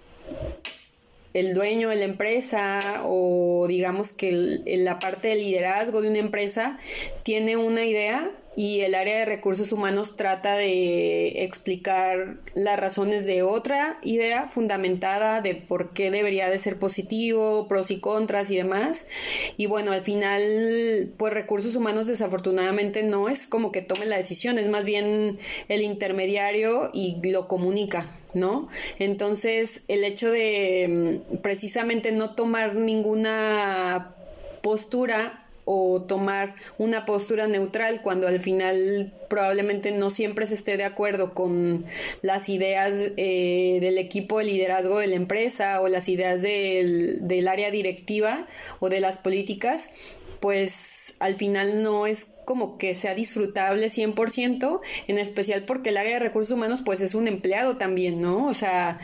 el 1.34 1.54
dueño 1.54 1.90
de 1.90 1.96
la 1.96 2.06
empresa 2.06 2.80
o 3.06 3.66
digamos 3.68 4.14
que 4.14 4.60
la 4.66 5.00
parte 5.00 5.30
de 5.30 5.36
liderazgo 5.36 6.02
de 6.02 6.10
una 6.10 6.20
empresa 6.20 6.78
tiene 7.24 7.56
una 7.58 7.86
idea 7.86 8.32
y 8.56 8.82
el 8.82 8.96
área 8.96 9.20
de 9.20 9.26
recursos 9.26 9.72
humanos 9.72 10.18
trata 10.18 10.56
de 10.56 11.44
explicar 11.44 12.38
las 12.54 12.80
razones 12.80 13.26
de 13.26 13.44
otra 13.44 13.98
idea 14.04 14.46
fundamentada 14.46 15.40
de 15.40 15.56
por 15.56 15.94
qué 15.94 16.12
debería 16.12 16.50
de 16.50 16.60
ser 16.60 16.78
positivo, 16.78 17.68
pros 17.70 17.92
y 17.92 18.02
contras 18.02 18.52
y 18.52 18.58
demás. 18.58 19.08
Y 19.56 19.68
bueno, 19.68 19.94
al 19.94 20.02
final, 20.02 21.14
pues 21.18 21.34
recursos 21.34 21.76
humanos 21.76 22.08
desafortunadamente 22.08 23.04
no 23.04 23.30
es 23.30 23.48
como 23.48 23.72
que 23.72 23.82
tome 23.82 24.06
la 24.06 24.18
decisión, 24.18 24.60
es 24.60 24.68
más 24.68 24.84
bien 24.84 25.40
el 25.70 25.82
intermediario 25.82 26.90
y 26.94 27.22
lo 27.30 27.48
comunica. 27.48 28.06
¿no? 28.34 28.70
Entonces, 29.00 29.84
el 29.88 30.04
hecho 30.04 30.32
de 30.32 31.22
mm, 31.32 31.38
precisamente 31.38 32.12
no 32.12 32.34
tomar 32.34 32.76
ninguna 32.76 34.16
postura 34.62 35.41
o 35.66 36.02
tomar 36.02 36.56
una 36.78 37.06
postura 37.06 37.48
neutral 37.48 38.02
cuando 38.02 38.28
al 38.28 38.40
final 38.40 39.14
probablemente 39.30 39.92
no 39.92 40.10
siempre 40.10 40.46
se 40.46 40.56
esté 40.56 40.78
de 40.78 40.84
acuerdo 40.84 41.34
con 41.34 41.86
las 42.22 42.50
ideas 42.50 43.12
eh, 43.18 43.80
del 43.82 43.98
equipo 43.98 44.40
de 44.40 44.46
liderazgo 44.46 45.00
de 45.00 45.08
la 45.08 45.16
empresa 45.16 45.82
o 45.82 45.88
las 45.88 46.10
ideas 46.10 46.42
del, 46.42 47.28
del 47.28 47.48
área 47.48 47.72
directiva 47.72 48.48
o 48.80 48.90
de 48.90 49.00
las 49.00 49.18
políticas, 49.18 50.20
pues 50.42 51.16
al 51.20 51.36
final 51.36 51.84
no 51.84 52.08
es 52.08 52.40
como 52.46 52.78
que 52.78 52.96
sea 52.96 53.14
disfrutable 53.14 53.88
100%, 53.88 54.82
en 55.08 55.18
especial 55.18 55.64
porque 55.64 55.92
el 55.92 55.98
área 55.98 56.14
de 56.14 56.20
recursos 56.20 56.52
humanos 56.52 56.82
pues 56.84 57.00
es 57.00 57.14
un 57.16 57.28
empleado 57.28 57.78
también, 57.78 58.20
¿no? 58.20 58.48
O 58.48 58.54
sea, 58.54 59.00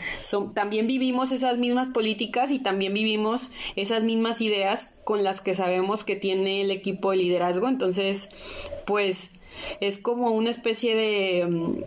también 0.54 0.88
vivimos 0.88 1.32
esas 1.32 1.58
mismas 1.58 1.90
políticas 1.90 2.52
y 2.52 2.60
también 2.60 2.94
vivimos 2.94 3.52
esas 3.76 4.04
mismas 4.04 4.42
ideas 4.42 5.00
con 5.04 5.24
las 5.24 5.40
que 5.40 5.54
sabemos 5.54 6.04
que 6.04 6.16
tiene 6.16 6.62
el 6.62 6.72
equipo 6.72 7.12
de 7.12 7.18
liderazgo, 7.18 7.70
entonces 7.70 8.72
pues 8.86 9.36
es 9.80 10.00
como 10.00 10.32
una 10.32 10.50
especie 10.50 10.96
de... 10.96 11.84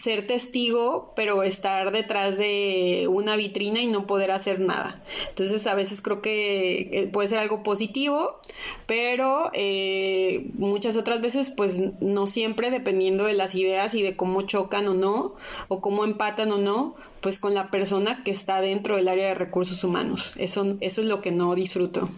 Ser 0.00 0.26
testigo, 0.26 1.12
pero 1.14 1.42
estar 1.42 1.92
detrás 1.92 2.38
de 2.38 3.06
una 3.10 3.36
vitrina 3.36 3.80
y 3.80 3.86
no 3.86 4.06
poder 4.06 4.30
hacer 4.30 4.58
nada. 4.58 5.02
Entonces 5.28 5.66
a 5.66 5.74
veces 5.74 6.00
creo 6.00 6.22
que 6.22 6.88
eh, 6.92 7.10
puede 7.12 7.28
ser 7.28 7.38
algo 7.38 7.62
positivo, 7.62 8.40
pero 8.86 9.50
eh, 9.52 10.48
muchas 10.54 10.96
otras 10.96 11.20
veces 11.20 11.50
pues 11.50 12.00
no 12.00 12.26
siempre 12.26 12.70
dependiendo 12.70 13.24
de 13.24 13.34
las 13.34 13.54
ideas 13.54 13.94
y 13.94 14.02
de 14.02 14.16
cómo 14.16 14.40
chocan 14.42 14.88
o 14.88 14.94
no, 14.94 15.34
o 15.68 15.82
cómo 15.82 16.06
empatan 16.06 16.50
o 16.52 16.56
no, 16.56 16.94
pues 17.20 17.38
con 17.38 17.52
la 17.52 17.70
persona 17.70 18.24
que 18.24 18.30
está 18.30 18.62
dentro 18.62 18.96
del 18.96 19.08
área 19.08 19.26
de 19.26 19.34
recursos 19.34 19.84
humanos. 19.84 20.34
Eso, 20.38 20.78
eso 20.80 21.02
es 21.02 21.06
lo 21.08 21.20
que 21.20 21.30
no 21.30 21.54
disfruto. 21.54 22.08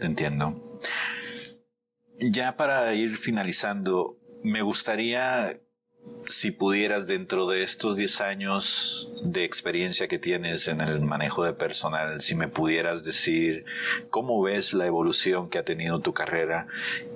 Entiendo. 0.00 0.80
Ya 2.18 2.56
para 2.56 2.92
ir 2.94 3.16
finalizando, 3.16 4.18
me 4.42 4.62
gustaría 4.62 5.60
si 6.28 6.50
pudieras 6.50 7.06
dentro 7.06 7.46
de 7.46 7.62
estos 7.62 7.96
10 7.96 8.20
años 8.20 9.10
de 9.22 9.44
experiencia 9.44 10.08
que 10.08 10.18
tienes 10.18 10.68
en 10.68 10.80
el 10.80 11.00
manejo 11.00 11.44
de 11.44 11.54
personal, 11.54 12.20
si 12.20 12.34
me 12.34 12.48
pudieras 12.48 13.02
decir 13.02 13.64
cómo 14.10 14.40
ves 14.42 14.74
la 14.74 14.86
evolución 14.86 15.48
que 15.48 15.58
ha 15.58 15.64
tenido 15.64 16.00
tu 16.00 16.12
carrera 16.12 16.66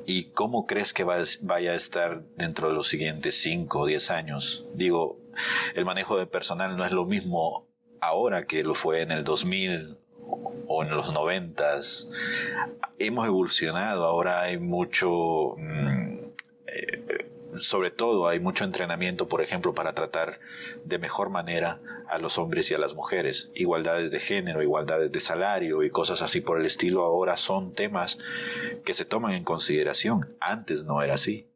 y 0.06 0.24
cómo 0.24 0.66
crees 0.66 0.94
que 0.94 1.04
vaya 1.04 1.72
a 1.72 1.74
estar 1.74 2.22
dentro 2.36 2.68
de 2.68 2.74
los 2.74 2.88
siguientes 2.88 3.36
5 3.42 3.80
o 3.80 3.86
10 3.86 4.10
años. 4.10 4.64
Digo, 4.74 5.18
el 5.74 5.84
manejo 5.84 6.18
de 6.18 6.26
personal 6.26 6.76
no 6.76 6.84
es 6.84 6.92
lo 6.92 7.04
mismo 7.04 7.66
ahora 8.00 8.46
que 8.46 8.64
lo 8.64 8.74
fue 8.74 9.02
en 9.02 9.12
el 9.12 9.24
2000 9.24 9.98
o 10.68 10.82
en 10.82 10.90
los 10.90 11.12
90. 11.12 11.80
Hemos 12.98 13.26
evolucionado, 13.26 14.06
ahora 14.06 14.40
hay 14.40 14.58
mucho... 14.58 15.54
Mm, 15.58 16.18
eh, 16.66 17.31
sobre 17.58 17.90
todo 17.90 18.28
hay 18.28 18.40
mucho 18.40 18.64
entrenamiento, 18.64 19.28
por 19.28 19.42
ejemplo, 19.42 19.74
para 19.74 19.92
tratar 19.92 20.40
de 20.84 20.98
mejor 20.98 21.30
manera 21.30 21.80
a 22.08 22.18
los 22.18 22.38
hombres 22.38 22.70
y 22.70 22.74
a 22.74 22.78
las 22.78 22.94
mujeres. 22.94 23.50
Igualdades 23.54 24.10
de 24.10 24.20
género, 24.20 24.62
igualdades 24.62 25.12
de 25.12 25.20
salario 25.20 25.82
y 25.82 25.90
cosas 25.90 26.22
así 26.22 26.40
por 26.40 26.60
el 26.60 26.66
estilo 26.66 27.02
ahora 27.04 27.36
son 27.36 27.72
temas 27.74 28.18
que 28.84 28.94
se 28.94 29.04
toman 29.04 29.32
en 29.32 29.44
consideración. 29.44 30.34
Antes 30.40 30.84
no 30.84 31.02
era 31.02 31.14
así. 31.14 31.48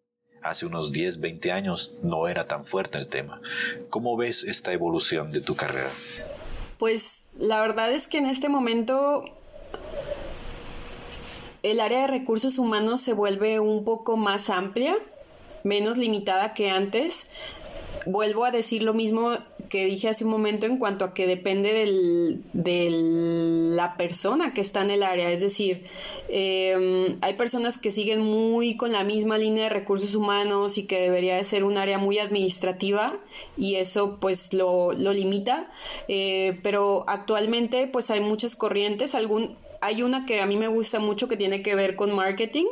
Hace 0.42 0.66
unos 0.66 0.92
10, 0.92 1.20
20 1.20 1.51
años 1.51 1.94
no 2.03 2.28
era 2.28 2.47
tan 2.47 2.64
fuerte 2.64 2.99
el 2.99 3.09
tema. 3.09 3.40
¿Cómo 3.90 4.16
ves 4.16 4.44
esta 4.44 4.72
evolución 4.72 5.32
de 5.32 5.40
tu 5.40 5.57
carrera? 5.57 5.90
Pues 6.78 7.32
la 7.38 7.61
verdad 7.61 7.90
es 7.90 8.07
que 8.07 8.18
en 8.18 8.26
este 8.26 8.49
momento 8.49 9.24
el 11.62 11.80
área 11.80 12.03
de 12.03 12.07
recursos 12.07 12.59
humanos 12.59 13.01
se 13.01 13.12
vuelve 13.12 13.59
un 13.59 13.84
poco 13.84 14.16
más 14.16 14.51
amplia 14.51 14.97
menos 15.67 15.99
limitada 15.99 16.55
que 16.55 16.71
antes. 16.71 17.33
Vuelvo 18.07 18.45
a 18.45 18.53
decir 18.53 18.83
lo 18.83 18.95
mismo 18.95 19.37
que 19.69 19.85
dije 19.85 20.09
hace 20.09 20.25
un 20.25 20.31
momento 20.31 20.64
en 20.64 20.79
cuanto 20.79 21.05
a 21.05 21.12
que 21.12 21.27
depende 21.27 21.73
de 22.53 22.89
la 23.75 23.97
persona 23.97 24.55
que 24.55 24.61
está 24.61 24.83
en 24.83 24.93
el 24.93 25.03
área. 25.03 25.31
Es 25.31 25.41
decir, 25.41 25.85
em, 26.29 27.17
hay 27.21 27.35
personas 27.35 27.79
que 27.79 27.91
siguen 27.91 28.21
muy 28.21 28.77
con 28.77 28.93
la 28.93 29.03
misma 29.03 29.39
línea 29.39 29.64
de 29.64 29.71
recursos 29.71 30.14
humanos 30.14 30.79
y 30.79 30.87
que 30.87 31.01
debería 31.01 31.37
de 31.37 31.43
ser 31.43 31.64
un 31.64 31.79
área 31.79 31.99
muy 31.99 32.21
administrativa 32.21 33.19
y 33.57 33.75
eso 33.75 34.19
pues 34.21 34.53
lo, 34.53 34.93
limita. 34.93 35.69
Eh, 36.07 36.61
pero 36.62 37.05
actualmente 37.09 37.89
pues 37.89 38.11
hay 38.11 38.21
muchas 38.21 38.55
corrientes. 38.55 39.17
Algún, 39.17 39.57
hay 39.81 40.03
una 40.03 40.27
que 40.27 40.41
a 40.41 40.47
mí 40.47 40.57
me 40.57 40.68
gusta 40.68 40.99
mucho 40.99 41.29
que 41.29 41.37
tiene 41.37 41.62
que 41.62 41.74
ver 41.74 41.97
con 41.97 42.14
marketing, 42.14 42.66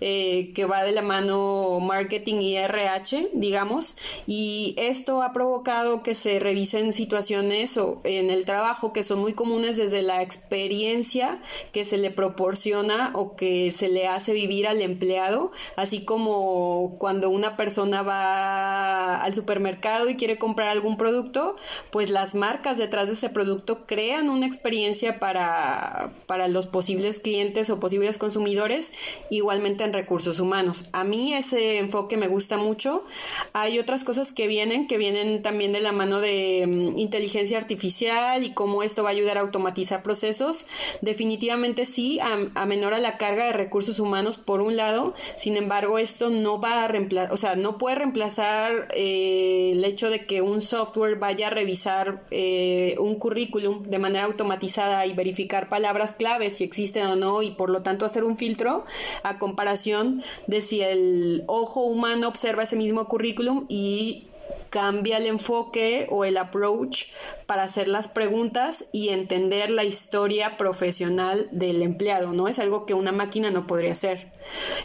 eh, 0.00 0.52
que 0.54 0.64
va 0.64 0.82
de 0.82 0.92
la 0.92 1.02
mano 1.02 1.78
marketing 1.80 2.36
y 2.40 2.56
RH, 2.56 3.30
digamos, 3.34 3.96
y 4.26 4.74
esto 4.76 5.22
ha 5.22 5.32
provocado 5.32 6.02
que 6.02 6.14
se 6.14 6.38
revisen 6.38 6.92
situaciones 6.92 7.76
o 7.76 8.00
en 8.04 8.30
el 8.30 8.44
trabajo 8.44 8.92
que 8.92 9.02
son 9.02 9.20
muy 9.20 9.32
comunes 9.32 9.76
desde 9.76 10.02
la 10.02 10.22
experiencia 10.22 11.40
que 11.72 11.84
se 11.84 11.98
le 11.98 12.10
proporciona 12.10 13.10
o 13.14 13.36
que 13.36 13.70
se 13.70 13.88
le 13.88 14.06
hace 14.06 14.32
vivir 14.32 14.66
al 14.66 14.82
empleado, 14.82 15.52
así 15.76 16.04
como 16.04 16.96
cuando 16.98 17.30
una 17.30 17.56
persona 17.56 18.02
va 18.02 19.22
al 19.22 19.34
supermercado 19.34 20.08
y 20.08 20.16
quiere 20.16 20.38
comprar 20.38 20.68
algún 20.68 20.96
producto, 20.96 21.56
pues 21.90 22.10
las 22.10 22.34
marcas 22.34 22.78
detrás 22.78 23.08
de 23.08 23.14
ese 23.14 23.30
producto 23.30 23.86
crean 23.86 24.30
una 24.30 24.46
experiencia 24.46 25.18
para, 25.18 26.10
para 26.26 26.48
los 26.52 26.66
posibles 26.66 27.20
clientes 27.20 27.70
o 27.70 27.80
posibles 27.80 28.18
consumidores, 28.18 28.92
igualmente 29.30 29.84
en 29.84 29.92
recursos 29.92 30.40
humanos. 30.40 30.86
A 30.92 31.04
mí 31.04 31.34
ese 31.34 31.78
enfoque 31.78 32.16
me 32.16 32.28
gusta 32.28 32.56
mucho. 32.56 33.04
Hay 33.52 33.78
otras 33.78 34.04
cosas 34.04 34.32
que 34.32 34.46
vienen, 34.46 34.86
que 34.86 34.98
vienen 34.98 35.42
también 35.42 35.72
de 35.72 35.80
la 35.80 35.92
mano 35.92 36.20
de 36.20 36.64
mm, 36.66 36.98
inteligencia 36.98 37.58
artificial 37.58 38.44
y 38.44 38.52
cómo 38.52 38.82
esto 38.82 39.02
va 39.02 39.10
a 39.10 39.12
ayudar 39.12 39.38
a 39.38 39.40
automatizar 39.40 40.02
procesos. 40.02 40.66
Definitivamente 41.00 41.86
sí, 41.86 42.20
a, 42.20 42.66
menor 42.66 42.94
a 42.94 43.00
la 43.00 43.18
carga 43.18 43.46
de 43.46 43.52
recursos 43.52 43.98
humanos 43.98 44.38
por 44.38 44.60
un 44.60 44.76
lado, 44.76 45.14
sin 45.36 45.56
embargo 45.56 45.98
esto 45.98 46.30
no 46.30 46.60
va 46.60 46.84
a 46.84 46.88
reemplazar, 46.88 47.32
o 47.32 47.36
sea, 47.36 47.56
no 47.56 47.78
puede 47.78 47.96
reemplazar 47.96 48.88
eh, 48.94 49.72
el 49.72 49.84
hecho 49.84 50.10
de 50.10 50.26
que 50.26 50.42
un 50.42 50.60
software 50.60 51.16
vaya 51.16 51.48
a 51.48 51.50
revisar 51.50 52.24
eh, 52.30 52.96
un 52.98 53.16
currículum 53.16 53.82
de 53.84 53.98
manera 53.98 54.24
automatizada 54.24 55.06
y 55.06 55.12
verificar 55.12 55.68
palabras 55.68 56.12
clave 56.12 56.39
si 56.48 56.64
existen 56.64 57.06
o 57.06 57.16
no 57.16 57.42
y 57.42 57.50
por 57.50 57.68
lo 57.68 57.82
tanto 57.82 58.06
hacer 58.06 58.24
un 58.24 58.38
filtro 58.38 58.86
a 59.22 59.38
comparación 59.38 60.22
de 60.46 60.62
si 60.62 60.80
el 60.80 61.44
ojo 61.46 61.82
humano 61.82 62.28
observa 62.28 62.62
ese 62.62 62.76
mismo 62.76 63.06
currículum 63.08 63.66
y 63.68 64.26
cambia 64.70 65.18
el 65.18 65.26
enfoque 65.26 66.06
o 66.10 66.24
el 66.24 66.36
approach 66.36 67.06
para 67.46 67.64
hacer 67.64 67.88
las 67.88 68.08
preguntas 68.08 68.88
y 68.92 69.10
entender 69.10 69.70
la 69.70 69.84
historia 69.84 70.56
profesional 70.56 71.48
del 71.50 71.82
empleado, 71.82 72.32
¿no? 72.32 72.48
Es 72.48 72.58
algo 72.58 72.86
que 72.86 72.94
una 72.94 73.12
máquina 73.12 73.50
no 73.50 73.66
podría 73.66 73.92
hacer. 73.92 74.30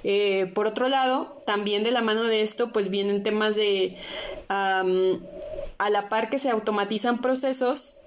Eh, 0.03 0.51
por 0.53 0.67
otro 0.67 0.89
lado, 0.89 1.41
también 1.45 1.83
de 1.83 1.91
la 1.91 2.01
mano 2.01 2.23
de 2.23 2.41
esto, 2.41 2.73
pues 2.73 2.89
vienen 2.89 3.23
temas 3.23 3.55
de, 3.55 3.95
a 4.49 4.83
la 5.89 6.09
par 6.09 6.29
que 6.29 6.39
se 6.39 6.49
automatizan 6.49 7.21
procesos, 7.21 7.97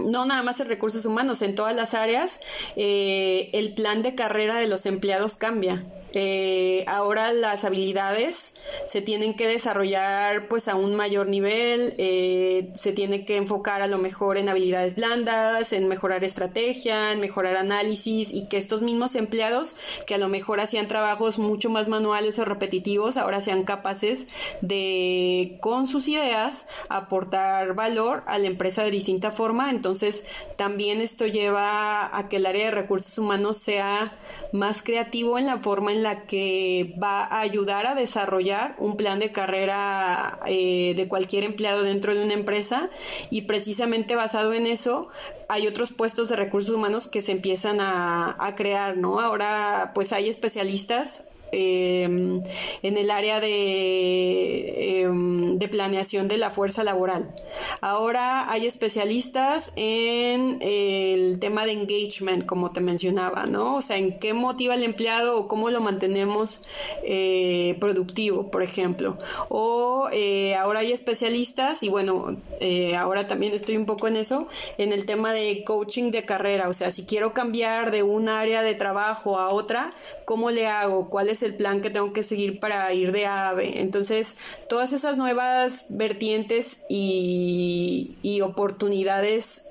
no 0.00 0.24
nada 0.26 0.42
más 0.42 0.60
en 0.60 0.68
recursos 0.68 1.04
humanos, 1.06 1.42
en 1.42 1.54
todas 1.54 1.74
las 1.74 1.94
áreas, 1.94 2.40
eh, 2.76 3.50
el 3.52 3.74
plan 3.74 4.02
de 4.02 4.14
carrera 4.14 4.56
de 4.56 4.68
los 4.68 4.86
empleados 4.86 5.36
cambia. 5.36 5.84
Eh, 6.14 6.84
ahora 6.86 7.32
las 7.32 7.64
habilidades 7.64 8.54
se 8.86 9.02
tienen 9.02 9.34
que 9.34 9.46
desarrollar 9.46 10.48
pues 10.48 10.68
a 10.68 10.74
un 10.74 10.94
mayor 10.94 11.28
nivel, 11.28 11.94
eh, 11.98 12.70
se 12.74 12.92
tiene 12.92 13.24
que 13.24 13.36
enfocar 13.36 13.82
a 13.82 13.86
lo 13.86 13.98
mejor 13.98 14.38
en 14.38 14.48
habilidades 14.48 14.96
blandas, 14.96 15.72
en 15.72 15.88
mejorar 15.88 16.24
estrategia, 16.24 17.12
en 17.12 17.20
mejorar 17.20 17.56
análisis 17.56 18.32
y 18.32 18.48
que 18.48 18.56
estos 18.56 18.82
mismos 18.82 19.14
empleados 19.14 19.76
que 20.06 20.14
a 20.14 20.18
lo 20.18 20.28
mejor 20.28 20.60
hacían 20.60 20.88
trabajos 20.88 21.38
mucho 21.38 21.70
más 21.70 21.88
manuales 21.88 22.38
o 22.38 22.44
repetitivos 22.44 23.16
ahora 23.16 23.40
sean 23.40 23.64
capaces 23.64 24.28
de 24.62 25.58
con 25.60 25.86
sus 25.86 26.08
ideas 26.08 26.68
aportar 26.88 27.74
valor 27.74 28.22
a 28.26 28.38
la 28.38 28.46
empresa 28.46 28.82
de 28.82 28.90
distinta 28.90 29.30
forma. 29.30 29.70
Entonces 29.70 30.24
también 30.56 31.00
esto 31.00 31.26
lleva 31.26 32.16
a 32.16 32.28
que 32.28 32.36
el 32.36 32.46
área 32.46 32.66
de 32.66 32.70
recursos 32.70 33.18
humanos 33.18 33.58
sea 33.58 34.16
más 34.52 34.82
creativo 34.82 35.38
en 35.38 35.46
la 35.46 35.58
forma 35.58 35.92
en 35.92 35.97
la 36.02 36.26
que 36.26 36.94
va 37.02 37.22
a 37.24 37.40
ayudar 37.40 37.86
a 37.86 37.94
desarrollar 37.94 38.74
un 38.78 38.96
plan 38.96 39.18
de 39.18 39.32
carrera 39.32 40.40
eh, 40.46 40.94
de 40.96 41.08
cualquier 41.08 41.44
empleado 41.44 41.82
dentro 41.82 42.14
de 42.14 42.24
una 42.24 42.34
empresa 42.34 42.90
y 43.30 43.42
precisamente 43.42 44.16
basado 44.16 44.52
en 44.52 44.66
eso 44.66 45.08
hay 45.48 45.66
otros 45.66 45.92
puestos 45.92 46.28
de 46.28 46.36
recursos 46.36 46.74
humanos 46.74 47.08
que 47.08 47.20
se 47.20 47.32
empiezan 47.32 47.80
a, 47.80 48.36
a 48.38 48.54
crear, 48.54 48.96
¿no? 48.96 49.20
Ahora 49.20 49.92
pues 49.94 50.12
hay 50.12 50.28
especialistas 50.28 51.30
Em, 51.50 52.42
en 52.82 52.96
el 52.98 53.10
área 53.10 53.40
de, 53.40 55.00
em, 55.00 55.58
de, 55.58 55.68
planeación 55.68 56.28
de 56.28 56.36
la 56.36 56.50
fuerza 56.50 56.84
laboral. 56.84 57.32
Ahora 57.80 58.50
hay 58.50 58.66
especialistas 58.66 59.72
en 59.76 60.58
el 60.60 61.38
tema 61.38 61.64
de 61.64 61.72
engagement, 61.72 62.44
como 62.44 62.72
te 62.72 62.80
mencionaba, 62.80 63.46
¿no? 63.46 63.76
O 63.76 63.82
sea, 63.82 63.96
en 63.96 64.18
qué 64.18 64.34
motiva 64.34 64.74
al 64.74 64.82
empleado 64.82 65.38
o 65.38 65.48
cómo 65.48 65.70
lo 65.70 65.80
mantenemos 65.80 66.62
eh, 67.04 67.76
productivo, 67.80 68.50
por 68.50 68.62
ejemplo. 68.62 69.16
O 69.48 70.08
eh, 70.12 70.54
ahora 70.54 70.80
hay 70.80 70.92
especialistas, 70.92 71.82
y 71.82 71.88
bueno, 71.88 72.36
eh, 72.60 72.94
ahora 72.96 73.26
también 73.26 73.54
estoy 73.54 73.76
un 73.76 73.86
poco 73.86 74.08
en 74.08 74.16
eso, 74.16 74.48
en 74.76 74.92
el 74.92 75.06
tema 75.06 75.32
de 75.32 75.64
coaching 75.64 76.10
de 76.10 76.24
carrera. 76.24 76.68
O 76.68 76.74
sea, 76.74 76.90
si 76.90 77.04
quiero 77.04 77.32
cambiar 77.32 77.90
de 77.90 78.02
un 78.02 78.28
área 78.28 78.62
de 78.62 78.74
trabajo 78.74 79.38
a 79.38 79.48
otra, 79.48 79.90
¿cómo 80.24 80.50
le 80.50 80.66
hago? 80.66 81.08
¿Cuál 81.08 81.28
es 81.38 81.42
el 81.44 81.54
plan 81.54 81.80
que 81.80 81.90
tengo 81.90 82.12
que 82.12 82.22
seguir 82.22 82.60
para 82.60 82.92
ir 82.92 83.12
de 83.12 83.26
AVE. 83.26 83.80
Entonces, 83.80 84.36
todas 84.68 84.92
esas 84.92 85.18
nuevas 85.18 85.86
vertientes 85.90 86.84
y 86.88 88.40
oportunidades 88.42 89.70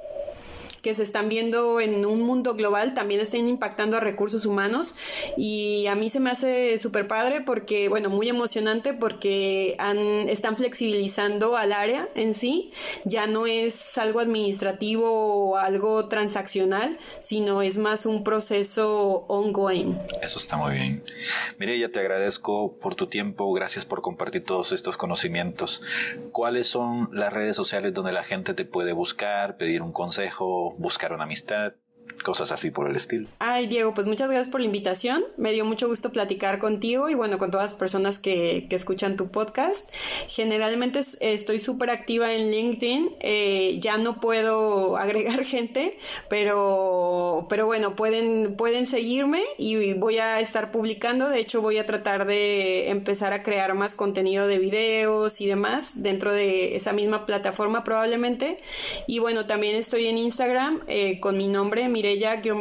que 0.87 0.93
se 0.93 1.03
están 1.03 1.27
viendo 1.27 1.81
en 1.81 2.05
un 2.05 2.21
mundo 2.21 2.55
global 2.55 2.93
también 2.93 3.19
estén 3.19 3.49
impactando 3.49 3.97
a 3.97 3.99
recursos 3.99 4.45
humanos 4.45 4.95
y 5.35 5.85
a 5.87 5.95
mí 5.95 6.07
se 6.07 6.21
me 6.21 6.29
hace 6.29 6.77
súper 6.77 7.07
padre 7.07 7.41
porque, 7.41 7.89
bueno, 7.89 8.09
muy 8.09 8.29
emocionante 8.29 8.93
porque 8.93 9.75
han, 9.79 9.97
están 9.97 10.55
flexibilizando 10.55 11.57
al 11.57 11.73
área 11.73 12.07
en 12.15 12.33
sí, 12.33 12.71
ya 13.03 13.27
no 13.27 13.47
es 13.47 13.97
algo 13.97 14.21
administrativo 14.21 15.09
o 15.11 15.57
algo 15.57 16.07
transaccional, 16.07 16.97
sino 17.19 17.61
es 17.61 17.77
más 17.77 18.05
un 18.05 18.23
proceso 18.23 19.25
ongoing. 19.27 19.93
Eso 20.21 20.39
está 20.39 20.55
muy 20.55 20.71
bien. 20.71 21.03
ya 21.59 21.91
te 21.91 21.99
agradezco 21.99 22.77
por 22.77 22.95
tu 22.95 23.07
tiempo, 23.07 23.51
gracias 23.51 23.83
por 23.83 24.01
compartir 24.01 24.45
todos 24.45 24.71
estos 24.71 24.95
conocimientos. 24.95 25.81
¿Cuáles 26.31 26.69
son 26.69 27.09
las 27.11 27.33
redes 27.33 27.57
sociales 27.57 27.93
donde 27.93 28.13
la 28.13 28.23
gente 28.23 28.53
te 28.53 28.63
puede 28.63 28.93
buscar, 28.93 29.57
pedir 29.57 29.81
un 29.81 29.91
consejo, 29.91 30.76
buscar 30.77 31.13
una 31.13 31.23
amistad? 31.23 31.73
Cosas 32.23 32.51
así 32.51 32.71
por 32.71 32.89
el 32.89 32.95
estilo. 32.95 33.27
Ay, 33.39 33.67
Diego, 33.67 33.93
pues 33.93 34.07
muchas 34.07 34.29
gracias 34.29 34.49
por 34.49 34.61
la 34.61 34.65
invitación. 34.65 35.23
Me 35.37 35.51
dio 35.53 35.65
mucho 35.65 35.87
gusto 35.87 36.11
platicar 36.11 36.59
contigo 36.59 37.09
y 37.09 37.15
bueno, 37.15 37.37
con 37.37 37.51
todas 37.51 37.71
las 37.71 37.79
personas 37.79 38.19
que, 38.19 38.67
que 38.69 38.75
escuchan 38.75 39.15
tu 39.15 39.29
podcast. 39.29 39.93
Generalmente 40.27 40.99
estoy 41.19 41.59
súper 41.59 41.89
activa 41.89 42.33
en 42.33 42.51
LinkedIn. 42.51 43.15
Eh, 43.19 43.77
ya 43.79 43.97
no 43.97 44.19
puedo 44.19 44.97
agregar 44.97 45.43
gente, 45.43 45.97
pero, 46.29 47.47
pero 47.49 47.65
bueno, 47.65 47.95
pueden, 47.95 48.55
pueden 48.55 48.85
seguirme 48.85 49.41
y 49.57 49.93
voy 49.93 50.17
a 50.17 50.39
estar 50.39 50.71
publicando. 50.71 51.29
De 51.29 51.39
hecho, 51.39 51.61
voy 51.61 51.77
a 51.77 51.85
tratar 51.85 52.25
de 52.25 52.89
empezar 52.89 53.33
a 53.33 53.43
crear 53.43 53.73
más 53.73 53.95
contenido 53.95 54.47
de 54.47 54.59
videos 54.59 55.41
y 55.41 55.47
demás 55.47 56.03
dentro 56.03 56.33
de 56.33 56.75
esa 56.75 56.93
misma 56.93 57.25
plataforma 57.25 57.83
probablemente. 57.83 58.57
Y 59.07 59.19
bueno, 59.19 59.45
también 59.45 59.75
estoy 59.75 60.07
en 60.07 60.17
Instagram 60.17 60.81
eh, 60.87 61.19
con 61.19 61.37
mi 61.37 61.47
nombre, 61.47 61.87
Mire 61.89 62.06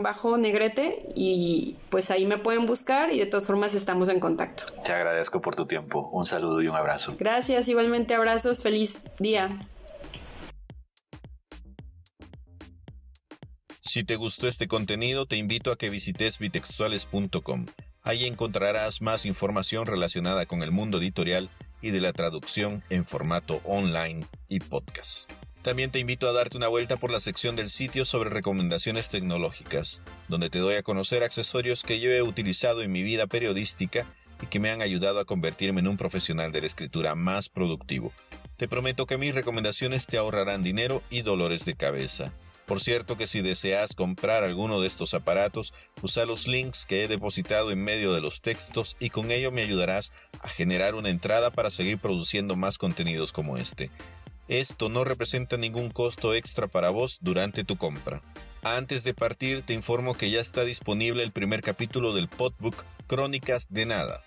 bajo 0.02 0.36
negrete 0.36 1.02
y 1.14 1.76
pues 1.90 2.10
ahí 2.10 2.26
me 2.26 2.38
pueden 2.38 2.66
buscar 2.66 3.12
y 3.12 3.18
de 3.18 3.26
todas 3.26 3.46
formas 3.46 3.74
estamos 3.74 4.08
en 4.08 4.20
contacto. 4.20 4.64
Te 4.84 4.92
agradezco 4.92 5.40
por 5.40 5.54
tu 5.54 5.66
tiempo. 5.66 6.08
Un 6.12 6.26
saludo 6.26 6.62
y 6.62 6.68
un 6.68 6.76
abrazo. 6.76 7.14
Gracias, 7.18 7.68
igualmente 7.68 8.14
abrazos. 8.14 8.62
Feliz 8.62 9.04
día. 9.18 9.50
Si 13.80 14.04
te 14.04 14.16
gustó 14.16 14.48
este 14.48 14.68
contenido, 14.68 15.26
te 15.26 15.36
invito 15.36 15.72
a 15.72 15.78
que 15.78 15.90
visites 15.90 16.38
bitextuales.com. 16.38 17.66
Ahí 18.02 18.24
encontrarás 18.24 19.00
más 19.00 19.26
información 19.26 19.86
relacionada 19.86 20.46
con 20.46 20.62
el 20.62 20.70
mundo 20.70 20.98
editorial 20.98 21.50
y 21.80 21.90
de 21.90 22.00
la 22.00 22.12
traducción 22.12 22.82
en 22.90 23.04
formato 23.04 23.60
online 23.64 24.26
y 24.48 24.60
podcast. 24.60 25.30
También 25.66 25.90
te 25.90 25.98
invito 25.98 26.28
a 26.28 26.32
darte 26.32 26.56
una 26.56 26.68
vuelta 26.68 26.96
por 26.96 27.10
la 27.10 27.18
sección 27.18 27.56
del 27.56 27.70
sitio 27.70 28.04
sobre 28.04 28.30
recomendaciones 28.30 29.08
tecnológicas, 29.08 30.00
donde 30.28 30.48
te 30.48 30.60
doy 30.60 30.76
a 30.76 30.84
conocer 30.84 31.24
accesorios 31.24 31.82
que 31.82 31.98
yo 31.98 32.08
he 32.12 32.22
utilizado 32.22 32.82
en 32.82 32.92
mi 32.92 33.02
vida 33.02 33.26
periodística 33.26 34.06
y 34.40 34.46
que 34.46 34.60
me 34.60 34.70
han 34.70 34.80
ayudado 34.80 35.18
a 35.18 35.24
convertirme 35.24 35.80
en 35.80 35.88
un 35.88 35.96
profesional 35.96 36.52
de 36.52 36.60
la 36.60 36.68
escritura 36.68 37.16
más 37.16 37.48
productivo. 37.48 38.12
Te 38.56 38.68
prometo 38.68 39.06
que 39.06 39.18
mis 39.18 39.34
recomendaciones 39.34 40.06
te 40.06 40.18
ahorrarán 40.18 40.62
dinero 40.62 41.02
y 41.10 41.22
dolores 41.22 41.64
de 41.64 41.74
cabeza. 41.74 42.32
Por 42.66 42.78
cierto 42.78 43.16
que 43.16 43.26
si 43.26 43.42
deseas 43.42 43.96
comprar 43.96 44.44
alguno 44.44 44.80
de 44.80 44.86
estos 44.86 45.14
aparatos, 45.14 45.74
usa 46.00 46.26
los 46.26 46.46
links 46.46 46.86
que 46.86 47.02
he 47.02 47.08
depositado 47.08 47.72
en 47.72 47.82
medio 47.82 48.12
de 48.12 48.20
los 48.20 48.40
textos 48.40 48.96
y 49.00 49.10
con 49.10 49.32
ello 49.32 49.50
me 49.50 49.62
ayudarás 49.62 50.12
a 50.42 50.48
generar 50.48 50.94
una 50.94 51.10
entrada 51.10 51.50
para 51.50 51.70
seguir 51.70 51.98
produciendo 51.98 52.54
más 52.54 52.78
contenidos 52.78 53.32
como 53.32 53.56
este. 53.56 53.90
Esto 54.48 54.88
no 54.88 55.04
representa 55.04 55.56
ningún 55.56 55.90
costo 55.90 56.32
extra 56.32 56.68
para 56.68 56.90
vos 56.90 57.18
durante 57.20 57.64
tu 57.64 57.76
compra. 57.76 58.22
Antes 58.62 59.02
de 59.02 59.12
partir 59.12 59.62
te 59.62 59.74
informo 59.74 60.14
que 60.14 60.30
ya 60.30 60.40
está 60.40 60.62
disponible 60.62 61.24
el 61.24 61.32
primer 61.32 61.62
capítulo 61.62 62.12
del 62.12 62.28
podbook 62.28 62.84
Crónicas 63.08 63.66
de 63.70 63.86
Nada. 63.86 64.24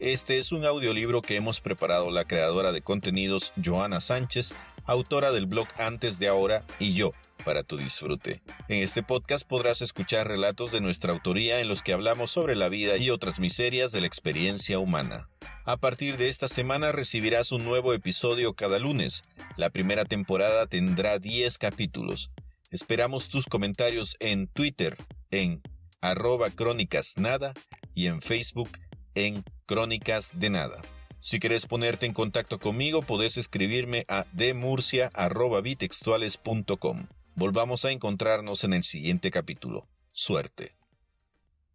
Este 0.00 0.38
es 0.38 0.50
un 0.50 0.64
audiolibro 0.64 1.22
que 1.22 1.36
hemos 1.36 1.60
preparado 1.60 2.10
la 2.10 2.24
creadora 2.24 2.72
de 2.72 2.80
contenidos 2.80 3.52
Joana 3.62 4.00
Sánchez, 4.00 4.54
autora 4.84 5.32
del 5.32 5.46
blog 5.46 5.68
Antes 5.78 6.18
de 6.18 6.28
Ahora 6.28 6.64
y 6.78 6.94
yo, 6.94 7.12
para 7.44 7.62
tu 7.62 7.76
disfrute. 7.76 8.42
En 8.68 8.82
este 8.82 9.02
podcast 9.02 9.46
podrás 9.46 9.82
escuchar 9.82 10.28
relatos 10.28 10.72
de 10.72 10.80
nuestra 10.80 11.12
autoría 11.12 11.60
en 11.60 11.68
los 11.68 11.82
que 11.82 11.92
hablamos 11.92 12.30
sobre 12.30 12.56
la 12.56 12.68
vida 12.68 12.96
y 12.96 13.10
otras 13.10 13.40
miserias 13.40 13.92
de 13.92 14.00
la 14.00 14.06
experiencia 14.06 14.78
humana. 14.78 15.28
A 15.64 15.76
partir 15.76 16.16
de 16.16 16.28
esta 16.28 16.48
semana 16.48 16.92
recibirás 16.92 17.52
un 17.52 17.64
nuevo 17.64 17.94
episodio 17.94 18.54
cada 18.54 18.78
lunes. 18.78 19.22
La 19.56 19.70
primera 19.70 20.04
temporada 20.04 20.66
tendrá 20.66 21.18
10 21.18 21.58
capítulos. 21.58 22.30
Esperamos 22.70 23.28
tus 23.28 23.46
comentarios 23.46 24.16
en 24.20 24.46
Twitter 24.46 24.96
en 25.30 25.62
arroba 26.00 26.50
crónicas 26.50 27.14
nada 27.18 27.52
y 27.94 28.06
en 28.06 28.22
Facebook 28.22 28.70
en 29.14 29.44
crónicas 29.66 30.30
de 30.34 30.50
nada. 30.50 30.80
Si 31.20 31.38
quieres 31.38 31.66
ponerte 31.66 32.06
en 32.06 32.14
contacto 32.14 32.58
conmigo, 32.58 33.02
podés 33.02 33.36
escribirme 33.36 34.06
a 34.08 34.24
demurcia.bitextuales.com. 34.32 37.08
Volvamos 37.34 37.84
a 37.84 37.90
encontrarnos 37.90 38.64
en 38.64 38.72
el 38.72 38.82
siguiente 38.82 39.30
capítulo. 39.30 39.86
Suerte. 40.10 40.79